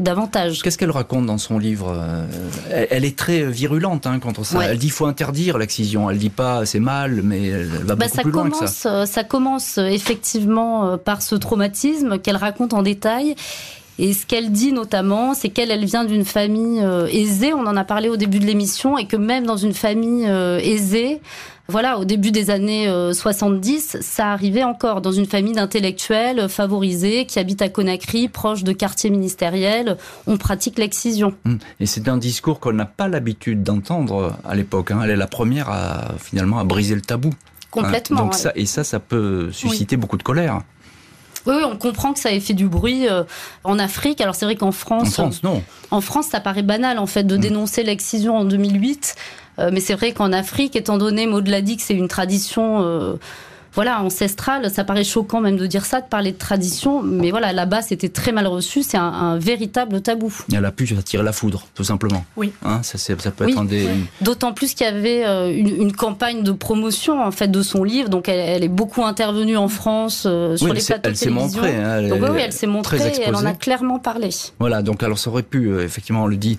davantage. 0.00 0.62
Qu'est-ce 0.62 0.76
qu'elle 0.76 0.90
raconte 0.90 1.26
dans 1.26 1.38
son 1.38 1.58
livre 1.58 1.96
elle, 2.70 3.04
est 3.04 3.16
très 3.16 3.46
virulente 3.46 4.06
hein, 4.06 4.18
contre 4.18 4.44
ça. 4.44 4.60
Elle 4.64 4.78
dit 4.78 4.90
faut 4.90 5.06
interdire 5.06 5.58
l'excision. 5.58 6.10
Elle 6.10 6.18
dit 6.18 6.30
pas 6.30 6.66
c'est 6.66 6.80
mal, 6.80 7.20
mais 7.22 7.46
elle 7.46 7.66
va 7.66 7.94
bah, 7.94 8.06
beaucoup 8.06 8.16
ça 8.16 8.22
plus 8.22 8.30
loin 8.32 8.50
que 8.50 8.66
ça. 8.66 9.06
Ça 9.06 9.24
commence 9.24 9.78
effectivement 9.78 10.98
par 10.98 11.22
ce 11.28 11.34
traumatisme 11.34 12.18
qu'elle 12.18 12.36
raconte 12.36 12.72
en 12.72 12.82
détail. 12.82 13.34
Et 13.98 14.12
ce 14.12 14.26
qu'elle 14.26 14.52
dit 14.52 14.72
notamment, 14.72 15.34
c'est 15.34 15.48
qu'elle 15.48 15.72
elle 15.72 15.84
vient 15.84 16.04
d'une 16.04 16.24
famille 16.24 16.80
euh, 16.82 17.06
aisée, 17.06 17.52
on 17.52 17.66
en 17.66 17.76
a 17.76 17.84
parlé 17.84 18.08
au 18.08 18.16
début 18.16 18.38
de 18.38 18.46
l'émission, 18.46 18.96
et 18.96 19.06
que 19.06 19.16
même 19.16 19.44
dans 19.44 19.56
une 19.56 19.74
famille 19.74 20.24
euh, 20.26 20.60
aisée, 20.60 21.20
voilà, 21.68 21.98
au 21.98 22.04
début 22.04 22.30
des 22.30 22.48
années 22.50 22.88
70, 23.12 23.96
euh, 23.96 23.98
ça 24.00 24.28
arrivait 24.28 24.62
encore 24.62 25.00
dans 25.00 25.10
une 25.10 25.26
famille 25.26 25.52
d'intellectuels 25.52 26.48
favorisés 26.48 27.26
qui 27.26 27.40
habitent 27.40 27.60
à 27.60 27.68
Conakry, 27.68 28.28
proche 28.28 28.62
de 28.62 28.72
quartiers 28.72 29.10
ministériels. 29.10 29.96
On 30.28 30.38
pratique 30.38 30.78
l'excision. 30.78 31.34
Hum. 31.44 31.58
Et 31.80 31.86
c'est 31.86 32.08
un 32.08 32.16
discours 32.16 32.60
qu'on 32.60 32.72
n'a 32.72 32.86
pas 32.86 33.08
l'habitude 33.08 33.64
d'entendre 33.64 34.34
à 34.48 34.54
l'époque. 34.54 34.92
Hein. 34.92 35.00
Elle 35.02 35.10
est 35.10 35.16
la 35.16 35.26
première 35.26 35.68
à 35.68 36.14
finalement 36.18 36.60
à 36.60 36.64
briser 36.64 36.94
le 36.94 37.02
tabou. 37.02 37.34
Complètement. 37.70 38.22
Donc 38.22 38.34
ça, 38.34 38.52
et 38.54 38.64
ça, 38.64 38.84
ça 38.84 38.98
peut 38.98 39.50
susciter 39.52 39.96
beaucoup 39.96 40.16
de 40.16 40.22
colère. 40.22 40.62
Oui, 41.46 41.54
on 41.64 41.76
comprend 41.76 42.12
que 42.12 42.20
ça 42.20 42.32
ait 42.32 42.40
fait 42.40 42.54
du 42.54 42.68
bruit 42.68 43.08
euh, 43.08 43.24
en 43.64 43.78
Afrique. 43.78 44.20
Alors 44.20 44.34
c'est 44.34 44.44
vrai 44.44 44.56
qu'en 44.56 44.72
France, 44.72 45.18
en 45.18 45.22
France, 45.22 45.42
non. 45.42 45.62
En 45.90 46.00
France, 46.00 46.26
ça 46.26 46.40
paraît 46.40 46.62
banal 46.62 46.98
en 46.98 47.06
fait 47.06 47.24
de 47.24 47.36
mm. 47.36 47.40
dénoncer 47.40 47.82
l'excision 47.82 48.36
en 48.36 48.44
2008, 48.44 49.14
euh, 49.58 49.70
mais 49.72 49.80
c'est 49.80 49.94
vrai 49.94 50.12
qu'en 50.12 50.32
Afrique, 50.32 50.76
étant 50.76 50.98
donné, 50.98 51.26
Maud 51.26 51.46
l'a 51.48 51.62
dit, 51.62 51.76
que 51.76 51.82
c'est 51.82 51.94
une 51.94 52.08
tradition 52.08 52.82
euh, 52.82 53.14
voilà, 53.78 54.02
ancestrale. 54.02 54.68
Ça 54.72 54.82
paraît 54.82 55.04
choquant 55.04 55.40
même 55.40 55.56
de 55.56 55.64
dire 55.68 55.86
ça, 55.86 56.00
de 56.00 56.08
parler 56.08 56.32
de 56.32 56.36
tradition, 56.36 57.00
mais 57.00 57.30
voilà, 57.30 57.52
là-bas, 57.52 57.80
c'était 57.80 58.08
très 58.08 58.32
mal 58.32 58.48
reçu. 58.48 58.82
C'est 58.82 58.96
un, 58.96 59.38
véritable 59.38 60.00
tabou. 60.00 60.34
Elle 60.52 60.64
a 60.64 60.72
pu 60.72 60.92
attirer 60.98 61.22
la 61.22 61.30
foudre, 61.30 61.64
tout 61.76 61.84
simplement. 61.84 62.24
Oui. 62.36 62.52
Hein, 62.64 62.80
ça, 62.82 62.98
ça, 62.98 63.14
peut 63.14 63.48
être 63.48 63.56
un 63.56 63.64
des. 63.64 63.86
D'autant 64.20 64.52
plus 64.52 64.74
qu'il 64.74 64.84
y 64.84 64.88
avait 64.88 65.24
euh, 65.24 65.56
une, 65.56 65.92
campagne 65.92 66.42
de 66.42 66.50
promotion 66.50 67.22
en 67.22 67.30
fait 67.30 67.46
de 67.46 67.62
son 67.62 67.84
livre, 67.84 68.08
donc 68.08 68.28
elle, 68.28 68.64
est 68.64 68.68
beaucoup 68.68 69.04
intervenue 69.04 69.56
en 69.56 69.68
France 69.68 70.24
euh, 70.26 70.56
sur 70.56 70.74
les 70.74 70.82
plateaux 70.82 71.10
de 71.10 71.14
télévision. 71.14 71.40
Montrée, 71.40 71.76
hein, 71.76 71.98
elle, 71.98 72.08
donc, 72.08 72.20
oui, 72.32 72.40
elle 72.40 72.52
s'est 72.52 72.66
montrée. 72.66 72.96
Et 72.96 73.22
elle 73.26 73.36
en 73.36 73.44
a 73.44 73.52
clairement 73.52 74.00
parlé. 74.00 74.30
Voilà, 74.58 74.82
donc 74.82 75.04
alors 75.04 75.20
ça 75.20 75.30
aurait 75.30 75.44
pu, 75.44 75.66
euh, 75.68 75.84
effectivement, 75.84 76.24
on 76.24 76.26
le 76.26 76.36
dit, 76.36 76.58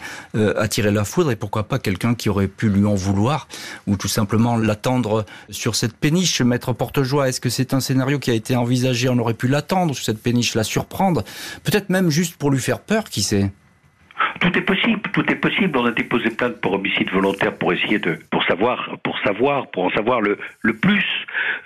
attirer 0.56 0.92
la 0.92 1.04
foudre 1.04 1.32
et 1.32 1.36
pourquoi 1.36 1.64
pas 1.64 1.80
quelqu'un 1.80 2.16
qui 2.16 2.30
aurait 2.30 2.48
pu 2.48 2.70
lui 2.70 2.86
en 2.86 2.96
vouloir 2.96 3.50
ou 3.88 3.98
tout 3.98 4.08
simplement 4.08 4.56
l'attendre 4.56 5.26
sur 5.50 5.76
cette 5.76 5.94
péniche, 5.94 6.42
mettre 6.42 6.72
porte 6.72 7.04
est-ce 7.28 7.42
que 7.42 7.50
c'est 7.50 7.74
un 7.74 7.80
scénario 7.80 8.20
qui 8.20 8.32
a 8.32 8.34
été 8.34 8.56
envisagé? 8.56 9.10
On 9.10 9.18
aurait 9.18 9.34
pu 9.34 9.48
l'attendre 9.48 9.94
sur 9.96 10.06
cette 10.06 10.22
péniche, 10.22 10.56
la 10.56 10.64
surprendre, 10.64 11.24
peut-être 11.64 11.90
même 11.90 12.10
juste 12.10 12.38
pour 12.38 12.52
lui 12.52 12.60
faire 12.60 12.80
peur, 12.80 13.04
qui 13.06 13.22
sait? 13.22 13.52
Tout 14.42 14.58
est 14.58 14.62
possible, 14.62 15.02
tout 15.14 15.26
est 15.32 15.36
possible. 15.36 15.78
On 15.78 15.86
a 15.86 15.92
déposé 15.92 16.30
plainte 16.30 16.60
pour 16.62 16.74
homicide 16.74 17.10
volontaire 17.10 17.58
pour 17.58 17.74
essayer 17.74 18.00
de, 18.00 18.20
pour 18.32 18.44
savoir, 18.46 18.98
pour 19.04 19.18
savoir, 19.20 19.70
pour 19.72 19.86
en 19.86 19.90
savoir 19.92 20.22
le, 20.22 20.38
le 20.62 20.74
plus. 20.74 21.06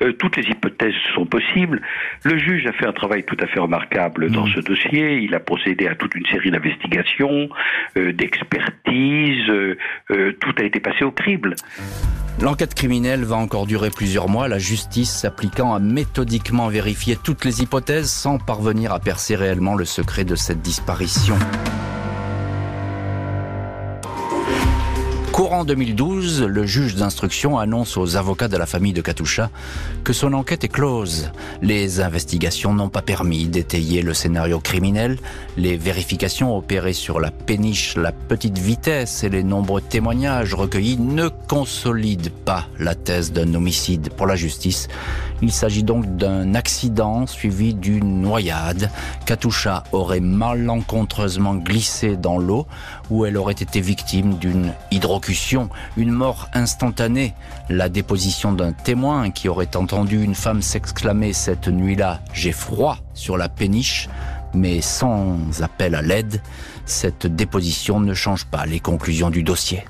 Euh, 0.02 0.14
toutes 0.14 0.38
les 0.38 0.44
hypothèses 0.44 0.94
sont 1.16 1.26
possibles. 1.26 1.82
Le 2.24 2.38
juge 2.38 2.66
a 2.68 2.74
fait 2.74 2.86
un 2.86 2.94
travail 2.94 3.24
tout 3.26 3.38
à 3.40 3.48
fait 3.48 3.60
remarquable 3.60 4.32
dans 4.32 4.46
mmh. 4.46 4.54
ce 4.56 4.60
dossier. 4.62 5.18
Il 5.18 5.36
a 5.36 5.40
procédé 5.40 5.88
à 5.88 5.96
toute 5.96 6.16
une 6.16 6.26
série 6.28 6.52
d'investigations, 6.52 7.50
euh, 7.98 8.12
d'expertises. 8.12 9.50
Euh, 9.50 9.78
tout 10.40 10.54
a 10.58 10.64
été 10.64 10.80
passé 10.80 11.04
au 11.04 11.12
crible. 11.12 11.56
L'enquête 12.42 12.74
criminelle 12.74 13.24
va 13.24 13.36
encore 13.36 13.68
durer 13.68 13.90
plusieurs 13.90 14.28
mois, 14.28 14.48
la 14.48 14.60
justice 14.60 15.12
s'appliquant 15.12 15.74
à 15.74 15.80
méthodiquement 15.80 16.68
vérifier 16.68 17.16
toutes 17.16 17.46
les 17.46 17.62
hypothèses 17.62 18.10
sans 18.10 18.38
parvenir 18.38 18.92
à 18.92 19.00
percer 19.00 19.36
réellement 19.36 19.76
le 19.76 19.86
secret 19.86 20.26
de 20.26 20.36
cette 20.36 20.62
disparition. 20.62 21.38
Courant 25.54 25.66
2012, 25.66 26.42
le 26.46 26.66
juge 26.66 26.96
d'instruction 26.96 27.60
annonce 27.60 27.96
aux 27.96 28.16
avocats 28.16 28.48
de 28.48 28.58
la 28.58 28.66
famille 28.66 28.92
de 28.92 29.02
Katusha 29.02 29.52
que 30.04 30.12
son 30.12 30.34
enquête 30.34 30.64
est 30.64 30.68
close. 30.68 31.32
Les 31.62 32.02
investigations 32.02 32.74
n'ont 32.74 32.90
pas 32.90 33.04
permis 33.04 33.46
d'étayer 33.46 34.02
le 34.02 34.16
scénario 34.16 34.60
criminel. 34.60 35.20
Les 35.56 35.78
vérifications 35.78 36.58
opérées 36.58 36.94
sur 36.94 37.20
la 37.20 37.30
péniche, 37.30 37.96
la 37.98 38.12
petite 38.12 38.58
vitesse 38.58 39.24
et 39.24 39.30
les 39.30 39.44
nombreux 39.44 39.82
témoignages 39.82 40.56
recueillis 40.56 40.98
ne 40.98 41.30
consolident 41.48 42.32
pas 42.46 42.66
la 42.80 42.96
thèse 42.96 43.32
d'un 43.32 43.54
homicide. 43.54 44.10
Pour 44.10 44.26
la 44.26 44.36
justice, 44.36 44.88
Il 45.44 45.52
s'agit 45.52 45.84
donc 45.84 46.16
d'un 46.16 46.56
accident 46.56 47.28
suivi 47.28 47.74
d'une 47.74 48.22
noyade. 48.22 48.90
Katusha 49.26 49.84
aurait 49.92 50.22
malencontreusement 50.22 51.56
glissé 51.56 52.16
dans 52.16 52.38
l'eau 52.38 52.66
où 53.10 53.26
elle 53.26 53.36
aurait 53.36 53.52
été 53.52 53.82
victime 53.82 54.38
d'une 54.38 54.72
hydrocution, 54.92 55.43
une 55.98 56.12
mort 56.12 56.50
instantanée. 56.54 57.34
La 57.70 57.90
déposition 57.90 58.54
d'un 58.54 58.72
témoin 58.72 59.32
qui 59.32 59.50
aurait 59.50 59.76
entendu 59.76 60.24
une 60.24 60.36
femme 60.36 60.62
s'exclamer 60.62 61.34
cette 61.34 61.68
nuit-là⁇ 61.68 62.22
J'ai 62.34 62.52
froid!⁇ 62.52 62.96
sur 63.14 63.38
la 63.38 63.50
péniche, 63.50 64.10
mais 64.54 64.82
sans 64.82 65.62
appel 65.62 65.96
à 65.96 66.02
l'aide, 66.02 66.42
cette 66.86 67.28
déposition 67.28 68.00
ne 68.00 68.14
change 68.14 68.46
pas 68.46 68.66
les 68.66 68.80
conclusions 68.80 69.30
du 69.30 69.44
dossier. 69.44 69.84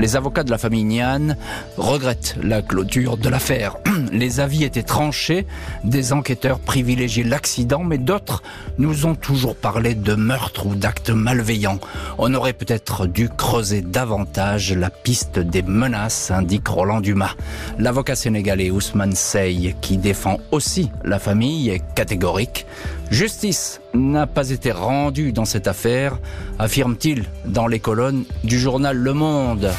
Les 0.00 0.16
avocats 0.16 0.42
de 0.42 0.50
la 0.50 0.58
famille 0.58 0.84
Nian 0.84 1.36
regrettent 1.76 2.36
la 2.42 2.62
clôture 2.62 3.16
de 3.16 3.28
l'affaire. 3.28 3.76
Les 4.12 4.40
avis 4.40 4.64
étaient 4.64 4.82
tranchés, 4.82 5.46
des 5.84 6.12
enquêteurs 6.12 6.58
privilégiaient 6.58 7.22
l'accident, 7.22 7.84
mais 7.84 7.98
d'autres 7.98 8.42
nous 8.78 9.06
ont 9.06 9.14
toujours 9.14 9.54
parlé 9.54 9.94
de 9.94 10.14
meurtre 10.14 10.66
ou 10.66 10.74
d'actes 10.74 11.10
malveillants. 11.10 11.78
On 12.18 12.34
aurait 12.34 12.52
peut-être 12.52 13.06
dû 13.06 13.28
creuser 13.28 13.82
davantage 13.82 14.72
la 14.72 14.90
piste 14.90 15.38
des 15.38 15.62
menaces, 15.62 16.30
indique 16.30 16.66
Roland 16.66 17.00
Dumas. 17.00 17.34
L'avocat 17.78 18.16
sénégalais 18.16 18.70
Ousmane 18.70 19.14
Sey, 19.14 19.76
qui 19.80 19.98
défend 19.98 20.38
aussi 20.50 20.90
la 21.04 21.18
famille, 21.18 21.68
est 21.70 21.82
catégorique. 21.94 22.66
Justice 23.10 23.81
n'a 23.94 24.26
pas 24.26 24.50
été 24.50 24.72
rendue 24.72 25.32
dans 25.32 25.44
cette 25.44 25.66
affaire, 25.66 26.18
affirme-t-il 26.58 27.24
dans 27.44 27.66
les 27.66 27.80
colonnes 27.80 28.24
du 28.44 28.58
journal 28.58 28.96
Le 28.96 29.12
Monde. 29.12 29.70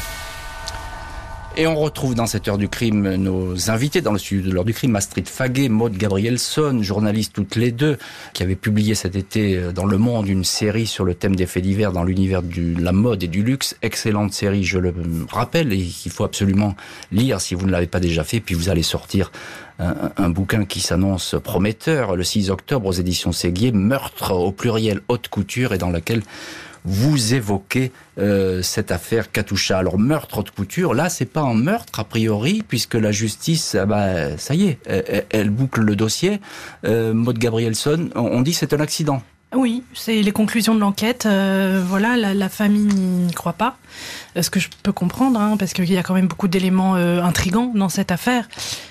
Et 1.55 1.67
on 1.67 1.75
retrouve 1.75 2.15
dans 2.15 2.25
cette 2.25 2.47
heure 2.47 2.57
du 2.57 2.67
crime 2.67 3.13
nos 3.13 3.69
invités 3.69 4.01
dans 4.01 4.11
le 4.11 4.17
studio 4.17 4.49
de 4.49 4.55
l'heure 4.55 4.65
du 4.65 4.73
crime, 4.73 4.95
Astrid 4.95 5.29
Faguet, 5.29 5.69
Maud 5.69 5.95
Gabrielson, 5.95 6.81
journalistes 6.81 7.33
toutes 7.33 7.55
les 7.55 7.71
deux, 7.71 7.99
qui 8.33 8.41
avaient 8.41 8.55
publié 8.55 8.95
cet 8.95 9.15
été 9.15 9.57
euh, 9.57 9.71
dans 9.71 9.85
Le 9.85 9.99
Monde 9.99 10.27
une 10.27 10.43
série 10.43 10.87
sur 10.87 11.05
le 11.05 11.13
thème 11.13 11.35
des 11.35 11.45
faits 11.45 11.61
divers 11.61 11.91
dans 11.91 12.03
l'univers 12.03 12.41
de 12.41 12.81
la 12.81 12.91
mode 12.91 13.21
et 13.21 13.27
du 13.27 13.43
luxe. 13.43 13.75
Excellente 13.83 14.33
série, 14.33 14.63
je 14.63 14.79
le 14.79 14.95
rappelle, 15.29 15.71
et 15.73 15.77
qu'il 15.83 16.11
faut 16.11 16.23
absolument 16.23 16.75
lire 17.11 17.39
si 17.39 17.53
vous 17.53 17.67
ne 17.67 17.71
l'avez 17.71 17.85
pas 17.85 17.99
déjà 17.99 18.23
fait, 18.23 18.39
puis 18.39 18.55
vous 18.55 18.69
allez 18.69 18.81
sortir 18.81 19.31
un, 19.79 20.29
bouquin 20.29 20.65
qui 20.65 20.79
s'annonce 20.79 21.35
prometteur 21.43 22.15
le 22.15 22.23
6 22.23 22.49
octobre 22.49 22.87
aux 22.87 22.93
éditions 22.93 23.31
Séguier, 23.31 23.71
Meurtre 23.71 24.31
au 24.31 24.51
pluriel 24.51 25.01
haute 25.07 25.27
couture, 25.27 25.73
et 25.73 25.77
dans 25.77 25.89
laquelle 25.89 26.21
vous 26.85 27.33
évoquez 27.33 27.91
euh, 28.17 28.61
cette 28.61 28.91
affaire 28.91 29.31
Katusha. 29.31 29.77
Alors 29.77 29.97
meurtre 29.97 30.43
de 30.43 30.49
couture, 30.49 30.93
là 30.93 31.09
c'est 31.09 31.25
pas 31.25 31.41
un 31.41 31.53
meurtre 31.53 31.99
a 31.99 32.03
priori 32.03 32.63
puisque 32.67 32.95
la 32.95 33.11
justice, 33.11 33.75
ah 33.79 33.85
bah, 33.85 34.37
ça 34.37 34.53
y 34.53 34.67
est, 34.67 35.25
elle, 35.29 35.49
boucle 35.49 35.81
le 35.81 35.95
dossier. 35.95 36.41
Euh, 36.85 37.13
Maud 37.13 37.37
Gabrielson, 37.37 38.09
on 38.15 38.41
dit 38.41 38.53
c'est 38.53 38.73
un 38.73 38.79
accident. 38.79 39.21
Oui, 39.55 39.83
c'est 39.93 40.21
les 40.21 40.31
conclusions 40.31 40.73
de 40.73 40.79
l'enquête. 40.79 41.25
Euh, 41.25 41.83
voilà, 41.85 42.17
la, 42.17 42.49
famille 42.49 42.93
n'y 42.93 43.33
croit 43.33 43.53
pas, 43.53 43.77
euh, 44.35 44.41
ce 44.41 44.49
que 44.49 44.59
je 44.59 44.69
peux 44.81 44.91
comprendre, 44.91 45.39
hein, 45.39 45.57
parce 45.57 45.73
qu'il 45.73 45.91
y 45.91 45.97
a 45.97 46.03
quand 46.03 46.13
même 46.13 46.27
beaucoup 46.27 46.47
d'éléments 46.47 46.95
euh, 46.95 47.21
intrigants 47.21 47.71
dans 47.75 47.89
cette 47.89 48.11
affaire. 48.11 48.47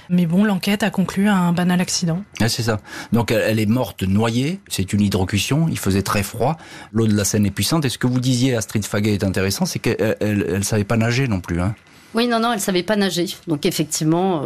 Mais 0.09 0.27
bon, 0.27 0.45
l'enquête 0.45 0.83
a 0.83 0.91
conclu 0.91 1.29
à 1.29 1.35
un 1.35 1.53
banal 1.53 1.81
accident. 1.81 2.23
Ah, 2.41 2.49
c'est 2.49 2.63
ça. 2.63 2.81
Donc 3.13 3.33
elle 3.33 3.59
est 3.59 3.67
morte 3.67 4.03
noyée, 4.03 4.61
c'est 4.69 4.93
une 4.93 5.01
hydrocution, 5.01 5.67
il 5.69 5.79
faisait 5.79 6.03
très 6.03 6.23
froid, 6.23 6.59
l'eau 6.93 7.07
de 7.07 7.15
la 7.15 7.25
Seine 7.25 7.47
est 7.47 7.51
puissante. 7.51 7.85
Et 7.85 7.89
ce 7.89 7.99
que 7.99 8.07
vous 8.07 8.21
disiez, 8.21 8.55
Astrid 8.55 8.85
Faguet, 8.85 9.15
est 9.15 9.25
intéressant, 9.25 9.67
c'est 9.67 9.79
qu'elle 9.79 10.17
elle, 10.21 10.65
savait 10.65 10.85
pas 10.85 10.97
nager 10.97 11.27
non 11.29 11.41
plus. 11.41 11.61
Hein. 11.61 11.75
Oui, 12.15 12.29
non, 12.29 12.41
non, 12.41 12.53
elle 12.53 12.61
savait 12.61 12.83
pas 12.83 12.97
nager. 12.97 13.27
Donc 13.49 13.65
effectivement, 13.65 14.43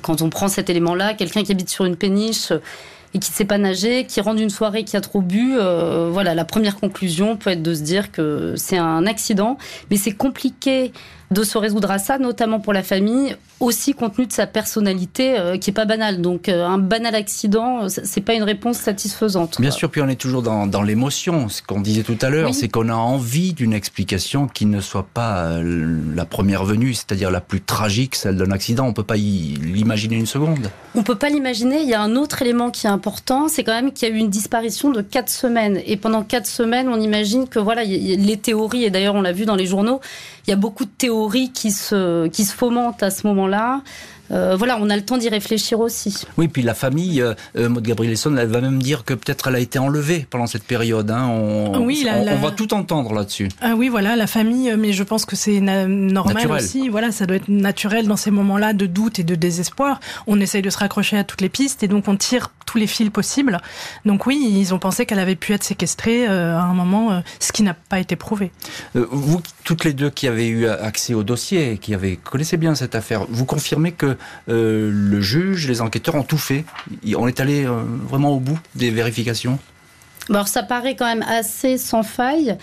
quand 0.00 0.22
on 0.22 0.30
prend 0.30 0.48
cet 0.48 0.70
élément-là, 0.70 1.12
quelqu'un 1.14 1.42
qui 1.42 1.52
habite 1.52 1.68
sur 1.68 1.84
une 1.84 1.96
péniche 1.96 2.50
et 3.14 3.18
qui 3.18 3.30
ne 3.30 3.34
sait 3.34 3.44
pas 3.44 3.58
nager, 3.58 4.04
qui 4.04 4.20
rentre 4.20 4.36
d'une 4.36 4.50
soirée 4.50 4.84
qui 4.84 4.96
a 4.96 5.00
trop 5.00 5.20
bu, 5.20 5.56
euh, 5.56 6.10
voilà, 6.12 6.34
la 6.34 6.44
première 6.44 6.76
conclusion 6.76 7.36
peut 7.36 7.50
être 7.50 7.62
de 7.62 7.74
se 7.74 7.82
dire 7.82 8.12
que 8.12 8.54
c'est 8.56 8.78
un 8.78 9.06
accident, 9.06 9.58
mais 9.90 9.96
c'est 9.96 10.12
compliqué 10.12 10.92
de 11.30 11.44
se 11.44 11.58
résoudre 11.58 11.90
à 11.92 11.98
ça, 11.98 12.18
notamment 12.18 12.58
pour 12.58 12.72
la 12.72 12.82
famille, 12.82 13.36
aussi 13.60 13.94
compte 13.94 14.16
tenu 14.16 14.26
de 14.26 14.32
sa 14.32 14.48
personnalité 14.48 15.38
euh, 15.38 15.58
qui 15.58 15.70
est 15.70 15.72
pas 15.72 15.84
banale. 15.84 16.20
Donc 16.20 16.48
euh, 16.48 16.66
un 16.66 16.78
banal 16.78 17.14
accident, 17.14 17.84
euh, 17.84 17.88
c'est 17.88 18.20
pas 18.20 18.34
une 18.34 18.42
réponse 18.42 18.78
satisfaisante. 18.78 19.60
Bien 19.60 19.70
sûr, 19.70 19.90
puis 19.90 20.00
on 20.02 20.08
est 20.08 20.20
toujours 20.20 20.42
dans, 20.42 20.66
dans 20.66 20.82
l'émotion. 20.82 21.48
Ce 21.48 21.62
qu'on 21.62 21.80
disait 21.80 22.02
tout 22.02 22.18
à 22.20 22.30
l'heure, 22.30 22.52
c'est 22.52 22.66
qu'on 22.66 22.88
a 22.88 22.94
envie 22.94 23.52
d'une 23.52 23.72
explication 23.72 24.48
qui 24.48 24.66
ne 24.66 24.80
soit 24.80 25.06
pas 25.14 25.60
la 25.60 26.24
première 26.24 26.64
venue, 26.64 26.94
c'est-à-dire 26.94 27.30
la 27.30 27.40
plus 27.40 27.60
tragique, 27.60 28.16
celle 28.16 28.36
d'un 28.36 28.50
accident. 28.50 28.86
On 28.86 28.92
peut 28.92 29.04
pas 29.04 29.16
l'imaginer 29.16 30.16
une 30.16 30.26
seconde. 30.26 30.70
On 30.96 31.04
peut 31.04 31.14
pas 31.14 31.28
l'imaginer. 31.28 31.82
Il 31.82 31.88
y 31.88 31.94
a 31.94 32.02
un 32.02 32.16
autre 32.16 32.42
élément 32.42 32.70
qui 32.70 32.86
est 32.86 32.90
important, 32.90 33.46
c'est 33.46 33.62
quand 33.62 33.74
même 33.74 33.92
qu'il 33.92 34.08
y 34.08 34.10
a 34.10 34.14
eu 34.14 34.18
une 34.18 34.30
disparition 34.30 34.90
de 34.90 35.00
quatre 35.00 35.30
semaines. 35.30 35.80
Et 35.86 35.96
pendant 35.96 36.24
quatre 36.24 36.46
semaines, 36.46 36.88
on 36.88 37.00
imagine 37.00 37.46
que 37.46 37.60
voilà, 37.60 37.84
les 37.84 38.36
théories, 38.36 38.84
et 38.84 38.90
d'ailleurs 38.90 39.14
on 39.14 39.22
l'a 39.22 39.32
vu 39.32 39.44
dans 39.44 39.56
les 39.56 39.66
journaux, 39.66 40.00
il 40.50 40.54
y 40.54 40.54
a 40.54 40.56
beaucoup 40.56 40.84
de 40.84 40.90
théories 40.90 41.52
qui 41.52 41.70
se, 41.70 42.26
qui 42.26 42.44
fomentent 42.44 43.04
à 43.04 43.10
ce 43.12 43.24
moment-là. 43.28 43.82
Euh, 44.32 44.56
voilà, 44.56 44.78
on 44.80 44.90
a 44.90 44.96
le 44.96 45.02
temps 45.02 45.18
d'y 45.18 45.28
réfléchir 45.28 45.80
aussi. 45.80 46.24
Oui, 46.36 46.48
puis 46.48 46.62
la 46.62 46.74
famille, 46.74 47.20
euh, 47.20 47.34
euh 47.56 47.68
Maud 47.68 47.82
Gabrielson, 47.82 48.36
elle 48.36 48.48
va 48.48 48.60
même 48.60 48.82
dire 48.82 49.04
que 49.04 49.14
peut-être 49.14 49.48
elle 49.48 49.56
a 49.56 49.58
été 49.58 49.78
enlevée 49.78 50.26
pendant 50.28 50.46
cette 50.46 50.64
période. 50.64 51.10
Hein. 51.10 51.26
On, 51.28 51.84
oui, 51.84 52.06
on, 52.08 52.36
va 52.36 52.50
tout 52.50 52.72
entendre 52.74 53.12
là-dessus. 53.12 53.48
Ah 53.60 53.74
oui, 53.76 53.88
voilà, 53.88 54.16
la 54.16 54.26
famille, 54.26 54.74
mais 54.78 54.92
je 54.92 55.02
pense 55.02 55.24
que 55.24 55.36
c'est 55.36 55.60
normal 55.60 56.50
aussi. 56.52 56.88
Voilà, 56.88 57.10
ça 57.12 57.26
doit 57.26 57.36
être 57.36 57.48
naturel 57.48 58.06
dans 58.06 58.16
ces 58.16 58.30
moments-là 58.30 58.72
de 58.72 58.86
doute 58.86 59.18
et 59.18 59.24
de 59.24 59.34
désespoir. 59.34 60.00
On 60.26 60.40
essaye 60.40 60.62
de 60.62 60.70
se 60.70 60.78
raccrocher 60.78 61.16
à 61.16 61.24
toutes 61.24 61.40
les 61.40 61.48
pistes 61.48 61.82
et 61.82 61.88
donc 61.88 62.06
on 62.08 62.16
tire 62.16 62.50
tous 62.66 62.78
les 62.78 62.86
fils 62.86 63.10
possibles. 63.10 63.58
Donc 64.04 64.26
oui, 64.26 64.54
ils 64.56 64.72
ont 64.72 64.78
pensé 64.78 65.06
qu'elle 65.06 65.18
avait 65.18 65.34
pu 65.34 65.52
être 65.52 65.64
séquestrée 65.64 66.28
euh, 66.28 66.56
à 66.56 66.62
un 66.62 66.74
moment, 66.74 67.22
ce 67.40 67.52
qui 67.52 67.64
n'a 67.64 67.74
pas 67.74 67.98
été 67.98 68.14
prouvé. 68.14 68.52
vous, 68.94 69.42
toutes 69.64 69.84
les 69.84 69.92
deux 69.92 70.10
qui 70.10 70.28
avez 70.28 70.46
eu 70.46 70.66
accès 70.66 71.14
au 71.14 71.24
dossier, 71.24 71.78
qui 71.78 71.94
avez 71.94 72.16
connaissez 72.16 72.56
bien 72.56 72.74
cette 72.74 72.94
affaire, 72.94 73.26
vous 73.28 73.44
confirmez 73.44 73.92
que 73.92 74.16
euh, 74.48 74.90
le 74.92 75.20
juge, 75.20 75.68
les 75.68 75.80
enquêteurs 75.80 76.14
ont 76.14 76.22
tout 76.22 76.38
fait. 76.38 76.64
On 77.16 77.28
est 77.28 77.40
allé 77.40 77.64
euh, 77.64 77.82
vraiment 78.08 78.30
au 78.30 78.40
bout 78.40 78.58
des 78.74 78.90
vérifications. 78.90 79.58
Alors 80.28 80.48
ça 80.48 80.62
paraît 80.62 80.94
quand 80.94 81.06
même 81.06 81.24
assez 81.28 81.78
sans 81.78 82.02
faille. 82.02 82.56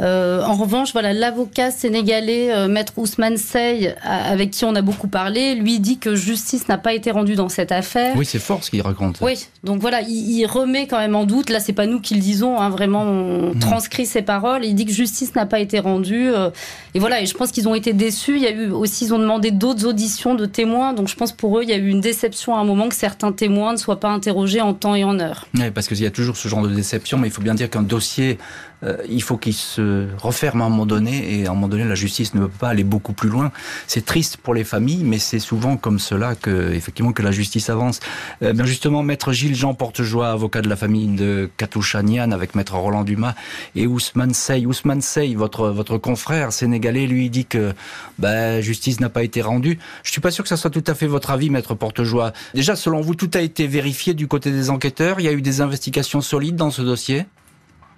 Euh, 0.00 0.42
en 0.42 0.54
revanche, 0.54 0.92
voilà, 0.92 1.12
l'avocat 1.12 1.70
sénégalais, 1.70 2.52
euh, 2.52 2.66
maître 2.66 2.94
Ousmane 2.96 3.36
Sey, 3.36 3.94
avec 4.02 4.50
qui 4.50 4.64
on 4.64 4.74
a 4.74 4.82
beaucoup 4.82 5.06
parlé, 5.06 5.54
lui 5.54 5.78
dit 5.78 5.98
que 5.98 6.16
justice 6.16 6.66
n'a 6.68 6.78
pas 6.78 6.94
été 6.94 7.12
rendue 7.12 7.36
dans 7.36 7.48
cette 7.48 7.70
affaire. 7.70 8.16
Oui, 8.16 8.26
c'est 8.26 8.40
fort 8.40 8.64
ce 8.64 8.70
qu'il 8.70 8.82
raconte. 8.82 9.18
Oui, 9.20 9.46
donc 9.62 9.80
voilà, 9.80 10.00
il, 10.02 10.44
remet 10.46 10.86
quand 10.86 10.98
même 10.98 11.14
en 11.14 11.24
doute. 11.24 11.48
Là, 11.48 11.60
c'est 11.60 11.72
pas 11.72 11.86
nous 11.86 12.00
qui 12.00 12.14
le 12.14 12.20
disons, 12.20 12.58
hein, 12.58 12.70
vraiment, 12.70 13.02
on 13.02 13.54
transcrit 13.58 14.04
ses 14.04 14.22
paroles. 14.22 14.64
Il 14.64 14.74
dit 14.74 14.84
que 14.84 14.92
justice 14.92 15.34
n'a 15.36 15.46
pas 15.46 15.60
été 15.60 15.78
rendue. 15.78 16.28
Euh, 16.28 16.50
et 16.94 16.98
voilà, 16.98 17.22
et 17.22 17.26
je 17.26 17.34
pense 17.34 17.52
qu'ils 17.52 17.68
ont 17.68 17.74
été 17.74 17.92
déçus. 17.92 18.36
Il 18.36 18.42
y 18.42 18.46
a 18.46 18.50
eu 18.50 18.70
aussi, 18.70 19.06
ils 19.06 19.14
ont 19.14 19.18
demandé 19.18 19.52
d'autres 19.52 19.86
auditions 19.86 20.34
de 20.34 20.44
témoins. 20.44 20.92
Donc 20.92 21.08
je 21.08 21.14
pense 21.14 21.32
pour 21.32 21.58
eux, 21.58 21.62
il 21.62 21.70
y 21.70 21.72
a 21.72 21.76
eu 21.76 21.88
une 21.88 22.00
déception 22.00 22.56
à 22.56 22.58
un 22.58 22.64
moment 22.64 22.88
que 22.88 22.96
certains 22.96 23.32
témoins 23.32 23.72
ne 23.72 23.78
soient 23.78 24.00
pas 24.00 24.10
interrogés 24.10 24.60
en 24.60 24.74
temps 24.74 24.94
et 24.94 25.04
en 25.04 25.20
heure. 25.20 25.46
Oui, 25.54 25.70
parce 25.70 25.86
qu'il 25.86 26.00
y 26.00 26.06
a 26.06 26.10
toujours 26.10 26.36
ce 26.36 26.48
genre 26.48 26.62
de 26.62 26.74
déception, 26.74 27.16
mais 27.16 27.28
il 27.28 27.32
faut 27.32 27.42
bien 27.42 27.54
dire 27.54 27.70
qu'un 27.70 27.82
dossier 27.82 28.38
euh, 28.84 28.96
il 29.08 29.22
faut 29.22 29.36
qu'il 29.36 29.54
se 29.54 30.06
referme 30.18 30.62
à 30.62 30.64
un 30.66 30.68
moment 30.68 30.86
donné 30.86 31.40
et 31.40 31.46
à 31.46 31.50
un 31.50 31.54
moment 31.54 31.68
donné 31.68 31.84
la 31.84 31.94
justice 31.94 32.34
ne 32.34 32.40
peut 32.40 32.48
pas 32.48 32.68
aller 32.68 32.84
beaucoup 32.84 33.12
plus 33.12 33.28
loin. 33.28 33.52
C'est 33.86 34.04
triste 34.04 34.36
pour 34.36 34.54
les 34.54 34.64
familles, 34.64 35.04
mais 35.04 35.18
c'est 35.18 35.38
souvent 35.38 35.76
comme 35.76 35.98
cela 35.98 36.34
que 36.34 36.72
effectivement 36.72 37.12
que 37.12 37.22
la 37.22 37.30
justice 37.30 37.70
avance. 37.70 38.00
Euh, 38.42 38.52
bien 38.52 38.64
justement, 38.64 39.02
maître 39.02 39.32
Gilles 39.32 39.54
Jean 39.56 39.74
Portejoie, 39.74 40.30
avocat 40.30 40.62
de 40.62 40.68
la 40.68 40.76
famille 40.76 41.08
de 41.08 41.50
Katoucha 41.56 42.02
Nian, 42.02 42.30
avec 42.32 42.54
maître 42.54 42.74
Roland 42.74 43.04
Dumas 43.04 43.34
et 43.74 43.86
Ousmane 43.86 44.34
Sey. 44.34 44.66
Ousmane 44.66 45.00
Sey, 45.00 45.34
votre 45.34 45.68
votre 45.68 45.98
confrère 45.98 46.52
sénégalais, 46.52 47.06
lui 47.06 47.30
dit 47.30 47.46
que 47.46 47.72
ben, 48.18 48.60
justice 48.60 49.00
n'a 49.00 49.08
pas 49.08 49.22
été 49.22 49.42
rendue. 49.42 49.78
Je 50.02 50.10
suis 50.10 50.20
pas 50.20 50.30
sûr 50.30 50.44
que 50.44 50.48
ça 50.48 50.56
soit 50.56 50.70
tout 50.70 50.84
à 50.86 50.94
fait 50.94 51.06
votre 51.06 51.30
avis, 51.30 51.50
maître 51.50 51.74
Portejoie. 51.74 52.32
Déjà, 52.54 52.76
selon 52.76 53.00
vous, 53.00 53.14
tout 53.14 53.30
a 53.34 53.40
été 53.40 53.66
vérifié 53.66 54.14
du 54.14 54.28
côté 54.28 54.50
des 54.50 54.70
enquêteurs. 54.70 55.20
Il 55.20 55.24
y 55.24 55.28
a 55.28 55.32
eu 55.32 55.42
des 55.42 55.60
investigations 55.60 56.20
solides 56.20 56.56
dans 56.56 56.70
ce 56.70 56.82
dossier? 56.82 57.26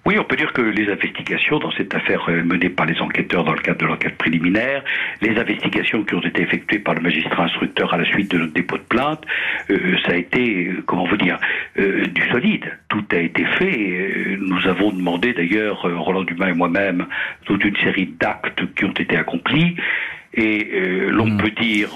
Oui, 0.07 0.17
on 0.17 0.23
peut 0.23 0.37
dire 0.37 0.53
que 0.53 0.61
les 0.61 0.89
investigations 0.89 1.59
dans 1.59 1.71
cette 1.71 1.93
affaire 1.93 2.29
euh, 2.29 2.41
menée 2.41 2.69
par 2.69 2.85
les 2.85 2.97
enquêteurs 3.01 3.43
dans 3.43 3.51
le 3.51 3.59
cadre 3.59 3.79
de 3.79 3.85
l'enquête 3.87 4.17
préliminaire, 4.17 4.81
les 5.21 5.37
investigations 5.37 6.05
qui 6.05 6.15
ont 6.15 6.21
été 6.21 6.43
effectuées 6.43 6.79
par 6.79 6.93
le 6.93 7.01
magistrat 7.01 7.43
instructeur 7.43 7.93
à 7.93 7.97
la 7.97 8.05
suite 8.05 8.31
de 8.31 8.37
notre 8.37 8.53
dépôt 8.53 8.77
de 8.77 8.83
plainte, 8.83 9.25
euh, 9.69 9.97
ça 10.05 10.13
a 10.13 10.15
été, 10.15 10.67
euh, 10.67 10.81
comment 10.85 11.05
vous 11.05 11.17
dire, 11.17 11.37
du 11.75 12.21
solide. 12.31 12.63
Tout 12.87 13.03
a 13.11 13.17
été 13.17 13.43
fait. 13.59 14.37
Nous 14.39 14.65
avons 14.65 14.93
demandé 14.93 15.33
d'ailleurs, 15.33 15.81
Roland 15.81 16.23
Dumas 16.23 16.51
et 16.51 16.53
moi-même, 16.53 17.05
toute 17.43 17.65
une 17.65 17.75
série 17.75 18.05
d'actes 18.17 18.63
qui 18.75 18.85
ont 18.85 18.93
été 18.93 19.17
accomplis. 19.17 19.75
Et 20.33 20.71
l'on 21.09 21.27
hmm. 21.27 21.37
peut 21.37 21.51
dire 21.51 21.89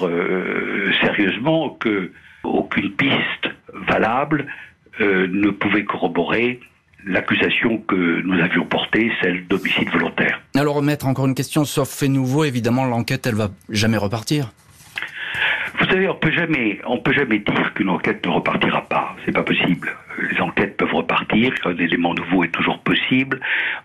sérieusement 1.01 1.69
que 1.69 2.11
aucune 2.43 2.91
piste 2.91 3.49
valable 3.73 4.47
ne 4.99 5.49
pouvait 5.49 5.85
corroborer 5.85 6.59
l'accusation 7.05 7.77
que 7.79 8.21
nous 8.21 8.39
avions 8.39 8.65
portée, 8.65 9.11
celle 9.21 9.47
d'homicide 9.47 9.89
volontaire. 9.89 10.41
Alors, 10.55 10.75
remettre 10.75 11.07
encore 11.07 11.25
une 11.25 11.35
question, 11.35 11.65
sauf 11.65 11.89
fait 11.89 12.07
nouveau, 12.07 12.43
évidemment, 12.43 12.85
l'enquête, 12.85 13.25
elle 13.27 13.35
va 13.35 13.49
jamais 13.69 13.97
repartir. 13.97 14.51
Vous 15.79 15.85
savez, 15.85 16.07
on 16.07 16.15
peut 16.15 16.31
jamais, 16.31 16.79
on 16.85 16.97
peut 16.99 17.13
jamais 17.13 17.39
dire 17.39 17.73
qu'une 17.73 17.89
enquête 17.89 18.25
ne 18.25 18.31
repartira 18.31 18.81
pas. 18.81 19.15
C'est 19.25 19.31
pas 19.31 19.43
possible. 19.43 19.89
Les 20.31 20.39
enquêtes 20.41 20.77
peuvent 20.77 20.93
repartir, 20.93 21.53
un 21.65 21.77
élément 21.77 22.13
nouveau 22.13 22.43
est 22.43 22.51
toujours 22.51 22.79
possible. 22.79 23.39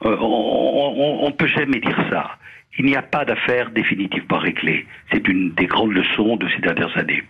Euh, 0.04 0.16
on, 0.20 1.26
ne 1.28 1.32
peut 1.32 1.46
jamais 1.46 1.80
dire 1.80 1.98
ça. 2.10 2.36
Il 2.78 2.84
n'y 2.84 2.96
a 2.96 3.02
pas 3.02 3.24
d'affaire 3.24 3.70
définitivement 3.70 4.38
réglée. 4.38 4.86
C'est 5.12 5.26
une 5.28 5.52
des 5.52 5.66
grandes 5.66 5.92
leçons 5.92 6.36
de 6.36 6.46
ces 6.48 6.60
dernières 6.60 6.96
années. 6.98 7.22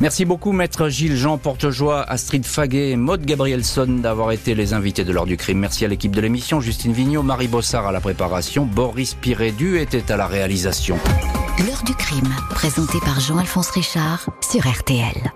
Merci 0.00 0.24
beaucoup, 0.24 0.52
maître 0.52 0.88
Gilles, 0.88 1.16
Jean 1.16 1.38
Portejoie, 1.38 2.02
Astrid 2.02 2.44
Faguet, 2.44 2.96
Maude 2.96 3.24
Gabrielson 3.24 3.86
d'avoir 4.02 4.32
été 4.32 4.54
les 4.54 4.72
invités 4.72 5.04
de 5.04 5.12
l'heure 5.12 5.26
du 5.26 5.36
crime. 5.36 5.58
Merci 5.58 5.84
à 5.84 5.88
l'équipe 5.88 6.14
de 6.14 6.20
l'émission, 6.20 6.60
Justine 6.60 6.92
Vignot, 6.92 7.22
Marie 7.22 7.48
Bossard 7.48 7.86
à 7.86 7.92
la 7.92 8.00
préparation, 8.00 8.64
Boris 8.64 9.14
Pirédu 9.14 9.78
était 9.78 10.10
à 10.10 10.16
la 10.16 10.26
réalisation. 10.26 10.98
L'heure 11.66 11.82
du 11.84 11.94
crime, 11.94 12.34
présenté 12.50 12.98
par 13.00 13.20
Jean-Alphonse 13.20 13.70
Richard 13.70 14.26
sur 14.40 14.66
RTL. 14.66 15.32